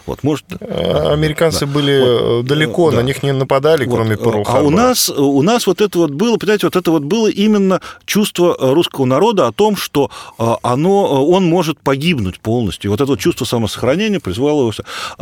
Вот, 0.07 0.23
может, 0.23 0.47
а, 0.61 1.13
Американцы 1.13 1.67
да. 1.67 1.67
были 1.67 2.37
вот, 2.39 2.47
далеко, 2.47 2.91
да. 2.91 2.99
на 2.99 3.01
них 3.03 3.23
не 3.23 3.33
нападали, 3.33 3.85
вот. 3.85 3.97
кроме 3.97 4.17
перл 4.17 4.45
А 4.47 4.63
у 4.63 4.71
нас, 4.71 5.11
у 5.11 5.43
нас 5.43 5.67
вот 5.67 5.83
это 5.83 5.99
вот 5.99 6.13
было, 6.13 6.39
понимаете, 6.39 6.67
вот 6.67 6.77
это 6.77 6.91
вот 6.91 7.03
было 7.03 7.29
именно 7.29 7.83
чувство 8.07 8.57
русского 8.59 9.05
народа 9.05 9.47
о 9.47 9.53
том, 9.53 9.77
что 9.77 10.11
а, 10.39 10.57
оно, 10.63 11.27
он 11.27 11.45
может 11.45 11.79
погибнуть 11.81 12.41
полностью. 12.41 12.89
И 12.89 12.91
вот 12.91 13.03
это 13.03 13.11
вот 13.11 13.21
чувство 13.21 13.45
самосохранения 13.45 14.21
призвало 14.21 14.61
его, 14.61 14.73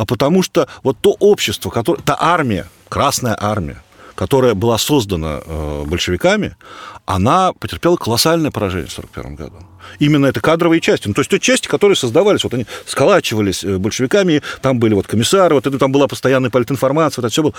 потому 0.06 0.44
что 0.44 0.68
вот 0.84 0.96
то 1.00 1.16
общество, 1.18 1.70
которое, 1.70 2.00
та 2.02 2.16
армия, 2.20 2.68
Красная 2.88 3.36
армия, 3.38 3.82
которая 4.16 4.54
была 4.54 4.78
создана 4.78 5.40
э, 5.44 5.84
большевиками, 5.86 6.56
она 7.04 7.52
потерпела 7.52 7.96
колоссальное 7.96 8.50
поражение 8.50 8.88
в 8.88 8.98
1941 8.98 9.36
году. 9.36 9.66
Именно 10.00 10.26
это 10.26 10.40
кадровые 10.40 10.80
части. 10.80 11.06
Ну, 11.06 11.14
то 11.14 11.20
есть 11.20 11.30
те 11.30 11.38
части, 11.38 11.68
которые 11.68 11.94
создавались, 11.94 12.42
вот 12.42 12.54
они 12.54 12.66
сколачивались 12.86 13.62
э, 13.62 13.76
большевиками, 13.78 14.42
там 14.62 14.80
были 14.80 14.94
вот 14.94 15.06
комиссары, 15.06 15.54
вот 15.54 15.66
это 15.66 15.78
там 15.78 15.92
была 15.92 16.08
постоянная 16.08 16.50
политинформация, 16.50 17.22
вот 17.22 17.26
это 17.26 17.32
все 17.32 17.42
было. 17.42 17.54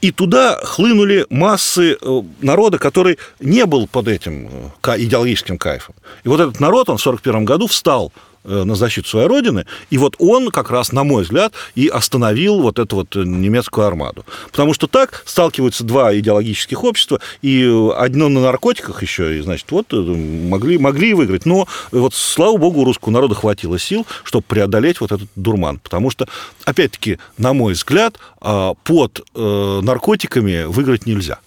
И 0.00 0.12
туда 0.12 0.58
хлынули 0.62 1.26
массы 1.28 1.98
э, 2.00 2.22
народа, 2.40 2.78
который 2.78 3.18
не 3.40 3.66
был 3.66 3.86
под 3.86 4.08
этим 4.08 4.48
идеологическим 4.82 5.58
кайфом. 5.58 5.94
И 6.24 6.28
вот 6.28 6.40
этот 6.40 6.60
народ, 6.60 6.88
он 6.88 6.96
в 6.96 7.06
1941 7.06 7.44
году 7.44 7.66
встал 7.66 8.12
на 8.46 8.74
защиту 8.74 9.08
своей 9.08 9.26
родины. 9.26 9.66
И 9.90 9.98
вот 9.98 10.16
он 10.18 10.50
как 10.50 10.70
раз, 10.70 10.92
на 10.92 11.04
мой 11.04 11.24
взгляд, 11.24 11.52
и 11.74 11.88
остановил 11.88 12.60
вот 12.60 12.78
эту 12.78 12.96
вот 12.96 13.14
немецкую 13.14 13.86
армаду. 13.86 14.24
Потому 14.50 14.72
что 14.72 14.86
так 14.86 15.22
сталкиваются 15.26 15.84
два 15.84 16.16
идеологических 16.16 16.84
общества, 16.84 17.20
и 17.42 17.64
одно 17.96 18.28
на 18.28 18.40
наркотиках 18.40 19.02
еще, 19.02 19.38
и, 19.38 19.40
значит, 19.40 19.70
вот 19.70 19.92
могли, 19.92 20.78
могли 20.78 21.12
выиграть. 21.14 21.46
Но 21.46 21.66
вот, 21.90 22.14
слава 22.14 22.56
богу, 22.56 22.80
у 22.80 22.84
русского 22.84 23.10
народа 23.10 23.34
хватило 23.34 23.78
сил, 23.78 24.06
чтобы 24.24 24.44
преодолеть 24.46 25.00
вот 25.00 25.12
этот 25.12 25.28
дурман. 25.34 25.78
Потому 25.78 26.10
что, 26.10 26.28
опять-таки, 26.64 27.18
на 27.38 27.52
мой 27.52 27.72
взгляд, 27.72 28.18
а, 28.40 28.74
под 28.84 29.26
наркотиками 29.34 30.64
выиграть 30.64 31.06
нельзя. 31.06 31.40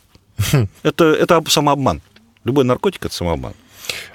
Это, 0.84 1.06
это 1.06 1.43
самообман. 1.47 2.02
Любой 2.43 2.64
наркотик– 2.64 3.06
это 3.06 3.14
самообман. 3.14 3.54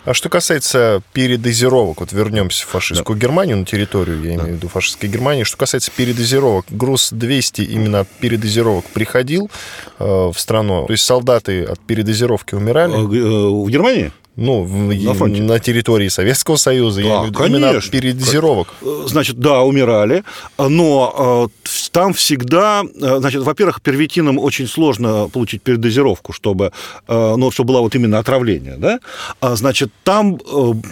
А 0.04 0.14
что 0.14 0.28
касается 0.28 1.02
передозировок, 1.12 2.00
вот 2.00 2.12
вернемся 2.12 2.66
в 2.66 2.68
фашистскую 2.68 3.16
да. 3.16 3.22
Германию, 3.22 3.56
на 3.56 3.64
территорию, 3.64 4.22
я 4.22 4.34
имею 4.34 4.42
в 4.42 4.56
виду 4.56 4.68
фашистской 4.68 5.08
Германии, 5.08 5.44
что 5.44 5.56
касается 5.56 5.90
передозировок, 5.90 6.66
груз 6.70 7.10
200 7.10 7.62
именно 7.62 8.00
от 8.00 8.08
передозировок 8.08 8.84
приходил 8.86 9.50
э, 9.98 10.04
в 10.04 10.34
страну, 10.36 10.86
то 10.86 10.92
есть 10.92 11.04
солдаты 11.04 11.64
от 11.64 11.80
передозировки 11.80 12.54
умирали? 12.54 12.92
Э, 12.92 12.96
э, 12.96 13.64
в 13.64 13.68
Германии? 13.70 14.12
Ну, 14.36 14.64
на, 14.64 15.14
фронте. 15.14 15.42
на 15.42 15.60
территории 15.60 16.08
Советского 16.08 16.56
Союза, 16.56 17.02
да, 17.02 17.06
я 17.06 17.14
имею 17.14 17.26
виду 17.28 17.44
именно 17.44 17.80
передозировок. 17.80 18.74
Э, 18.82 19.04
значит, 19.06 19.38
да, 19.38 19.62
умирали, 19.62 20.24
но 20.58 21.48
э, 21.64 21.68
там 21.92 22.12
всегда, 22.14 22.82
э, 22.82 23.18
значит, 23.18 23.42
во-первых, 23.42 23.80
первитинам 23.80 24.38
очень 24.38 24.66
сложно 24.66 25.28
получить 25.28 25.62
передозировку, 25.62 26.32
чтобы, 26.32 26.72
ну, 27.08 27.50
чтобы 27.50 27.68
было 27.68 27.80
вот 27.80 27.94
именно 27.94 28.18
отравление, 28.18 28.76
да, 28.76 28.98
а, 29.40 29.54
значит, 29.54 29.90
там 30.02 30.38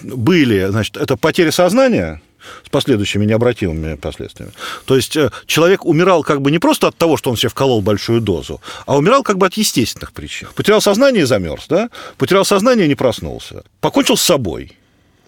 были, 0.03 0.67
значит, 0.69 0.95
это 0.95 1.17
потеря 1.17 1.51
сознания, 1.51 2.21
с 2.65 2.69
последующими 2.69 3.25
необратимыми 3.25 3.95
последствиями. 3.95 4.53
То 4.85 4.95
есть 4.95 5.15
э, 5.15 5.29
человек 5.45 5.85
умирал 5.85 6.23
как 6.23 6.41
бы 6.41 6.51
не 6.51 6.59
просто 6.59 6.87
от 6.87 6.95
того, 6.95 7.17
что 7.17 7.29
он 7.31 7.37
себе 7.37 7.49
вколол 7.49 7.81
большую 7.81 8.21
дозу, 8.21 8.61
а 8.85 8.97
умирал 8.97 9.23
как 9.23 9.37
бы 9.37 9.45
от 9.45 9.53
естественных 9.55 10.13
причин. 10.13 10.49
Потерял 10.55 10.81
сознание 10.81 11.23
и 11.23 11.25
замерз, 11.25 11.65
да? 11.67 11.89
Потерял 12.17 12.45
сознание 12.45 12.85
и 12.85 12.89
не 12.89 12.95
проснулся. 12.95 13.63
Покончил 13.81 14.17
с 14.17 14.21
собой 14.21 14.77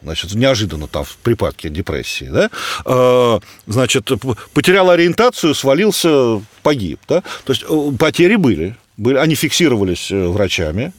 значит, 0.06 0.34
неожиданно 0.36 0.88
там 0.88 1.04
в 1.04 1.18
припадке 1.18 1.70
депрессии, 1.70 2.26
да, 2.26 2.50
э, 2.86 3.40
значит, 3.66 4.12
потерял 4.54 4.90
ориентацию, 4.92 5.56
свалился, 5.56 6.42
погиб, 6.62 7.00
да, 7.08 7.22
то 7.44 7.54
есть 7.54 7.66
э, 7.68 7.92
потери 7.98 8.36
были, 8.36 8.76
были, 8.98 9.18
они 9.18 9.36
фиксировались 9.36 10.12
э, 10.12 10.28
врачами, 10.28 10.94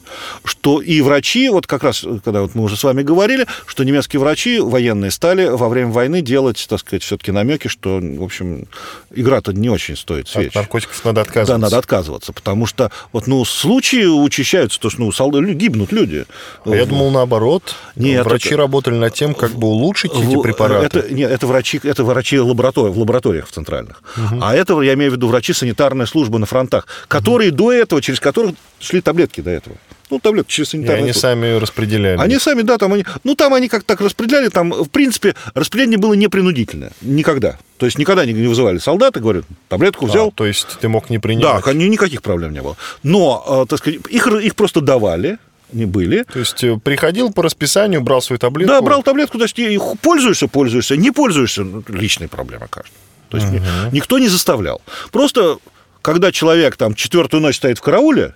что 0.45 0.81
и 0.81 1.01
врачи, 1.01 1.49
вот 1.49 1.67
как 1.67 1.83
раз, 1.83 2.05
когда 2.25 2.43
вот 2.43 2.55
мы 2.55 2.65
уже 2.65 2.77
с 2.77 2.85
вами 2.85 3.03
говорили, 3.03 3.47
что 3.67 3.85
немецкие 3.85 4.21
врачи 4.21 4.61
военные 4.61 5.11
стали 5.11 5.47
во 5.47 5.69
время 5.69 5.91
войны 5.91 6.21
делать, 6.21 6.67
так 6.69 6.81
сказать, 6.81 7.03
все-таки 7.03 7.33
намеки, 7.33 7.69
что, 7.69 7.99
в 8.01 8.23
общем, 8.23 8.67
игра-то 9.15 9.53
не 9.53 9.71
очень 9.71 9.97
стоит 9.97 10.29
свеч. 10.29 10.49
От 10.49 10.55
наркотиков 10.57 11.05
надо 11.05 11.23
отказываться. 11.23 11.53
Да, 11.53 11.59
надо 11.59 11.79
отказываться, 11.79 12.33
потому 12.33 12.67
что 12.67 12.91
вот, 13.13 13.27
ну, 13.27 13.45
случаи 13.45 14.05
учащаются, 14.05 14.79
то, 14.79 14.91
что, 14.91 15.01
ну, 15.01 15.13
солдаты, 15.13 15.55
гибнут 15.55 15.91
люди. 15.93 16.27
А 16.65 16.75
я 16.75 16.85
думал, 16.85 17.11
наоборот. 17.11 17.75
Нет, 17.97 18.27
врачи 18.27 18.49
это... 18.49 18.59
работали 18.59 18.97
над 18.97 19.15
тем, 19.15 19.35
как 19.35 19.53
бы 19.53 19.69
улучшить 19.69 20.13
в... 20.13 20.29
эти 20.29 20.43
препараты. 20.43 20.99
Это, 20.99 21.15
нет, 21.15 21.31
это 21.31 21.47
врачи, 21.47 21.81
это 21.83 22.05
врачи 22.05 22.39
лаборатории, 22.39 22.93
в 22.93 22.99
лабораториях 22.99 23.49
в 23.49 23.53
центральных. 23.53 24.03
Угу. 24.17 24.41
А 24.43 24.55
это, 24.55 24.79
я 24.83 24.93
имею 24.95 25.13
в 25.13 25.15
виду, 25.15 25.29
врачи 25.29 25.55
санитарной 25.55 26.07
службы 26.07 26.39
на 26.39 26.45
фронтах, 26.45 26.87
которые 27.09 27.51
угу. 27.51 27.57
до 27.57 27.73
этого 27.73 27.86
этого, 27.87 28.03
через 28.03 28.21
которых 28.21 28.55
шли 28.81 29.01
таблетки 29.01 29.41
до 29.41 29.51
этого. 29.51 29.77
Ну, 30.11 30.21
таблетки 30.21 30.53
через 30.53 30.69
санитарную. 30.71 31.07
И 31.07 31.11
они 31.11 31.13
сами 31.13 31.59
распределяли. 31.59 32.21
Они 32.21 32.39
сами, 32.39 32.63
да, 32.63 32.79
там 32.79 32.93
они... 32.93 33.05
Ну, 33.25 33.35
там 33.35 33.55
они 33.55 33.69
как 33.69 33.83
так 33.83 34.01
распределяли, 34.01 34.49
там, 34.49 34.71
в 34.71 34.89
принципе, 34.89 35.35
распределение 35.55 35.99
было 35.99 36.15
непринудительное. 36.15 36.93
Никогда. 37.01 37.59
То 37.79 37.87
есть 37.87 37.99
никогда 37.99 38.25
не 38.25 38.33
вызывали 38.47 38.79
солдаты, 38.79 39.21
говорят, 39.21 39.45
таблетку 39.69 40.07
взял. 40.07 40.29
А, 40.29 40.31
то 40.31 40.47
есть 40.47 40.79
ты 40.81 40.89
мог 40.89 41.11
не 41.11 41.19
принять. 41.19 41.65
Да, 41.65 41.73
никаких 41.73 42.23
проблем 42.23 42.53
не 42.53 42.63
было. 42.63 42.77
Но, 43.03 43.65
э, 43.65 43.67
так 43.69 43.81
сказать, 43.81 44.01
их, 44.09 44.27
их 44.29 44.55
просто 44.55 44.81
давали, 44.81 45.39
не 45.73 45.87
были. 45.87 46.23
То 46.23 46.39
есть 46.39 46.63
э, 46.63 46.79
приходил 46.83 47.33
по 47.33 47.43
расписанию, 47.43 48.01
брал 48.01 48.23
свою 48.23 48.39
таблетку? 48.39 48.73
Да, 48.73 48.81
брал 48.81 49.03
таблетку, 49.03 49.39
то 49.39 49.45
есть 49.45 49.57
пользуешься, 50.01 50.47
пользуешься, 50.49 50.97
не 50.97 51.11
пользуешься, 51.11 51.65
ну, 51.65 51.83
личная 51.89 52.29
проблема 52.29 52.69
каждого. 52.69 52.95
То 53.29 53.39
есть 53.39 53.49
угу. 53.49 53.61
никто 53.93 54.19
не 54.19 54.29
заставлял. 54.29 54.81
Просто 55.11 55.59
когда 56.07 56.31
человек 56.31 56.77
там 56.77 56.95
четвертую 56.95 57.41
ночь 57.41 57.57
стоит 57.57 57.79
в 57.79 57.83
карауле, 57.83 58.33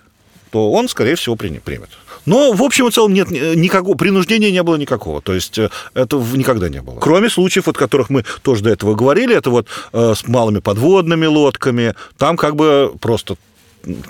то 0.50 0.72
он, 0.72 0.88
скорее 0.88 1.14
всего, 1.14 1.36
примет. 1.36 1.88
Но, 2.26 2.50
в 2.52 2.64
общем 2.64 2.88
и 2.88 2.90
целом, 2.90 3.14
нет, 3.14 3.30
никакого 3.30 3.96
принуждения 3.96 4.50
не 4.50 4.64
было 4.64 4.74
никакого. 4.74 5.22
То 5.22 5.34
есть 5.34 5.56
э, 5.56 5.70
этого 5.94 6.36
никогда 6.36 6.68
не 6.68 6.82
было. 6.82 6.98
Кроме 6.98 7.30
случаев, 7.30 7.68
о 7.68 7.72
которых 7.72 8.10
мы 8.10 8.24
тоже 8.42 8.64
до 8.64 8.70
этого 8.70 8.96
говорили, 8.96 9.36
это 9.36 9.50
вот 9.50 9.68
э, 9.92 10.14
с 10.16 10.26
малыми 10.26 10.58
подводными 10.58 11.26
лодками. 11.26 11.94
Там 12.18 12.36
как 12.36 12.56
бы 12.56 12.92
просто 13.00 13.36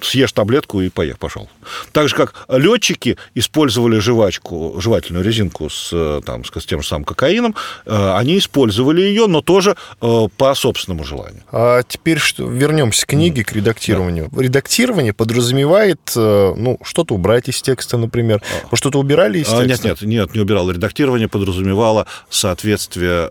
съешь 0.03 0.33
таблетку 0.33 0.81
и 0.81 0.89
поехал, 0.89 1.19
пошел. 1.19 1.49
Так 1.93 2.09
же, 2.09 2.15
как 2.15 2.47
летчики 2.49 3.17
использовали 3.35 3.99
жвачку, 3.99 4.77
жевательную 4.79 5.25
резинку 5.25 5.69
с, 5.71 6.21
там, 6.25 6.45
с 6.45 6.67
тем 6.67 6.83
же 6.83 6.89
самым 6.89 7.05
кокаином, 7.05 7.55
э, 7.87 8.13
они 8.17 8.39
использовали 8.39 9.03
ее, 9.03 9.27
но 9.27 9.41
тоже 9.41 9.77
э, 10.01 10.29
по 10.37 10.55
собственному 10.55 11.05
желанию. 11.05 11.43
А 11.53 11.83
теперь 11.83 12.19
что, 12.19 12.49
вернемся 12.49 13.07
к 13.07 13.11
книге, 13.11 13.45
к 13.45 13.53
редактированию. 13.53 14.29
Да. 14.33 14.43
Редактирование 14.43 15.13
подразумевает, 15.13 16.01
э, 16.17 16.55
ну, 16.57 16.79
что-то 16.83 17.15
убрать 17.15 17.49
из 17.49 17.63
текста, 17.63 17.97
например. 17.97 18.43
А. 18.43 18.69
Вы 18.71 18.77
что-то 18.77 18.99
убирали 18.99 19.39
из 19.39 19.49
а, 19.49 19.65
текста? 19.65 19.89
Нет, 19.89 20.03
нет, 20.03 20.11
нет, 20.11 20.35
не 20.35 20.41
убирал. 20.41 20.71
Редактирование 20.71 21.29
подразумевало 21.29 22.07
соответствие 22.29 23.31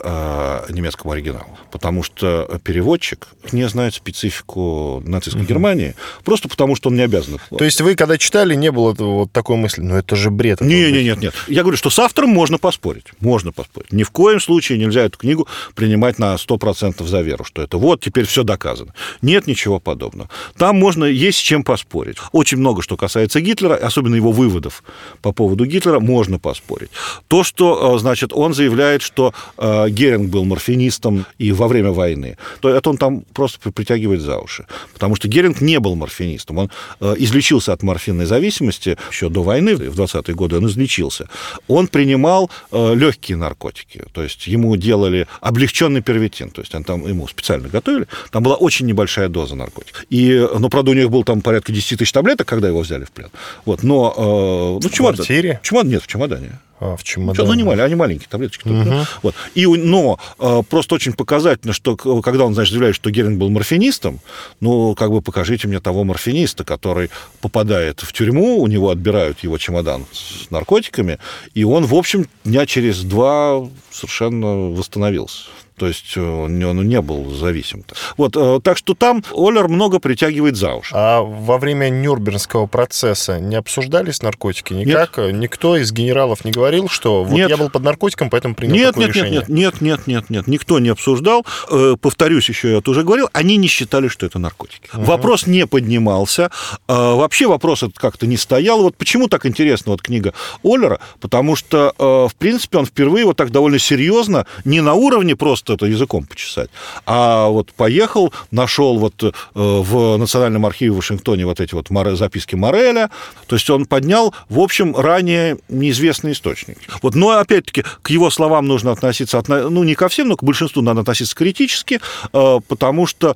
немецкому 0.70 1.14
оригиналу, 1.14 1.58
потому 1.72 2.04
что 2.04 2.60
переводчик 2.64 3.28
не 3.52 3.68
знает 3.68 3.94
специфику 3.94 5.02
нацистской 5.06 5.44
угу. 5.44 5.50
Германии, 5.50 5.96
просто 6.30 6.48
потому 6.48 6.76
что 6.76 6.90
он 6.90 6.96
не 6.96 7.02
обязан. 7.02 7.40
То 7.58 7.66
есть 7.66 7.82
вы, 7.82 7.96
когда 7.96 8.16
читали, 8.20 8.54
не 8.54 8.70
было 8.72 8.94
вот 8.94 9.32
такой 9.32 9.58
мысли, 9.58 9.82
ну 9.82 9.96
это 9.96 10.16
же 10.16 10.30
бред. 10.30 10.62
Не, 10.62 10.92
не, 10.92 11.04
нет, 11.04 11.20
нет. 11.20 11.34
Я 11.48 11.64
говорю, 11.64 11.76
что 11.76 11.90
с 11.90 11.98
автором 11.98 12.30
можно 12.30 12.60
поспорить. 12.60 13.06
Можно 13.20 13.52
поспорить. 13.52 13.92
Ни 13.92 14.04
в 14.04 14.12
коем 14.12 14.40
случае 14.40 14.78
нельзя 14.78 15.06
эту 15.06 15.18
книгу 15.18 15.48
принимать 15.74 16.20
на 16.20 16.36
100% 16.36 17.04
за 17.04 17.22
веру, 17.22 17.46
что 17.46 17.64
это 17.64 17.80
вот, 17.80 18.02
теперь 18.02 18.26
все 18.26 18.44
доказано. 18.44 18.94
Нет 19.24 19.48
ничего 19.48 19.80
подобного. 19.80 20.30
Там 20.56 20.78
можно, 20.78 21.04
есть 21.06 21.40
с 21.40 21.42
чем 21.42 21.64
поспорить. 21.64 22.18
Очень 22.32 22.60
много, 22.60 22.84
что 22.84 22.96
касается 22.96 23.42
Гитлера, 23.42 23.74
особенно 23.74 24.14
его 24.14 24.32
выводов 24.32 24.84
по 25.24 25.32
поводу 25.32 25.66
Гитлера, 25.66 26.00
можно 26.00 26.38
поспорить. 26.38 26.92
То, 27.28 27.44
что, 27.44 27.96
э, 27.96 28.00
значит, 28.00 28.34
он 28.34 28.54
заявляет, 28.54 29.02
что 29.02 29.34
э, 29.58 29.90
Геринг 29.90 30.30
был 30.30 30.46
морфинистом 30.46 31.26
и 31.40 31.52
во 31.52 31.68
время 31.68 31.90
войны, 31.90 32.38
то 32.60 32.70
это 32.70 32.92
он 32.92 32.98
там 32.98 33.22
просто 33.34 33.72
притягивает 33.72 34.22
за 34.22 34.38
уши. 34.38 34.68
Потому 34.94 35.16
что 35.16 35.28
Геринг 35.28 35.60
не 35.60 35.80
был 35.80 35.96
морфинистом 35.96 36.19
морфинистом. 36.20 36.58
Он 36.58 36.72
э, 37.02 37.16
излечился 37.18 37.74
от 37.74 37.84
морфинной 37.84 38.26
зависимости 38.26 38.98
еще 39.12 39.30
до 39.30 39.44
войны, 39.44 39.76
в 39.76 40.00
20-е 40.00 40.36
годы 40.36 40.58
он 40.58 40.68
излечился. 40.68 41.28
Он 41.68 41.88
принимал 41.88 42.50
э, 42.72 42.96
легкие 42.96 43.38
наркотики, 43.38 44.04
то 44.12 44.24
есть 44.24 44.48
ему 44.48 44.76
делали 44.76 45.28
облегченный 45.42 46.02
первитин, 46.02 46.50
то 46.50 46.62
есть 46.62 46.76
он 46.76 46.84
там 46.84 47.08
ему 47.08 47.28
специально 47.28 47.70
готовили, 47.70 48.08
там 48.32 48.44
была 48.44 48.56
очень 48.56 48.86
небольшая 48.86 49.30
доза 49.30 49.56
наркотиков. 49.56 50.06
И, 50.10 50.48
ну, 50.60 50.70
правда, 50.70 50.92
у 50.92 50.94
них 50.94 51.10
был 51.10 51.24
там 51.24 51.42
порядка 51.42 51.72
10 51.72 52.00
тысяч 52.00 52.12
таблеток, 52.12 52.48
когда 52.48 52.68
его 52.68 52.82
взяли 52.82 53.06
в 53.06 53.12
плен. 53.12 53.30
Вот, 53.66 53.84
но... 53.84 54.14
Э, 54.18 54.84
ну, 54.84 54.90
чемодан. 54.90 55.26
Чемодан 55.26 55.90
нет, 55.90 56.04
в 56.04 56.08
чемодане. 56.08 56.60
А, 56.80 56.96
в 56.96 57.04
чемодане. 57.04 57.48
Ну, 57.48 57.54
не 57.54 57.64
маленькие, 57.64 57.86
они 57.86 57.96
маленькие 57.96 58.30
таблеточки. 58.30 58.68
Угу. 58.68 58.94
Вот. 59.24 59.36
И, 59.54 59.66
но 59.66 60.18
э, 60.40 60.62
просто 60.70 60.96
очень 60.96 61.14
показательно, 61.14 61.74
что 61.74 61.98
когда 61.98 62.46
он, 62.46 62.54
значит, 62.54 62.72
заявляет, 62.72 62.96
что 62.96 63.12
Геринг 63.12 63.38
был 63.38 63.50
морфинистом, 63.50 64.20
ну, 64.62 64.96
как 64.96 65.12
бы 65.12 65.22
покажите 65.22 65.68
мне 65.68 65.82
того 65.82 66.06
морфиниста, 66.06 66.64
который 66.64 67.10
попадает 67.42 68.00
в 68.00 68.14
тюрьму, 68.14 68.62
у 68.62 68.68
него 68.68 68.92
отбирают 68.92 69.40
его 69.40 69.58
чемодан 69.58 70.06
с 70.14 70.50
наркотиками, 70.52 71.20
и 71.54 71.66
он, 71.66 71.86
в 71.86 71.94
общем, 71.94 72.28
дня 72.46 72.66
через 72.66 73.02
два 73.02 73.68
совершенно 73.92 74.70
восстановился. 74.70 75.48
То 75.80 75.88
есть 75.88 76.18
э, 76.18 76.22
он 76.22 76.60
не 76.88 77.02
был 77.02 77.30
зависим. 77.34 77.86
Вот, 78.18 78.36
э, 78.36 78.60
так 78.62 78.78
что 78.78 78.94
там 78.94 79.24
Оллер 79.34 79.70
много 79.70 80.00
притягивает 80.00 80.58
за 80.58 80.74
уши. 80.74 80.94
А 80.94 81.22
во 81.22 81.58
время 81.58 81.90
Нюрнбергского 81.90 82.68
процесса 82.68 83.40
не 83.40 83.56
обсуждались 83.56 84.22
наркотики? 84.22 84.74
Никак? 84.74 85.18
Нет. 85.18 85.34
Никто 85.36 85.78
из 85.78 85.94
генералов 85.94 86.44
не 86.44 86.52
говорил, 86.52 86.90
что 86.90 87.24
вот 87.24 87.34
нет. 87.34 87.50
я 87.50 87.56
был 87.56 87.70
под 87.70 87.84
наркотиком, 87.84 88.30
поэтому 88.30 88.56
принял 88.56 88.76
нет, 88.76 88.88
такое 88.88 89.08
нет, 89.08 89.16
решение? 89.16 89.40
Нет, 89.40 89.50
нет, 89.50 89.82
нет, 89.82 90.08
нет, 90.08 90.30
нет, 90.30 90.48
никто 90.48 90.80
не 90.80 90.90
обсуждал. 90.90 91.46
Э, 91.72 91.96
повторюсь 92.00 92.50
еще, 92.50 92.72
я 92.72 92.78
это 92.80 92.92
уже 92.92 93.04
говорил, 93.04 93.30
они 93.32 93.56
не 93.56 93.68
считали, 93.68 94.10
что 94.10 94.26
это 94.26 94.38
наркотики. 94.38 94.90
Угу. 94.94 95.04
Вопрос 95.04 95.48
не 95.48 95.66
поднимался. 95.66 96.52
Вообще 96.88 97.48
вопрос 97.48 97.84
этот 97.84 97.98
как-то 97.98 98.28
не 98.28 98.36
стоял. 98.36 98.82
Вот 98.82 98.98
почему 98.98 99.30
так 99.30 99.46
интересна 99.46 99.94
вот 99.94 100.02
книга 100.02 100.34
Оллера? 100.62 101.00
Потому 101.22 101.56
что, 101.56 101.94
в 101.98 102.36
принципе, 102.36 102.80
он 102.80 102.86
впервые 102.86 103.26
вот 103.26 103.38
так 103.38 103.52
довольно 103.52 103.80
серьезно, 103.80 104.46
не 104.66 104.82
на 104.82 104.94
уровне 104.94 105.38
просто 105.38 105.69
это 105.70 105.86
языком 105.86 106.26
почесать, 106.26 106.70
а 107.06 107.48
вот 107.48 107.72
поехал, 107.74 108.34
нашел 108.52 108.98
вот 108.98 109.24
э, 109.24 109.32
в 109.54 110.18
Национальном 110.18 110.66
архиве 110.66 110.92
в 110.92 110.98
Вашингтоне 110.98 111.46
вот 111.46 111.60
эти 111.60 111.74
вот 111.74 111.88
записки 112.18 112.56
Мореля, 112.56 113.10
то 113.48 113.56
есть 113.56 113.70
он 113.70 113.86
поднял, 113.86 114.34
в 114.50 114.60
общем, 114.60 114.96
ранее 114.96 115.58
неизвестный 115.70 116.34
источник. 116.34 116.78
Вот, 117.02 117.16
но 117.16 117.32
опять-таки 117.32 117.84
к 118.02 118.10
его 118.10 118.30
словам 118.30 118.68
нужно 118.68 118.92
относиться, 118.92 119.42
ну, 119.48 119.84
не 119.84 119.96
ко 119.96 120.10
всем, 120.10 120.28
но 120.30 120.36
к 120.36 120.44
большинству 120.44 120.82
надо 120.82 121.02
относиться 121.02 121.36
критически, 121.36 122.00
э, 122.34 122.60
потому 122.68 123.08
что 123.08 123.36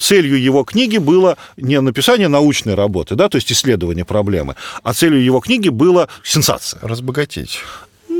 целью 0.00 0.40
его 0.40 0.64
книги 0.64 0.98
было 0.98 1.36
не 1.56 1.80
написание 1.80 2.28
научной 2.28 2.74
работы, 2.74 3.14
да, 3.14 3.28
то 3.28 3.36
есть 3.36 3.52
исследование 3.52 4.04
проблемы, 4.04 4.56
а 4.82 4.92
целью 4.92 5.22
его 5.22 5.40
книги 5.40 5.68
было 5.68 6.08
сенсация. 6.22 6.80
Разбогатеть. 6.82 7.60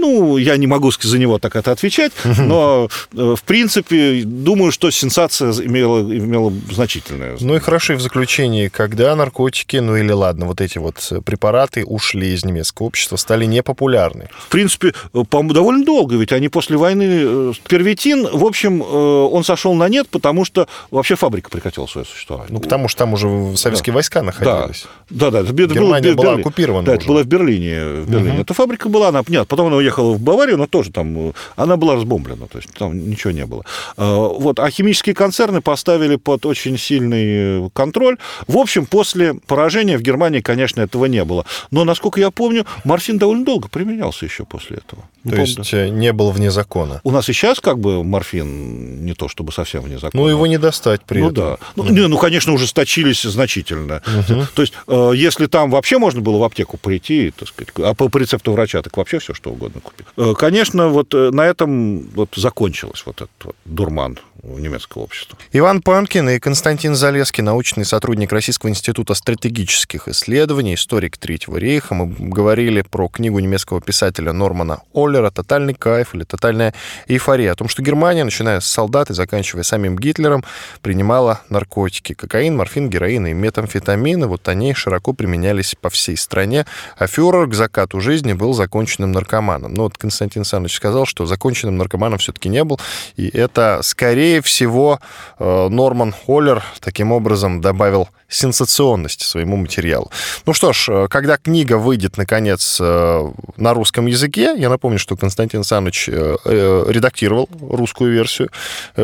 Ну, 0.03 0.37
я 0.37 0.57
не 0.57 0.67
могу 0.67 0.91
за 0.91 1.19
него 1.19 1.39
так 1.39 1.55
это 1.55 1.71
отвечать, 1.71 2.13
но, 2.25 2.89
э, 3.17 3.35
в 3.37 3.43
принципе, 3.45 4.23
думаю, 4.25 4.73
что 4.73 4.91
сенсация 4.91 5.53
имела, 5.53 6.01
имела 6.01 6.53
значительное. 6.73 7.37
Ну 7.41 7.55
и 7.55 7.61
хорошо, 7.61 7.93
и 7.93 7.97
в 7.97 8.01
заключении, 8.01 8.67
когда 8.67 9.15
наркотики, 9.15 9.77
ну 9.77 9.97
или 9.97 10.11
ладно, 10.11 10.47
вот 10.47 10.61
эти 10.61 10.79
вот 10.79 11.13
препараты 11.25 11.85
ушли 11.85 12.35
из 12.35 12.45
немецкого 12.45 12.89
общества, 12.89 13.17
стали 13.17 13.45
непопулярны? 13.45 14.29
В 14.37 14.49
принципе, 14.49 14.93
по-моему, 15.31 15.55
довольно 15.55 15.85
долго, 15.85 16.17
ведь 16.17 16.33
они 16.33 16.49
после 16.49 16.77
войны... 16.77 17.05
Э, 17.09 17.53
первитин, 17.69 18.27
в 18.27 18.45
общем, 18.45 18.83
э, 18.83 18.85
он 18.85 19.45
сошел 19.45 19.75
на 19.75 19.89
нет, 19.89 20.09
потому 20.09 20.45
что 20.45 20.67
вообще 20.91 21.15
фабрика 21.15 21.49
прекратила 21.49 21.87
свое 21.87 22.05
существование. 22.05 22.53
Ну, 22.53 22.59
потому 22.59 22.89
что 22.89 22.99
там 22.99 23.13
уже 23.13 23.57
советские 23.57 23.93
да. 23.93 23.97
войска 23.99 24.23
находились. 24.23 24.87
Да, 25.11 25.31
да, 25.31 25.43
да. 25.45 25.53
Германия 25.53 26.15
было, 26.15 26.25
была 26.25 26.35
оккупирована 26.35 26.87
Да, 26.87 26.93
уже. 26.93 26.99
это 26.99 27.09
было 27.09 27.23
в 27.23 27.27
Берлине. 27.27 28.03
В 28.03 28.11
Берлине. 28.11 28.33
Угу. 28.33 28.43
Эта 28.43 28.55
фабрика 28.55 28.89
была, 28.89 29.09
она, 29.09 29.23
нет, 29.29 29.47
потом 29.47 29.69
она 29.69 29.77
уехала 29.77 29.92
уехала 29.93 30.15
в 30.15 30.21
Баварию, 30.21 30.59
но 30.59 30.67
тоже 30.67 30.91
там, 30.91 31.33
она 31.57 31.77
была 31.77 31.97
разбомблена, 31.97 32.47
то 32.47 32.59
есть 32.59 32.71
там 32.73 33.09
ничего 33.09 33.33
не 33.33 33.47
было. 33.47 33.65
А, 33.97 34.29
вот, 34.29 34.59
а 34.59 34.71
химические 34.71 35.15
концерны 35.15 35.61
поставили 35.61 36.17
под 36.17 36.47
очень 36.47 36.79
сильный 36.79 37.71
контроль. 37.71 38.17
В 38.49 38.57
общем, 38.57 38.87
после 38.87 39.35
поражения 39.35 39.99
в 39.99 40.03
Германии, 40.03 40.41
конечно, 40.41 40.81
этого 40.81 41.07
не 41.07 41.25
было. 41.25 41.45
Но, 41.71 41.85
насколько 41.85 42.21
я 42.21 42.31
помню, 42.31 42.67
морфин 42.85 43.19
довольно 43.19 43.45
долго 43.45 43.69
применялся 43.69 44.25
еще 44.25 44.45
после 44.45 44.79
этого. 44.79 45.05
То 45.25 45.31
помню. 45.31 45.45
есть 45.45 45.75
э, 45.75 45.89
не 45.89 46.13
был 46.13 46.31
вне 46.31 46.51
закона? 46.51 47.01
У 47.05 47.11
нас 47.13 47.29
и 47.29 47.33
сейчас 47.33 47.61
как 47.61 47.79
бы 47.79 48.03
морфин 48.03 49.05
не 49.05 49.15
то 49.15 49.29
чтобы 49.29 49.53
совсем 49.53 49.83
вне 49.83 49.99
закона. 49.99 50.23
Ну, 50.23 50.29
его 50.29 50.47
не 50.47 50.59
достать 50.59 51.03
при 51.03 51.21
ну, 51.21 51.31
этом. 51.31 51.45
Да. 51.45 51.59
Ну, 51.77 51.91
не, 51.91 52.09
ну, 52.09 52.19
конечно, 52.19 52.53
ужесточились 52.53 53.23
значительно. 53.23 54.03
Угу. 54.07 54.47
То 54.55 54.63
есть, 54.63 54.75
э, 54.89 55.13
если 55.15 55.47
там 55.47 55.71
вообще 55.71 55.99
можно 55.99 56.21
было 56.21 56.39
в 56.39 56.43
аптеку 56.43 56.77
прийти, 56.77 57.33
так 57.37 57.49
сказать, 57.49 57.73
а 57.79 57.95
по 57.95 58.19
рецепту 58.19 58.53
врача, 58.53 58.83
так 58.83 58.97
вообще 58.97 59.21
все 59.21 59.33
что 59.33 59.51
угодно 59.51 59.81
купить. 59.81 60.07
Э, 60.17 60.35
конечно, 60.37 60.89
вот 60.89 61.13
на 61.13 61.47
этом 61.47 62.01
вот 62.15 62.31
закончилось 62.37 63.03
вот 63.07 63.17
этот 63.17 63.45
вот 63.45 63.57
дурман 63.65 64.19
немецкого 64.43 65.03
общества. 65.03 65.39
Иван 65.53 65.83
Панкин 65.83 66.29
и 66.31 66.39
Константин 66.39 66.95
Залеский, 66.95 67.43
научный 67.43 67.85
сотрудник 67.85 68.33
Российского 68.33 68.71
института 68.71 69.15
стратегических 69.15 70.09
исследований, 70.09 70.75
историк 70.75 71.17
Третьего 71.17 71.57
рейха. 71.57 71.95
Мы 71.95 72.07
говорили 72.07 72.83
про 72.83 73.09
книгу 73.09 73.39
немецкого 73.39 73.81
писателя 73.81 74.33
Нормана 74.33 74.81
Оллера 74.93 75.31
«Тотальный 75.31 75.75
кайф» 75.75 76.15
или 76.15 76.25
«Тотальная 76.25 76.75
эйфория», 77.07 77.53
о 77.53 77.55
том, 77.55 77.69
что 77.69 77.83
Германия, 77.83 78.25
начиная 78.25 78.61
с 78.61 78.67
солдат 78.67 79.11
и 79.11 79.15
заканчивая 79.15 79.63
самим 79.63 79.97
Гитлером, 79.97 80.45
принимала 80.81 81.43
наркотики. 81.49 82.15
Кокаин, 82.15 82.57
морфин, 82.57 82.91
героин 82.91 83.27
и 83.27 83.33
метамфетамины. 83.33 84.27
Вот 84.27 84.49
они 84.49 84.75
широко 84.75 85.13
применялись 85.13 85.75
по 85.81 85.91
всей 85.91 86.17
стране. 86.17 86.67
А 86.97 87.07
фюрер 87.07 87.47
к 87.47 87.55
закату 87.55 88.01
жизни 88.01 88.33
был 88.33 88.55
законченным 88.55 89.13
наркоманом. 89.13 89.75
Но 89.75 89.85
вот 89.85 89.97
Константин 89.97 90.43
Александрович 90.43 90.77
сказал, 90.77 91.07
что 91.07 91.27
законченным 91.27 91.77
наркоманом 91.77 92.19
все-таки 92.19 92.49
не 92.49 92.65
был. 92.65 92.81
И 93.17 93.29
это 93.29 93.81
скорее 93.83 94.32
скорее 94.33 94.41
всего, 94.41 94.99
э, 95.39 95.69
Норман 95.69 96.13
Холлер 96.13 96.63
таким 96.81 97.13
образом 97.13 97.61
добавил 97.61 98.09
сенсационности 98.33 99.25
своему 99.25 99.57
материалу. 99.57 100.11
Ну 100.47 100.53
что 100.53 100.73
ж, 100.73 100.89
э, 100.89 101.09
когда 101.09 101.37
книга 101.37 101.79
выйдет, 101.79 102.17
наконец, 102.17 102.79
э, 102.81 103.33
на 103.57 103.75
русском 103.75 104.07
языке, 104.07 104.55
я 104.57 104.69
напомню, 104.69 104.99
что 104.99 105.17
Константин 105.17 105.65
Саныч 105.65 106.09
редактировал 106.09 107.49
русскую 107.61 108.13
версию, 108.13 108.51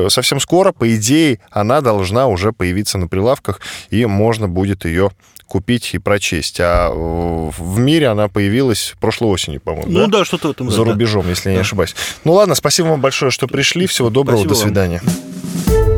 совсем 0.08 0.40
скоро, 0.40 0.72
по 0.72 0.94
идее, 0.94 1.40
она 1.50 1.80
должна 1.80 2.26
уже 2.26 2.52
появиться 2.52 2.98
на 2.98 3.08
прилавках, 3.08 3.60
и 3.90 4.06
можно 4.06 4.48
будет 4.48 4.84
ее 4.84 5.10
купить 5.48 5.94
и 5.94 5.98
прочесть. 5.98 6.60
А 6.60 6.90
в 6.90 7.78
мире 7.78 8.08
она 8.08 8.28
появилась 8.28 8.94
прошлой 9.00 9.28
осенью, 9.28 9.60
по-моему. 9.60 9.90
Ну 9.90 10.06
да, 10.06 10.18
да 10.18 10.24
что-то 10.24 10.48
в 10.48 10.50
этом. 10.52 10.70
За 10.70 10.84
рубежом, 10.84 11.24
да. 11.24 11.30
если 11.30 11.50
я 11.50 11.56
не 11.56 11.60
ошибаюсь. 11.62 11.96
Ну 12.24 12.34
ладно, 12.34 12.54
спасибо 12.54 12.88
вам 12.88 13.00
большое, 13.00 13.30
что 13.30 13.48
пришли. 13.48 13.86
Всего 13.86 14.10
доброго, 14.10 14.44
спасибо 14.44 14.54
до 14.54 14.60
свидания. 14.60 15.97